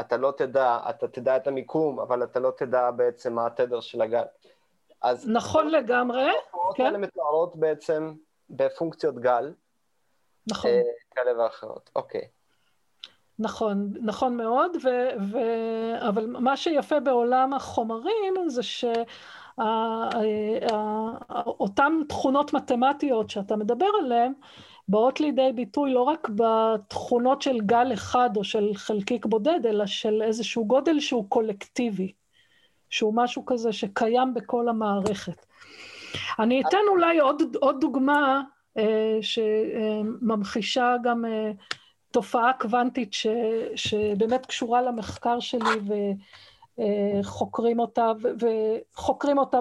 אתה 0.00 0.16
לא 0.16 0.32
תדע, 0.36 0.78
אתה 0.90 1.08
תדע 1.08 1.36
את 1.36 1.46
המיקום, 1.46 2.00
אבל 2.00 2.22
אתה 2.22 2.40
לא 2.40 2.52
תדע 2.56 2.90
בעצם 2.90 3.34
מה 3.34 3.46
התדר 3.46 3.80
של 3.80 4.02
הגל. 4.02 4.24
אז... 5.02 5.28
נכון 5.28 5.68
לגמרי, 5.68 6.30
כן. 6.74 6.84
האלה 6.84 6.98
מתוארות 6.98 7.56
בעצם 7.56 8.14
בפונקציות 8.50 9.18
גל. 9.18 9.52
נכון. 10.50 10.70
אה, 10.70 10.82
כאלה 11.14 11.42
ואחרות, 11.42 11.90
אוקיי. 11.96 12.28
נכון, 13.38 13.92
נכון 14.00 14.36
מאוד, 14.36 14.76
ו, 14.84 14.88
ו, 15.32 15.38
אבל 16.08 16.26
מה 16.26 16.56
שיפה 16.56 17.00
בעולם 17.00 17.54
החומרים 17.54 18.48
זה 18.48 18.62
שאותן 21.52 21.92
תכונות 22.08 22.52
מתמטיות 22.52 23.30
שאתה 23.30 23.56
מדבר 23.56 23.88
עליהן, 24.00 24.32
באות 24.88 25.20
לידי 25.20 25.50
ביטוי 25.54 25.92
לא 25.92 26.02
רק 26.02 26.28
בתכונות 26.28 27.42
של 27.42 27.60
גל 27.60 27.92
אחד 27.92 28.30
או 28.36 28.44
של 28.44 28.70
חלקיק 28.74 29.26
בודד, 29.26 29.66
אלא 29.66 29.86
של 29.86 30.22
איזשהו 30.22 30.66
גודל 30.66 31.00
שהוא 31.00 31.24
קולקטיבי, 31.28 32.12
שהוא 32.90 33.14
משהו 33.16 33.46
כזה 33.46 33.72
שקיים 33.72 34.34
בכל 34.34 34.68
המערכת. 34.68 35.46
אני 36.38 36.62
אתן 36.62 36.78
אולי 36.88 37.18
עוד, 37.18 37.42
עוד 37.60 37.80
דוגמה 37.80 38.42
אה, 38.78 39.18
שממחישה 39.20 40.94
גם 41.02 41.24
אה, 41.24 41.50
תופעה 42.10 42.52
קוונטית 42.52 43.12
ש, 43.12 43.26
שבאמת 43.74 44.46
קשורה 44.46 44.82
למחקר 44.82 45.40
שלי 45.40 45.80
וחוקרים 47.20 47.80
אה, 47.80 47.84
אותה, 47.84 48.12
וחוקרים 48.40 49.38
אותה 49.38 49.58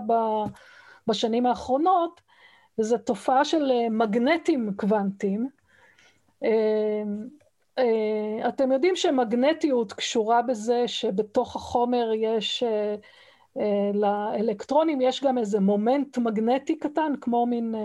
בשנים 1.08 1.46
האחרונות, 1.46 2.22
וזו 2.80 2.98
תופעה 2.98 3.46
של 3.46 3.72
אה, 3.72 3.90
מגנטים 3.90 4.74
קוונטיים. 4.76 5.50
אה, 6.44 7.04
אה, 7.80 8.50
אתם 8.50 8.72
יודעים 8.72 8.96
שמגנטיות 8.96 9.94
קשורה 9.94 10.42
בזה 10.42 10.88
שבתוך 10.88 11.56
החומר 11.56 12.12
יש, 12.16 12.64
לאלקטרונים 13.94 15.02
יש 15.02 15.24
גם 15.24 15.38
איזה 15.38 15.60
מומנט 15.60 16.18
מגנטי 16.18 16.80
קטן, 16.80 17.14
כמו 17.22 17.46
מין, 17.46 17.76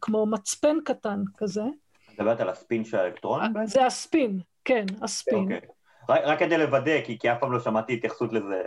כמו 0.00 0.26
מצפן 0.26 0.76
קטן 0.84 1.22
כזה. 1.36 1.62
את 1.62 2.20
מדברת 2.20 2.40
על 2.40 2.48
הספין 2.48 2.84
של 2.84 2.96
האלקטרון? 2.96 3.40
זה 3.64 3.86
הספין, 3.86 4.40
כן, 4.64 4.84
הספין. 5.02 5.42
אוקיי. 5.42 5.60
רק, 6.08 6.20
רק 6.24 6.38
כדי 6.38 6.58
לוודא, 6.58 7.00
כי, 7.04 7.18
כי 7.18 7.32
אף 7.32 7.40
פעם 7.40 7.52
לא 7.52 7.60
שמעתי 7.60 7.94
התייחסות 7.94 8.32
לזה 8.32 8.62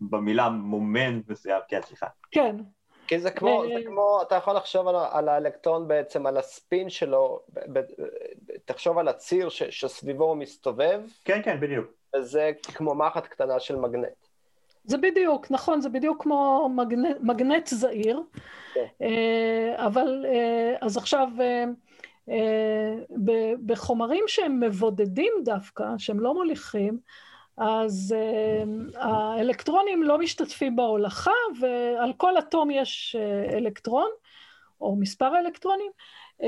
במילה 0.00 0.48
מומנט 0.48 1.28
מסוים, 1.28 1.60
כן, 1.68 1.80
סליחה. 1.82 2.06
כן, 2.30 2.56
כי 3.12 3.18
זה 3.18 3.30
כמו, 3.30 3.64
זה 3.74 3.80
כמו, 3.86 4.22
אתה 4.22 4.34
יכול 4.34 4.56
לחשוב 4.56 4.88
על, 4.88 4.96
על 5.10 5.28
האלקטרון 5.28 5.88
בעצם, 5.88 6.26
על 6.26 6.36
הספין 6.36 6.90
שלו, 6.90 7.40
ב, 7.54 7.78
ב, 7.78 7.82
תחשוב 8.64 8.98
על 8.98 9.08
הציר 9.08 9.48
ש, 9.48 9.62
שסביבו 9.62 10.24
הוא 10.24 10.36
מסתובב. 10.36 11.00
כן, 11.24 11.40
כן, 11.44 11.60
בדיוק. 11.60 11.86
וזה 12.16 12.50
כמו 12.62 12.94
מחט 12.94 13.26
קטנה 13.26 13.60
של 13.60 13.76
מגנט. 13.76 14.26
זה 14.84 14.98
בדיוק, 14.98 15.50
נכון, 15.50 15.80
זה 15.80 15.88
בדיוק 15.88 16.22
כמו 16.22 16.68
מגנט, 16.76 17.16
מגנט 17.20 17.66
זעיר. 17.66 18.22
כן. 18.74 18.86
אה, 19.02 19.86
אבל, 19.86 20.26
אה, 20.28 20.76
אז 20.80 20.96
עכשיו, 20.96 21.28
אה, 22.28 22.94
בחומרים 23.66 24.24
שהם 24.26 24.60
מבודדים 24.60 25.32
דווקא, 25.44 25.84
שהם 25.98 26.20
לא 26.20 26.34
מוליכים, 26.34 26.98
אז 27.56 28.14
uh, 28.14 28.98
האלקטרונים 28.98 30.02
לא 30.02 30.18
משתתפים 30.18 30.76
בהולכה, 30.76 31.30
ועל 31.60 32.12
כל 32.16 32.38
אטום 32.38 32.70
יש 32.70 33.16
uh, 33.18 33.54
אלקטרון, 33.54 34.10
או 34.80 34.96
מספר 34.96 35.38
אלקטרונים, 35.38 35.90
uh, 36.40 36.44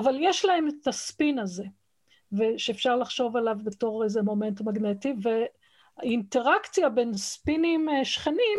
אבל 0.00 0.16
יש 0.20 0.44
להם 0.44 0.68
את 0.68 0.86
הספין 0.86 1.38
הזה, 1.38 1.64
שאפשר 2.56 2.96
לחשוב 2.96 3.36
עליו 3.36 3.56
בתור 3.64 4.04
איזה 4.04 4.22
מומנט 4.22 4.60
מגנטי, 4.60 5.14
והאינטראקציה 5.22 6.88
בין 6.88 7.14
ספינים 7.14 7.88
שכנים 8.04 8.58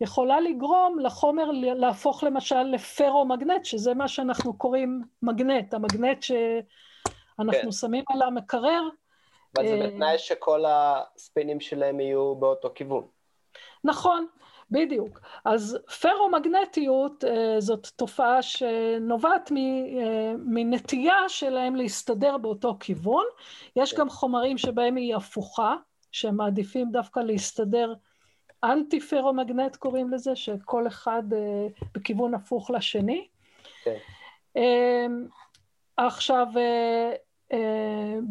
יכולה 0.00 0.40
לגרום 0.40 0.98
לחומר 0.98 1.50
להפוך 1.52 2.24
למשל 2.24 2.62
לפרו-מגנט, 2.62 3.64
שזה 3.64 3.94
מה 3.94 4.08
שאנחנו 4.08 4.58
קוראים 4.58 5.02
מגנט, 5.22 5.74
המגנט 5.74 6.22
שאנחנו 6.22 7.52
כן. 7.62 7.72
שמים 7.72 8.04
על 8.08 8.22
המקרר, 8.22 8.88
אבל 9.56 9.68
זה 9.68 9.86
בתנאי 9.86 10.18
שכל 10.18 10.64
הספינים 10.68 11.60
שלהם 11.60 12.00
יהיו 12.00 12.34
באותו 12.34 12.72
כיוון. 12.74 13.06
נכון, 13.84 14.26
בדיוק. 14.70 15.20
אז 15.44 15.78
פרומגנטיות 16.00 17.24
אה, 17.24 17.60
זאת 17.60 17.86
תופעה 17.96 18.42
שנובעת 18.42 19.52
אה, 19.52 20.32
מנטייה 20.38 21.28
שלהם 21.28 21.76
להסתדר 21.76 22.38
באותו 22.38 22.76
כיוון. 22.80 23.24
יש 23.76 23.92
כן. 23.92 24.00
גם 24.00 24.08
חומרים 24.08 24.58
שבהם 24.58 24.96
היא 24.96 25.16
הפוכה, 25.16 25.76
שהם 26.12 26.36
מעדיפים 26.36 26.90
דווקא 26.90 27.20
להסתדר 27.20 27.94
אנטי 28.64 29.00
פרומגנט 29.00 29.76
קוראים 29.76 30.10
לזה, 30.10 30.36
שכל 30.36 30.86
אחד 30.86 31.22
אה, 31.32 31.66
בכיוון 31.94 32.34
הפוך 32.34 32.70
לשני. 32.70 33.26
כן. 33.84 33.98
עכשיו, 35.96 36.46
אה, 36.56 37.12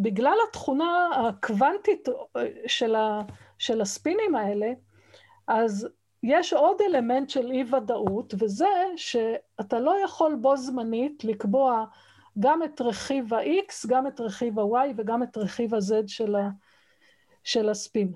בגלל 0.02 0.38
התכונה 0.50 1.10
הקוונטית 1.28 2.10
אה, 2.10 2.46
של, 2.68 2.96
ה, 2.96 3.22
של 3.58 3.82
הספינים 3.82 4.36
האלה, 4.36 4.72
אז 5.48 5.88
יש 6.24 6.54
עוד 6.54 6.82
אלמנט 6.82 7.30
של 7.30 7.52
אי 7.52 7.64
ודאות, 7.72 8.34
וזה 8.40 8.68
שאתה 8.96 9.80
לא 9.80 9.96
יכול 10.04 10.36
בו 10.36 10.58
זמנית 10.58 11.24
לקבוע 11.24 11.86
גם 12.40 12.64
את 12.64 12.82
רכיב 12.82 13.34
ה-X, 13.34 13.88
גם 13.88 14.08
את 14.08 14.20
רכיב 14.20 14.60
ה-Y 14.60 14.94
וגם 14.98 15.24
את 15.24 15.38
רכיב 15.38 15.76
ה-Z 15.76 16.08
של, 16.08 16.36
ה, 16.36 16.50
של 17.44 17.70
הספין, 17.70 18.14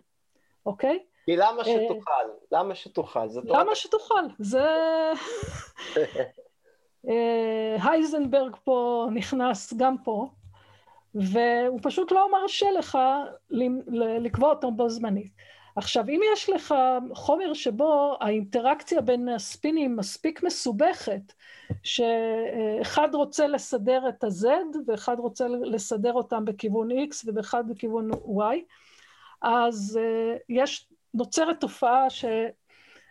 אוקיי? 0.66 1.00
כי 1.26 1.36
למה 1.36 1.62
אה, 1.62 1.66
שתוכל? 1.66 2.12
למה 2.52 2.76
שתוכל? 2.76 3.28
למה 3.44 3.76
שתוכל? 3.76 4.24
זה... 4.40 4.66
הייזנברג 7.84 8.56
פה 8.64 9.08
נכנס 9.14 9.74
גם 9.74 9.96
פה. 10.04 10.28
והוא 11.16 11.80
פשוט 11.82 12.12
לא 12.12 12.28
מרשה 12.32 12.72
לך 12.72 12.98
לקבוע 14.22 14.50
אותו 14.50 14.72
בו 14.72 14.90
זמנית. 14.90 15.32
עכשיו, 15.76 16.06
אם 16.10 16.20
יש 16.34 16.50
לך 16.50 16.76
חומר 17.14 17.54
שבו 17.54 18.18
האינטראקציה 18.22 19.02
בין 19.02 19.30
הספינים 19.30 19.96
מספיק 19.96 20.44
מסובכת, 20.44 21.34
שאחד 21.84 23.16
רוצה 23.16 23.48
לסדר 23.48 24.10
את 24.10 24.24
ה-Z 24.24 24.46
ואחד 24.88 25.20
רוצה 25.20 25.48
לסדר 25.48 26.14
אותם 26.14 26.46
בכיוון 26.46 26.92
X 26.92 27.24
ואחד 27.26 27.64
בכיוון 27.70 28.12
Y, 28.14 28.58
אז 29.42 30.00
uh, 30.02 30.02
יש, 30.50 30.88
נוצרת 31.14 31.60
תופעה 31.60 32.08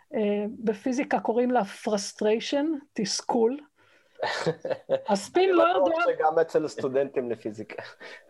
שבפיזיקה 0.08 1.16
אה, 1.16 1.22
קוראים 1.22 1.50
לה 1.50 1.62
frustration, 1.84 2.66
תסכול, 2.92 3.58
הספין 5.08 5.50
לא 5.50 5.62
יודע... 5.62 5.92
אני 6.04 6.14
שגם 6.16 6.38
אצל 6.38 6.68
סטודנטים 6.68 7.30
לפיזיקה. 7.30 7.82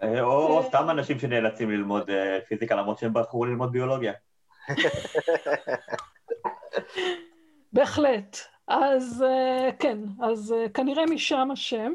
אה, 0.03 0.23
או 0.23 0.63
סתם 0.63 0.91
אנשים 0.91 1.19
שנאלצים 1.19 1.71
ללמוד 1.71 2.11
אה, 2.11 2.39
פיזיקה 2.49 2.75
למרות 2.75 2.99
שהם 2.99 3.13
בחרו 3.13 3.45
ללמוד 3.45 3.73
ביולוגיה. 3.73 4.13
בהחלט. 7.73 8.37
אז 8.69 9.25
אה, 9.27 9.69
כן, 9.79 9.99
אז 10.23 10.55
כנראה 10.75 11.07
משם 11.07 11.51
השם. 11.51 11.93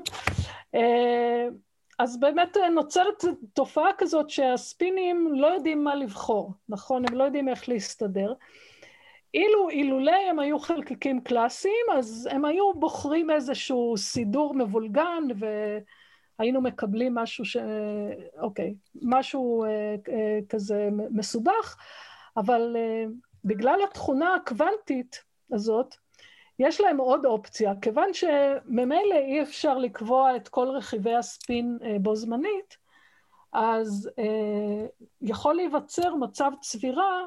אז 1.99 2.19
באמת 2.19 2.57
נוצרת 2.75 3.23
תופעה 3.53 3.89
כזאת 3.97 4.29
שהספינים 4.29 5.33
לא 5.35 5.47
יודעים 5.47 5.83
מה 5.83 5.95
לבחור, 5.95 6.53
נכון? 6.69 7.03
הם 7.09 7.17
לא 7.17 7.23
יודעים 7.23 7.49
איך 7.49 7.69
להסתדר. 7.69 8.33
אילו 9.34 9.69
אילולא 9.69 10.15
הם 10.29 10.39
היו 10.39 10.59
חלקיקים 10.59 11.21
קלאסיים, 11.21 11.86
אז 11.93 12.29
הם 12.31 12.45
היו 12.45 12.73
בוחרים 12.73 13.31
איזשהו 13.31 13.97
סידור 13.97 14.53
מבולגן, 14.53 15.23
והיינו 15.36 16.61
מקבלים 16.61 17.15
משהו 17.15 17.45
ש... 17.45 17.57
אוקיי, 18.38 18.75
משהו 19.01 19.63
אה, 19.63 19.95
אה, 20.09 20.39
כזה 20.49 20.89
מסובך, 20.91 21.77
אבל 22.38 22.75
אה, 22.79 23.05
בגלל 23.45 23.79
התכונה 23.89 24.36
הקוונטית 24.36 25.23
הזאת, 25.51 25.95
יש 26.59 26.81
להם 26.81 26.97
עוד 26.97 27.25
אופציה, 27.25 27.73
כיוון 27.81 28.13
שממילא 28.13 29.15
אי 29.15 29.41
אפשר 29.41 29.77
לקבוע 29.77 30.36
את 30.36 30.47
כל 30.47 30.67
רכיבי 30.69 31.15
הספין 31.15 31.77
אה, 31.84 31.95
בו 32.01 32.15
זמנית, 32.15 32.77
אז 33.53 34.09
אה, 34.19 34.86
יכול 35.21 35.55
להיווצר 35.55 36.15
מצב 36.15 36.51
צבירה 36.61 37.25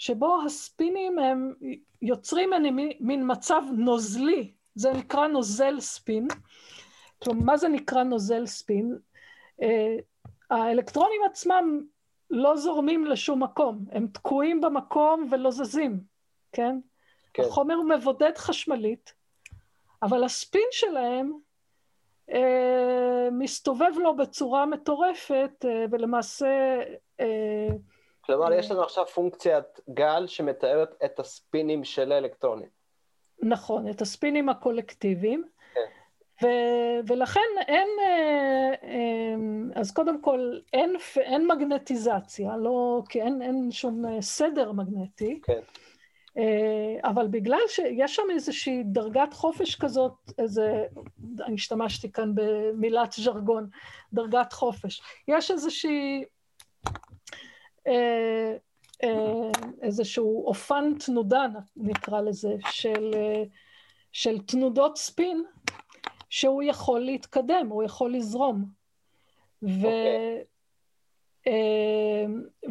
שבו 0.00 0.38
הספינים 0.46 1.18
הם 1.18 1.54
יוצרים 2.02 2.50
מין 3.00 3.32
מצב 3.32 3.62
נוזלי, 3.76 4.52
זה 4.74 4.92
נקרא 4.92 5.26
נוזל 5.26 5.80
ספין. 5.80 6.28
כלומר, 7.22 7.44
מה 7.44 7.56
זה 7.56 7.68
נקרא 7.68 8.02
נוזל 8.02 8.46
ספין? 8.46 8.98
אה, 9.62 9.96
האלקטרונים 10.50 11.20
עצמם 11.30 11.80
לא 12.30 12.56
זורמים 12.56 13.04
לשום 13.04 13.42
מקום, 13.42 13.84
הם 13.92 14.06
תקועים 14.06 14.60
במקום 14.60 15.28
ולא 15.30 15.50
זזים, 15.50 16.00
כן? 16.52 16.76
כן. 17.34 17.42
החומר 17.42 17.74
הוא 17.74 17.88
מבודד 17.88 18.32
חשמלית, 18.36 19.14
אבל 20.02 20.24
הספין 20.24 20.68
שלהם 20.70 21.32
אה, 22.32 23.28
מסתובב 23.32 23.92
לו 23.96 24.16
בצורה 24.16 24.66
מטורפת, 24.66 25.64
אה, 25.64 25.84
ולמעשה 25.90 26.80
אה, 27.20 27.68
כלומר, 28.30 28.52
יש 28.52 28.70
לנו 28.70 28.82
עכשיו 28.82 29.06
פונקציית 29.06 29.80
גל 29.94 30.26
שמתארת 30.26 30.94
את 31.04 31.20
הספינים 31.20 31.84
של 31.84 32.12
האלקטרונים. 32.12 32.68
נכון, 33.42 33.90
את 33.90 34.02
הספינים 34.02 34.48
הקולקטיביים. 34.48 35.44
כן. 35.74 35.80
ו- 36.42 37.12
ולכן 37.12 37.40
אין, 37.68 37.88
אה, 38.02 38.74
אה, 38.82 39.80
אז 39.80 39.92
קודם 39.92 40.22
כל 40.22 40.58
אין, 40.72 40.96
אין 41.16 41.46
מגנטיזציה, 41.46 42.56
לא, 42.56 43.02
כי 43.08 43.22
אין, 43.22 43.42
אין 43.42 43.70
שום 43.70 44.06
אה, 44.06 44.22
סדר 44.22 44.72
מגנטי, 44.72 45.40
כן. 45.42 45.60
אבל 47.04 47.26
בגלל 47.26 47.60
שיש 47.68 48.16
שם 48.16 48.22
איזושהי 48.34 48.82
דרגת 48.82 49.32
חופש 49.32 49.74
כזאת, 49.74 50.12
איזה, 50.38 50.84
אני 51.44 51.54
השתמשתי 51.54 52.12
כאן 52.12 52.32
במילת 52.34 53.12
ז'רגון, 53.12 53.68
דרגת 54.12 54.52
חופש, 54.52 55.02
יש 55.28 55.50
איזושהי 55.50 56.18
אה, 56.18 56.22
אה, 56.22 56.39
איזשהו 59.82 60.46
אופן 60.46 60.94
תנודה, 61.06 61.46
נקרא 61.76 62.20
לזה, 62.20 62.54
של, 62.70 63.10
אה, 63.14 63.42
של 64.12 64.38
תנודות 64.38 64.96
ספין, 64.96 65.44
שהוא 66.28 66.62
יכול 66.62 67.00
להתקדם, 67.00 67.66
הוא 67.70 67.82
יכול 67.82 68.14
לזרום. 68.14 68.64
ו... 69.62 69.68
Okay. 69.68 69.86
אוקיי. 69.86 70.44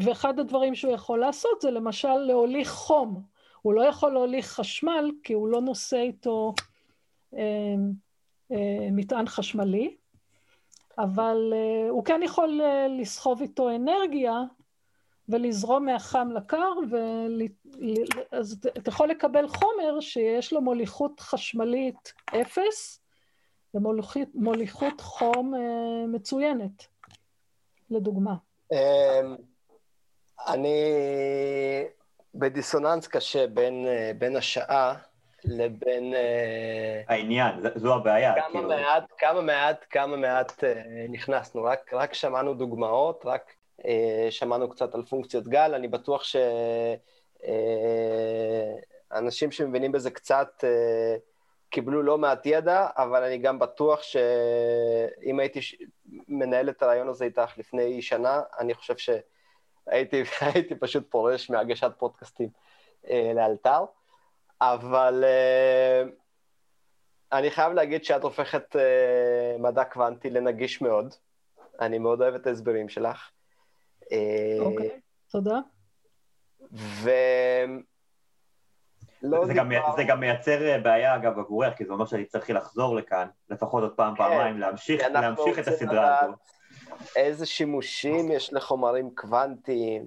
ואחד 0.01 0.39
הדברים 0.39 0.75
שהוא 0.75 0.93
יכול 0.93 1.19
לעשות 1.19 1.61
זה 1.61 1.71
למשל 1.71 2.13
להוליך 2.17 2.69
חום. 2.69 3.21
הוא 3.61 3.73
לא 3.73 3.81
יכול 3.81 4.11
להוליך 4.11 4.47
חשמל 4.47 5.11
כי 5.23 5.33
הוא 5.33 5.47
לא 5.47 5.61
נושא 5.61 5.97
איתו 5.97 6.53
מטען 8.91 9.27
חשמלי, 9.27 9.95
אבל 10.97 11.53
הוא 11.89 12.05
כן 12.05 12.21
יכול 12.23 12.61
לסחוב 12.99 13.41
איתו 13.41 13.69
אנרגיה 13.69 14.43
ולזרום 15.29 15.85
מהחם 15.85 16.29
לקר, 16.33 16.71
ול... 16.91 17.41
אז 18.31 18.59
אתה 18.77 18.89
יכול 18.89 19.09
לקבל 19.09 19.47
חומר 19.47 19.99
שיש 19.99 20.53
לו 20.53 20.61
מוליכות 20.61 21.19
חשמלית 21.19 22.13
אפס 22.41 23.01
ומוליכות 23.73 25.01
חום 25.01 25.53
uh, 25.53 26.07
מצוינת, 26.07 26.87
לדוגמה. 27.91 28.35
אמ, 28.71 29.35
אני 30.47 30.83
בדיסוננס 32.35 33.07
קשה 33.07 33.47
בין, 33.47 33.87
בין 34.17 34.35
השעה 34.35 34.95
לבין... 35.45 36.13
אה, 36.13 37.01
העניין, 37.07 37.55
זו 37.75 37.95
הבעיה. 37.95 38.33
כמה 38.35 38.51
כאילו... 38.51 38.67
מעט, 38.69 39.03
כמה 39.17 39.41
מעט, 39.41 39.85
כמה 39.89 40.17
מעט 40.17 40.63
נכנסנו, 41.09 41.63
רק, 41.63 41.93
רק 41.93 42.13
שמענו 42.13 42.53
דוגמאות, 42.53 43.21
רק 43.25 43.53
שמענו 44.29 44.69
קצת 44.69 44.95
על 44.95 45.05
פונקציות 45.05 45.47
גל, 45.47 45.73
אני 45.75 45.87
בטוח 45.87 46.23
שאנשים 49.03 49.49
uh, 49.49 49.51
שמבינים 49.51 49.91
בזה 49.91 50.11
קצת 50.11 50.63
uh, 50.63 51.19
קיבלו 51.69 52.03
לא 52.03 52.17
מעט 52.17 52.45
ידע, 52.45 52.87
אבל 52.97 53.23
אני 53.23 53.37
גם 53.37 53.59
בטוח 53.59 54.03
שאם 54.03 55.39
הייתי. 55.39 55.59
מנהל 56.27 56.69
את 56.69 56.83
הרעיון 56.83 57.09
הזה 57.09 57.25
איתך 57.25 57.57
לפני 57.57 58.01
שנה, 58.01 58.41
אני 58.59 58.73
חושב 58.73 58.95
שהייתי 58.97 60.23
פשוט 60.81 61.11
פורש 61.11 61.49
מהגשת 61.49 61.91
פודקאסטים 61.97 62.49
לאלתר. 63.35 63.85
אבל 64.61 65.23
אני 67.31 67.51
חייב 67.51 67.73
להגיד 67.73 68.03
שאת 68.03 68.23
הופכת 68.23 68.75
מדע 69.59 69.83
קוונטי 69.83 70.29
לנגיש 70.29 70.81
מאוד. 70.81 71.15
אני 71.81 71.99
מאוד 71.99 72.21
אוהב 72.21 72.35
את 72.35 72.47
ההסברים 72.47 72.89
שלך. 72.89 73.29
אה, 74.11 74.57
אוקיי, 74.59 74.87
okay, 74.87 75.31
תודה. 75.31 75.59
ו... 76.71 77.09
לא 79.23 79.45
זה, 79.45 79.53
גם, 79.53 79.71
זה 79.95 80.03
גם 80.03 80.19
מייצר 80.19 80.77
בעיה, 80.83 81.15
אגב, 81.15 81.39
עבורך, 81.39 81.77
כי 81.77 81.85
זה 81.85 81.93
אומר 81.93 82.05
שאני 82.05 82.25
צריך 82.25 82.49
לחזור 82.49 82.95
לכאן, 82.95 83.27
לפחות 83.49 83.83
עוד 83.83 83.93
פעם, 83.95 84.15
כן, 84.15 84.23
פעמיים, 84.23 84.59
להמשיך, 84.59 85.03
להמשיך 85.13 85.59
את 85.59 85.67
הסדרה 85.67 86.19
הזו. 86.21 86.33
איזה 87.15 87.45
שימושים 87.45 88.31
יש 88.31 88.53
לחומרים 88.53 89.15
קוונטיים, 89.15 90.05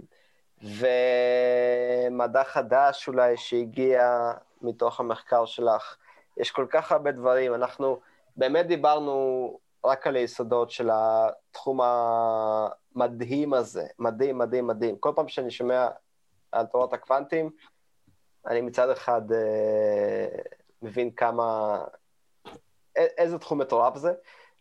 ומדע 2.12 2.44
חדש 2.44 3.08
אולי 3.08 3.36
שהגיע 3.36 4.32
מתוך 4.62 5.00
המחקר 5.00 5.44
שלך. 5.44 5.96
יש 6.36 6.50
כל 6.50 6.66
כך 6.70 6.92
הרבה 6.92 7.12
דברים. 7.12 7.54
אנחנו 7.54 8.00
באמת 8.36 8.66
דיברנו 8.66 9.58
רק 9.84 10.06
על 10.06 10.16
היסודות 10.16 10.70
של 10.70 10.90
התחום 10.92 11.80
המדהים 12.94 13.54
הזה. 13.54 13.86
מדהים, 13.98 14.38
מדהים, 14.38 14.66
מדהים. 14.66 14.96
כל 14.96 15.12
פעם 15.16 15.28
שאני 15.28 15.50
שומע 15.50 15.88
על 16.52 16.66
תורת 16.66 16.92
הקוונטים, 16.92 17.50
אני 18.46 18.60
מצד 18.60 18.90
אחד 18.90 19.32
אה, 19.32 20.26
מבין 20.82 21.10
כמה... 21.10 21.78
איזה 22.96 23.38
תחום 23.38 23.58
מטורף 23.58 23.96
זה, 23.96 24.12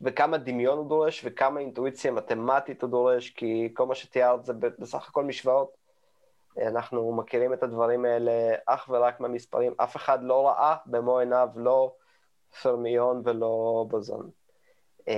וכמה 0.02 0.38
דמיון 0.38 0.78
הוא 0.78 0.90
דורש, 0.90 1.22
וכמה 1.26 1.60
אינטואיציה 1.60 2.12
מתמטית 2.12 2.82
הוא 2.82 2.90
דורש, 2.90 3.30
כי 3.30 3.70
כל 3.74 3.86
מה 3.86 3.96
שתיארת 3.96 4.46
זה 4.46 4.54
בסך 4.54 5.10
הכל 5.10 5.24
משוואות. 5.24 5.78
אנחנו 6.58 7.12
מכירים 7.12 7.54
את 7.54 7.64
הדברים 7.64 8.06
האלה 8.06 8.32
אך 8.66 8.90
ורק 8.90 9.20
מהמספרים. 9.20 9.74
אף 9.78 9.96
אחד 9.96 10.24
לא 10.24 10.48
ראה 10.48 10.76
במו 10.86 11.20
עיניו 11.20 11.50
לא 11.56 11.94
פרמיון 12.62 13.22
ולא 13.26 13.86
בוזון. 13.90 14.30
אה, 15.08 15.14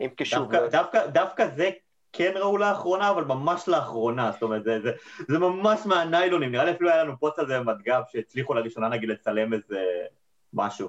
אם 0.00 0.08
כשוב... 0.16 0.52
דווקא. 0.52 0.68
דווקא, 0.68 1.06
דווקא 1.06 1.48
זה 1.56 1.70
כן 2.16 2.32
ראו 2.36 2.58
לאחרונה, 2.58 3.10
אבל 3.10 3.24
ממש 3.24 3.68
לאחרונה, 3.68 4.30
זאת 4.32 4.42
אומרת, 4.42 4.64
זה, 4.64 4.80
זה, 4.82 4.92
זה 5.28 5.38
ממש 5.38 5.86
מהניילונים, 5.86 6.52
נראה 6.52 6.64
לי 6.64 6.70
אפילו 6.70 6.90
היה 6.90 7.04
לנו 7.04 7.18
פוסט 7.18 7.38
על 7.38 7.46
זה 7.46 7.60
במדגב, 7.60 8.02
שהצליחו 8.08 8.54
לראשונה 8.54 8.88
נגיד 8.88 9.08
לצלם 9.08 9.52
איזה 9.52 9.84
משהו. 10.52 10.88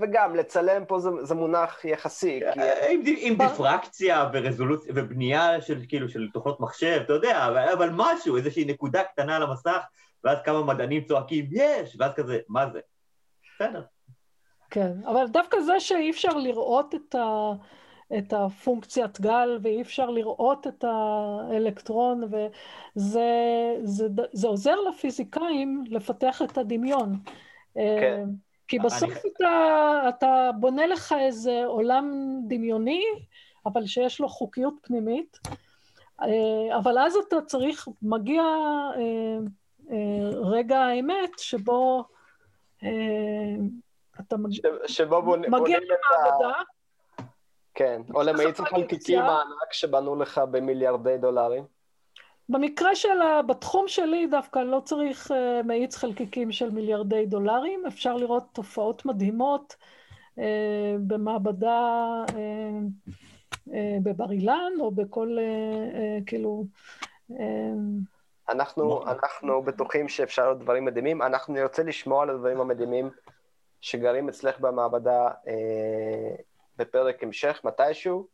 וגם, 0.00 0.36
לצלם 0.36 0.84
פה 0.84 0.98
זה, 0.98 1.10
זה 1.22 1.34
מונח 1.34 1.84
יחסי. 1.84 2.40
כי... 2.52 2.60
אה, 2.60 2.90
עם, 2.90 3.02
עם 3.18 3.34
דיפרקציה 3.34 4.28
ורזולוציה 4.32 4.92
ובנייה 4.96 5.60
של 5.60 5.78
כאילו 5.88 6.08
של 6.08 6.28
תוכנות 6.32 6.60
מחשב, 6.60 7.00
אתה 7.04 7.12
יודע, 7.12 7.46
אבל, 7.46 7.68
אבל 7.72 7.90
משהו, 7.92 8.36
איזושהי 8.36 8.64
נקודה 8.64 9.04
קטנה 9.04 9.36
על 9.36 9.42
המסך, 9.42 9.80
ואז 10.24 10.38
כמה 10.44 10.64
מדענים 10.64 11.04
צועקים, 11.04 11.46
יש! 11.50 11.96
ואז 11.98 12.12
כזה, 12.16 12.38
מה 12.48 12.70
זה? 12.70 12.80
בסדר. 13.54 13.82
כן, 14.70 14.92
אבל 15.06 15.26
דווקא 15.26 15.60
זה 15.60 15.80
שאי 15.80 16.10
אפשר 16.10 16.36
לראות 16.36 16.94
את, 16.94 17.14
ה, 17.14 17.52
את 18.18 18.32
הפונקציית 18.32 19.20
גל 19.20 19.58
ואי 19.62 19.82
אפשר 19.82 20.10
לראות 20.10 20.66
את 20.66 20.84
האלקטרון, 20.84 22.22
וזה 22.24 23.28
זה, 23.82 24.06
זה 24.32 24.48
עוזר 24.48 24.74
לפיזיקאים 24.80 25.84
לפתח 25.88 26.42
את 26.42 26.58
הדמיון. 26.58 27.16
כן. 27.74 27.80
אה, 27.80 28.24
כי 28.68 28.78
בסוף 28.78 29.10
אני... 29.10 29.32
אתה, 29.36 30.08
אתה 30.08 30.50
בונה 30.60 30.86
לך 30.86 31.14
איזה 31.20 31.62
עולם 31.66 32.36
דמיוני, 32.48 33.02
אבל 33.66 33.86
שיש 33.86 34.20
לו 34.20 34.28
חוקיות 34.28 34.74
פנימית, 34.82 35.38
אה, 36.22 36.76
אבל 36.76 36.98
אז 36.98 37.16
אתה 37.28 37.40
צריך, 37.40 37.88
מגיע 38.02 38.42
אה, 38.96 39.38
רגע 40.32 40.78
האמת 40.78 41.38
שבו 41.38 42.04
אתה 44.20 44.36
ש, 44.50 44.60
שבו 44.86 45.22
בונה, 45.22 45.48
מגיע 45.48 45.78
למעבדה. 45.78 46.62
כן, 47.76 48.02
או 48.14 48.22
למאיץ 48.22 48.60
החלקיקים 48.60 49.20
הענק 49.20 49.72
שבנו 49.72 50.16
לך 50.16 50.38
במיליארדי 50.38 51.18
דולרים. 51.18 51.64
במקרה 52.48 52.94
של, 52.94 53.18
בתחום 53.46 53.88
שלי 53.88 54.26
דווקא 54.26 54.58
לא 54.58 54.80
צריך 54.84 55.30
uh, 55.30 55.34
מאיץ 55.66 55.96
חלקיקים 55.96 56.52
של 56.52 56.70
מיליארדי 56.70 57.26
דולרים, 57.26 57.86
אפשר 57.86 58.16
לראות 58.16 58.44
תופעות 58.52 59.04
מדהימות 59.04 59.76
uh, 60.36 60.40
במעבדה 61.06 62.22
uh, 62.28 63.70
בבר 64.02 64.30
אילן, 64.30 64.72
או 64.80 64.90
בכל, 64.90 65.36
כאילו... 66.26 66.64
אנחנו, 68.48 69.06
אנחנו 69.06 69.62
בטוחים 69.62 70.08
שאפשר 70.08 70.44
להיות 70.44 70.58
דברים 70.58 70.84
מדהימים, 70.84 71.22
אנחנו 71.22 71.54
נרצה 71.54 71.82
לשמוע 71.82 72.22
על 72.22 72.30
הדברים 72.30 72.60
המדהימים 72.60 73.10
שגרים 73.80 74.28
אצלך 74.28 74.60
במעבדה 74.60 75.28
בפרק 76.76 77.22
המשך 77.22 77.60
מתישהו. 77.64 78.28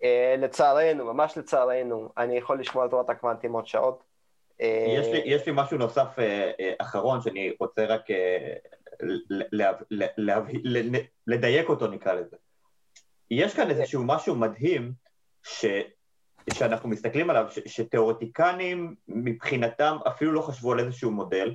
Uh, 0.00 0.04
לצערנו, 0.38 1.04
ממש 1.04 1.38
לצערנו, 1.38 2.08
אני 2.18 2.38
יכול 2.38 2.60
לשמוע 2.60 2.84
על 2.84 2.90
תורת 2.90 3.10
הקוונטים 3.10 3.52
עוד 3.52 3.66
שעות. 3.66 4.02
Uh, 4.52 4.64
יש, 4.88 5.06
לי, 5.06 5.22
יש 5.24 5.46
לי 5.46 5.52
משהו 5.56 5.78
נוסף 5.78 6.08
uh, 6.16 6.18
uh, 6.18 6.64
אחרון 6.78 7.20
שאני 7.20 7.52
רוצה 7.60 7.84
רק 7.84 8.02
uh, 8.10 8.14
לדייק 11.26 11.68
אותו 11.68 11.86
נקרא 11.86 12.12
לזה. 12.12 12.36
יש 13.30 13.54
כאן 13.54 13.70
איזשהו 13.70 14.04
משהו 14.04 14.34
מדהים 14.34 14.92
ש, 15.42 15.64
שאנחנו 16.52 16.88
מסתכלים 16.88 17.30
עליו, 17.30 17.46
ש, 17.50 17.58
שתיאורטיקנים 17.66 18.94
מבחינתם 19.08 19.96
אפילו 20.08 20.32
לא 20.32 20.40
חשבו 20.40 20.72
על 20.72 20.80
איזשהו 20.80 21.10
מודל, 21.10 21.54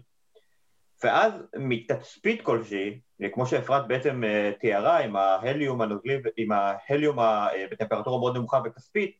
ואז 1.04 1.34
מתצפית 1.56 2.42
כלשהי, 2.42 3.00
כמו 3.34 3.46
שאפרת 3.46 3.88
בעצם 3.88 4.24
אה, 4.24 4.52
תיארה 4.60 4.98
עם 4.98 5.16
ההליום 5.16 5.82
הנוזלי, 5.82 6.22
עם 6.38 6.50
ההליום 6.52 7.20
אה, 7.20 7.66
בטמפרטורה 7.72 8.20
מאוד 8.20 8.38
נמוכה 8.38 8.62
וכספית, 8.66 9.18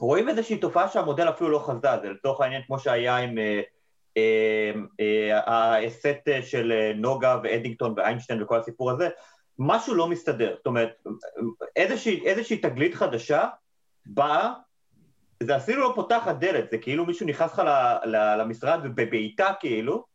רואים 0.00 0.28
איזושהי 0.28 0.58
תופעה 0.58 0.88
שהמודל 0.88 1.28
אפילו 1.28 1.50
לא 1.50 1.58
חזה, 1.58 1.88
זה 2.02 2.10
לצורך 2.10 2.40
העניין 2.40 2.62
כמו 2.66 2.78
שהיה 2.78 3.16
עם 3.16 3.34
הסט 5.46 6.28
אה, 6.28 6.42
של 6.42 6.92
נוגה 6.96 7.38
ואדינגטון 7.42 7.94
ואיינשטיין 7.96 8.42
וכל 8.42 8.58
הסיפור 8.58 8.90
הזה, 8.90 9.08
משהו 9.58 9.94
לא 9.94 10.08
מסתדר, 10.08 10.54
זאת 10.56 10.66
אומרת, 10.66 11.04
איזושהי, 11.76 12.26
איזושהי 12.26 12.56
תגלית 12.56 12.94
חדשה 12.94 13.48
באה, 14.06 14.52
זה 15.42 15.56
אפילו 15.56 15.80
לא 15.82 15.92
פותחת 15.94 16.36
דלת, 16.36 16.70
זה 16.70 16.78
כאילו 16.78 17.06
מישהו 17.06 17.26
נכנס 17.26 17.52
לך 17.52 17.62
למשרד 18.38 18.80
ובבעיטה 18.84 19.52
כאילו, 19.60 20.13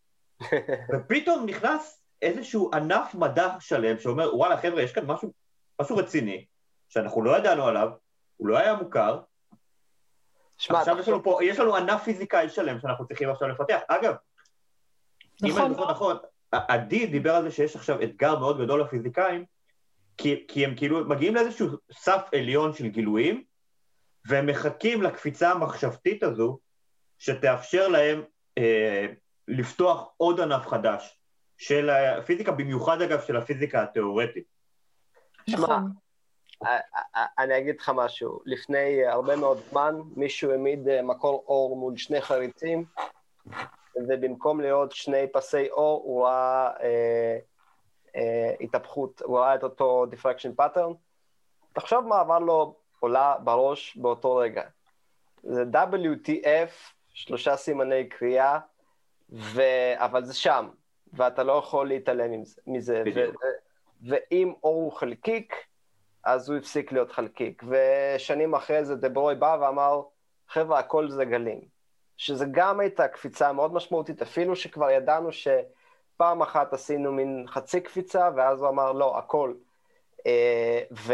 ופתאום 0.93 1.45
נכנס 1.45 2.03
איזשהו 2.21 2.71
ענף 2.73 3.15
מדע 3.15 3.49
שלם 3.59 3.99
שאומר, 3.99 4.35
וואלה 4.35 4.57
חבר'ה, 4.57 4.81
יש 4.81 4.91
כאן 4.91 5.05
משהו, 5.05 5.33
משהו 5.81 5.97
רציני, 5.97 6.45
שאנחנו 6.89 7.23
לא 7.23 7.37
ידענו 7.37 7.67
עליו, 7.67 7.89
הוא 8.37 8.47
לא 8.47 8.57
היה 8.57 8.75
מוכר, 8.75 9.19
שמה, 10.57 10.79
עכשיו 10.79 10.99
יש 10.99 11.07
לנו 11.07 11.23
פה, 11.23 11.39
יש 11.43 11.59
לנו 11.59 11.75
ענף 11.75 12.03
פיזיקאי 12.03 12.49
שלם 12.49 12.79
שאנחנו 12.79 13.07
צריכים 13.07 13.29
עכשיו 13.29 13.47
לפתח. 13.47 13.79
אגב, 13.87 14.15
נכון. 15.41 15.61
אם 15.61 15.65
אני 15.65 15.73
זוכר 15.73 15.91
נכון, 15.91 16.17
עדי 16.51 17.07
דיבר 17.07 17.35
על 17.35 17.43
זה 17.43 17.51
שיש 17.51 17.75
עכשיו 17.75 18.03
אתגר 18.03 18.39
מאוד 18.39 18.61
גדול 18.61 18.81
לפיזיקאים, 18.81 19.45
כי, 20.17 20.45
כי 20.47 20.65
הם 20.65 20.75
כאילו 20.75 21.05
מגיעים 21.05 21.35
לאיזשהו 21.35 21.67
סף 21.91 22.21
עליון 22.35 22.73
של 22.73 22.87
גילויים, 22.87 23.43
והם 24.25 24.45
מחכים 24.45 25.01
לקפיצה 25.01 25.51
המחשבתית 25.51 26.23
הזו, 26.23 26.59
שתאפשר 27.19 27.87
להם 27.87 28.23
אה, 28.57 29.05
לפתוח 29.49 30.09
עוד 30.17 30.39
ענף 30.39 30.67
חדש 30.67 31.19
של 31.57 31.89
הפיזיקה, 31.89 32.51
במיוחד 32.51 33.01
אגב 33.01 33.21
של 33.21 33.37
הפיזיקה 33.37 33.83
התיאורטית. 33.83 34.43
נכון. 35.49 35.91
אני 37.39 37.57
אגיד 37.57 37.79
לך 37.79 37.91
משהו. 37.95 38.39
לפני 38.45 39.05
הרבה 39.05 39.35
מאוד 39.35 39.57
זמן, 39.69 39.95
מישהו 40.15 40.51
העמיד 40.51 41.01
מקור 41.03 41.43
אור 41.47 41.77
מול 41.77 41.97
שני 41.97 42.21
חריצים, 42.21 42.85
ובמקום 43.95 44.61
להיות 44.61 44.91
שני 44.91 45.27
פסי 45.33 45.69
אור, 45.69 46.01
הוא 46.05 46.25
ראה 46.25 46.71
אה, 46.81 47.37
אה, 48.15 48.53
התהפכות, 48.61 49.21
הוא 49.21 49.39
ראה 49.39 49.55
את 49.55 49.63
אותו 49.63 50.05
diffraction 50.11 50.61
pattern. 50.61 50.93
תחשוב 51.73 52.07
מה 52.07 52.19
עבר 52.19 52.39
לו 52.39 52.75
עולה 52.99 53.35
בראש 53.43 53.97
באותו 53.97 54.35
רגע. 54.35 54.63
זה 55.43 55.63
WTF, 55.73 56.93
שלושה 57.13 57.55
סימני 57.55 58.09
קריאה, 58.09 58.59
ו... 59.31 59.61
אבל 59.95 60.23
זה 60.25 60.33
שם, 60.33 60.69
ואתה 61.13 61.43
לא 61.43 61.53
יכול 61.53 61.87
להתעלם 61.87 62.31
מזה. 62.67 63.03
ו... 63.15 63.19
ואם 64.01 64.53
אור 64.63 64.75
הוא 64.75 64.91
חלקיק, 64.91 65.55
אז 66.23 66.49
הוא 66.49 66.57
הפסיק 66.57 66.91
להיות 66.91 67.11
חלקיק. 67.11 67.63
ושנים 67.67 68.55
אחרי 68.55 68.85
זה 68.85 68.95
דברוי 68.95 69.35
בא 69.35 69.57
ואמר, 69.61 70.01
חבר'ה, 70.47 70.79
הכל 70.79 71.09
זה 71.09 71.25
גלים. 71.25 71.61
שזה 72.17 72.45
גם 72.51 72.79
הייתה 72.79 73.07
קפיצה 73.07 73.53
מאוד 73.53 73.73
משמעותית, 73.73 74.21
אפילו 74.21 74.55
שכבר 74.55 74.89
ידענו 74.89 75.29
שפעם 75.31 76.41
אחת 76.41 76.73
עשינו 76.73 77.11
מין 77.11 77.45
חצי 77.47 77.81
קפיצה, 77.81 78.29
ואז 78.35 78.61
הוא 78.61 78.69
אמר, 78.69 78.91
לא, 78.91 79.17
הכל. 79.17 79.53
אה, 80.25 80.81
ו... 80.91 81.13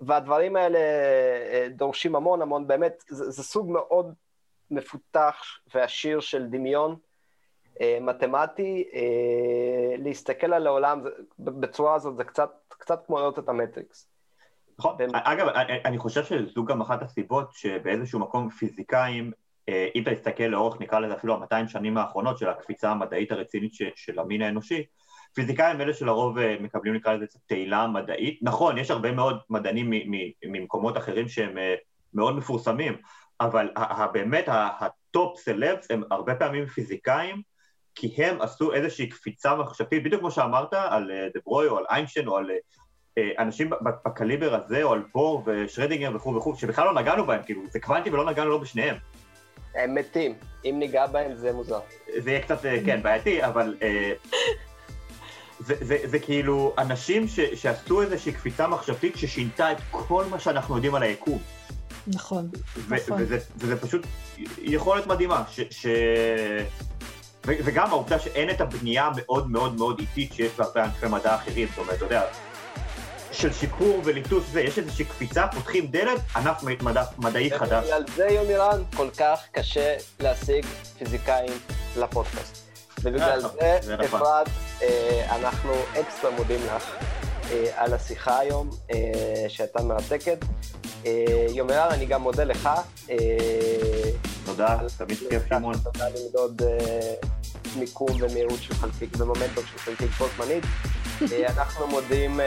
והדברים 0.00 0.56
האלה 0.56 0.78
אה, 0.78 1.66
דורשים 1.70 2.16
המון 2.16 2.42
המון, 2.42 2.66
באמת, 2.66 3.04
זה, 3.08 3.30
זה 3.30 3.42
סוג 3.42 3.70
מאוד 3.70 4.14
מפותח 4.70 5.42
ועשיר 5.74 6.20
של 6.20 6.46
דמיון 6.46 6.96
אה, 7.80 7.98
מתמטי. 8.00 8.84
אה, 8.94 9.96
להסתכל 9.98 10.52
על 10.52 10.66
העולם 10.66 11.02
בצורה 11.38 11.94
הזאת 11.94 12.16
זה 12.16 12.24
קצת, 12.24 12.50
קצת 12.68 13.06
כמו 13.06 13.18
לראות 13.18 13.38
את 13.38 13.48
המטריקס. 13.48 14.08
נכון. 14.78 14.96
אגב, 15.12 15.48
אני 15.84 15.98
חושב 15.98 16.24
שזו 16.24 16.64
גם 16.64 16.80
אחת 16.80 17.02
הסיבות 17.02 17.52
שבאיזשהו 17.52 18.20
מקום 18.20 18.50
פיזיקאים, 18.50 19.32
אם 19.68 20.02
אתה 20.02 20.14
תסתכל 20.14 20.44
לאורך, 20.44 20.80
נקרא 20.80 20.98
לזה 20.98 21.14
אפילו 21.14 21.34
ה-200 21.34 21.68
שנים 21.68 21.98
האחרונות 21.98 22.38
של 22.38 22.48
הקפיצה 22.48 22.90
המדעית 22.90 23.32
הרצינית 23.32 23.72
של 23.94 24.18
המין 24.18 24.42
האנושי, 24.42 24.84
פיזיקאים 25.32 25.80
אלה 25.80 25.94
שלרוב 25.94 26.38
אה, 26.38 26.56
מקבלים 26.60 26.94
נקרא 26.94 27.12
לזה 27.12 27.26
תהילה 27.46 27.86
מדעית. 27.86 28.38
נכון, 28.42 28.78
יש 28.78 28.90
הרבה 28.90 29.12
מאוד 29.12 29.38
מדענים 29.50 29.90
ממקומות 30.44 30.96
אחרים 30.96 31.28
שהם 31.28 31.58
אה, 31.58 31.74
מאוד 32.14 32.36
מפורסמים, 32.36 32.96
אבל 33.40 33.68
באמת 34.12 34.44
ה 34.48 34.71
top 34.71 35.38
celebs 35.38 35.90
הם 35.90 36.02
הרבה 36.10 36.34
פעמים 36.34 36.66
פיזיקאים, 36.66 37.42
כי 37.94 38.14
הם 38.24 38.42
עשו 38.42 38.72
איזושהי 38.72 39.08
קפיצה 39.08 39.54
מחשבתית, 39.54 40.04
בדיוק 40.04 40.20
כמו 40.20 40.30
שאמרת 40.30 40.74
על 40.74 41.10
אה, 41.10 41.28
דה 41.34 41.44
ברויי 41.44 41.68
או 41.68 41.78
על 41.78 41.84
איינשטיין 41.90 42.28
או 42.28 42.36
על 42.36 42.50
אנשים 43.38 43.70
בקליבר 44.04 44.54
הזה, 44.54 44.82
או 44.82 44.92
על 44.92 45.02
בור 45.14 45.42
ושרדינגר 45.46 46.10
וכו' 46.16 46.34
וכו', 46.34 46.56
שבכלל 46.56 46.84
לא 46.84 46.94
נגענו 46.94 47.26
בהם, 47.26 47.42
כאילו, 47.42 47.62
זה 47.70 47.80
קוונטי 47.80 48.10
ולא 48.10 48.24
נגענו 48.30 48.50
לא 48.50 48.58
בשניהם. 48.58 48.96
הם 49.74 49.94
מתים, 49.94 50.34
אם 50.64 50.76
ניגע 50.78 51.06
בהם 51.06 51.34
זה 51.34 51.52
מוזר. 51.52 51.80
זה 52.18 52.30
יהיה 52.30 52.42
קצת, 52.42 52.58
כן, 52.86 53.02
בעייתי, 53.02 53.44
אבל 53.44 53.74
זה, 55.58 55.74
זה, 55.80 55.98
זה 56.04 56.18
כאילו 56.18 56.74
אנשים 56.78 57.28
ש, 57.28 57.40
שעשו 57.40 58.02
איזושהי 58.02 58.32
קפיצה 58.32 58.66
מחשבתית 58.66 59.16
ששינתה 59.16 59.72
את 59.72 59.78
כל 59.90 60.24
מה 60.30 60.38
שאנחנו 60.38 60.74
יודעים 60.74 60.94
על 60.94 61.02
היקום. 61.02 61.38
נכון, 62.14 62.48
ו- 62.76 62.94
נכון. 62.94 63.22
וזה, 63.22 63.38
וזה 63.56 63.80
פשוט 63.80 64.06
יכולת 64.58 65.06
מדהימה, 65.06 65.42
ש... 65.50 65.60
ש... 65.70 65.86
ו- 67.46 67.58
וגם 67.64 67.90
העובדה 67.90 68.18
שאין 68.18 68.50
את 68.50 68.60
הבנייה 68.60 69.06
המאוד 69.06 69.50
מאוד 69.50 69.76
מאוד 69.76 69.98
איטית 69.98 70.32
שיש 70.32 70.52
בהרבה 70.58 70.84
ענפי 70.84 71.06
מדע 71.06 71.34
אחרים, 71.34 71.68
זאת 71.68 71.78
אומרת, 71.78 71.96
אתה 71.96 72.04
יודע, 72.04 72.22
של 73.32 73.52
שיקור 73.52 74.00
וליטוש, 74.04 74.44
זה, 74.52 74.60
יש 74.60 74.78
איזושהי 74.78 75.04
קפיצה, 75.04 75.46
פותחים 75.48 75.86
דלת, 75.86 76.20
ענף 76.36 76.62
מדע, 76.62 77.04
מדעי 77.18 77.50
חדש. 77.58 77.84
ובגלל 77.84 78.04
זה, 78.16 78.26
יומירן, 78.30 78.82
כל 78.96 79.08
כך 79.18 79.40
קשה 79.52 79.96
להשיג 80.20 80.66
פיזיקאים 80.98 81.52
לפודקאסט. 81.96 82.68
ובגלל 83.02 83.44
אה, 83.62 83.78
זה, 83.82 83.96
נכון. 83.96 84.20
אפרת, 84.20 84.48
אה, 84.82 85.36
אנחנו 85.36 85.72
אקסטרה 86.00 86.30
מודים 86.30 86.60
לך 86.66 86.84
על 87.76 87.94
השיחה 87.94 88.38
היום, 88.38 88.70
שהייתה 89.48 89.82
מרתקת. 89.82 90.38
יומרן, 91.48 91.88
אני 91.90 92.06
גם 92.06 92.22
מודה 92.22 92.44
לך. 92.44 92.68
תודה, 94.44 94.78
תמיד 94.96 95.18
כיף 95.30 95.42
שמעון. 95.48 95.74
תודה 95.78 96.04
למדוד 96.08 96.62
מיקום 97.76 98.10
ומהירות 98.20 98.62
של 98.62 98.74
חלקיק 98.74 99.10
ומומנטום 99.18 99.64
של 99.72 99.78
חלקיק 99.78 100.10
בו 100.10 100.26
זמנית. 100.36 100.64
אנחנו 101.56 101.86
מודים 101.86 102.40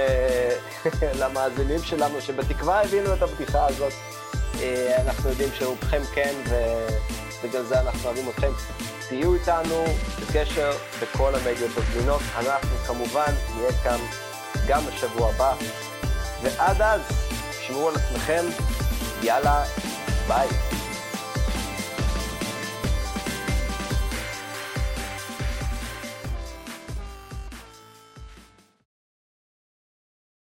למאזינים 1.20 1.80
שלנו 1.84 2.22
שבתקווה 2.22 2.84
הבינו 2.84 3.14
את 3.14 3.22
הבדיחה 3.22 3.68
הזאת. 3.68 3.94
אנחנו 5.06 5.30
יודעים 5.30 5.50
שרובכם 5.60 6.02
כן, 6.14 6.34
ובגלל 7.44 7.64
זה 7.64 7.80
אנחנו 7.80 8.06
אוהבים 8.06 8.30
אתכם. 8.30 8.52
תהיו 9.10 9.34
איתנו 9.34 9.86
בקשר 10.22 10.72
בכל 11.02 11.36
המדיות 11.36 11.72
הזמינות. 11.78 12.22
אנחנו 12.38 12.78
כמובן 12.88 13.34
נהיה 13.58 13.72
כאן 13.84 14.00
גם 14.68 14.86
בשבוע 14.86 15.30
הבא. 15.30 15.54
ועד 16.42 16.82
אז, 16.82 17.02
שמרו 17.62 17.90
על 17.90 17.96
עצמכם, 17.96 18.46
יאללה, 19.22 19.64
ביי. 20.28 20.48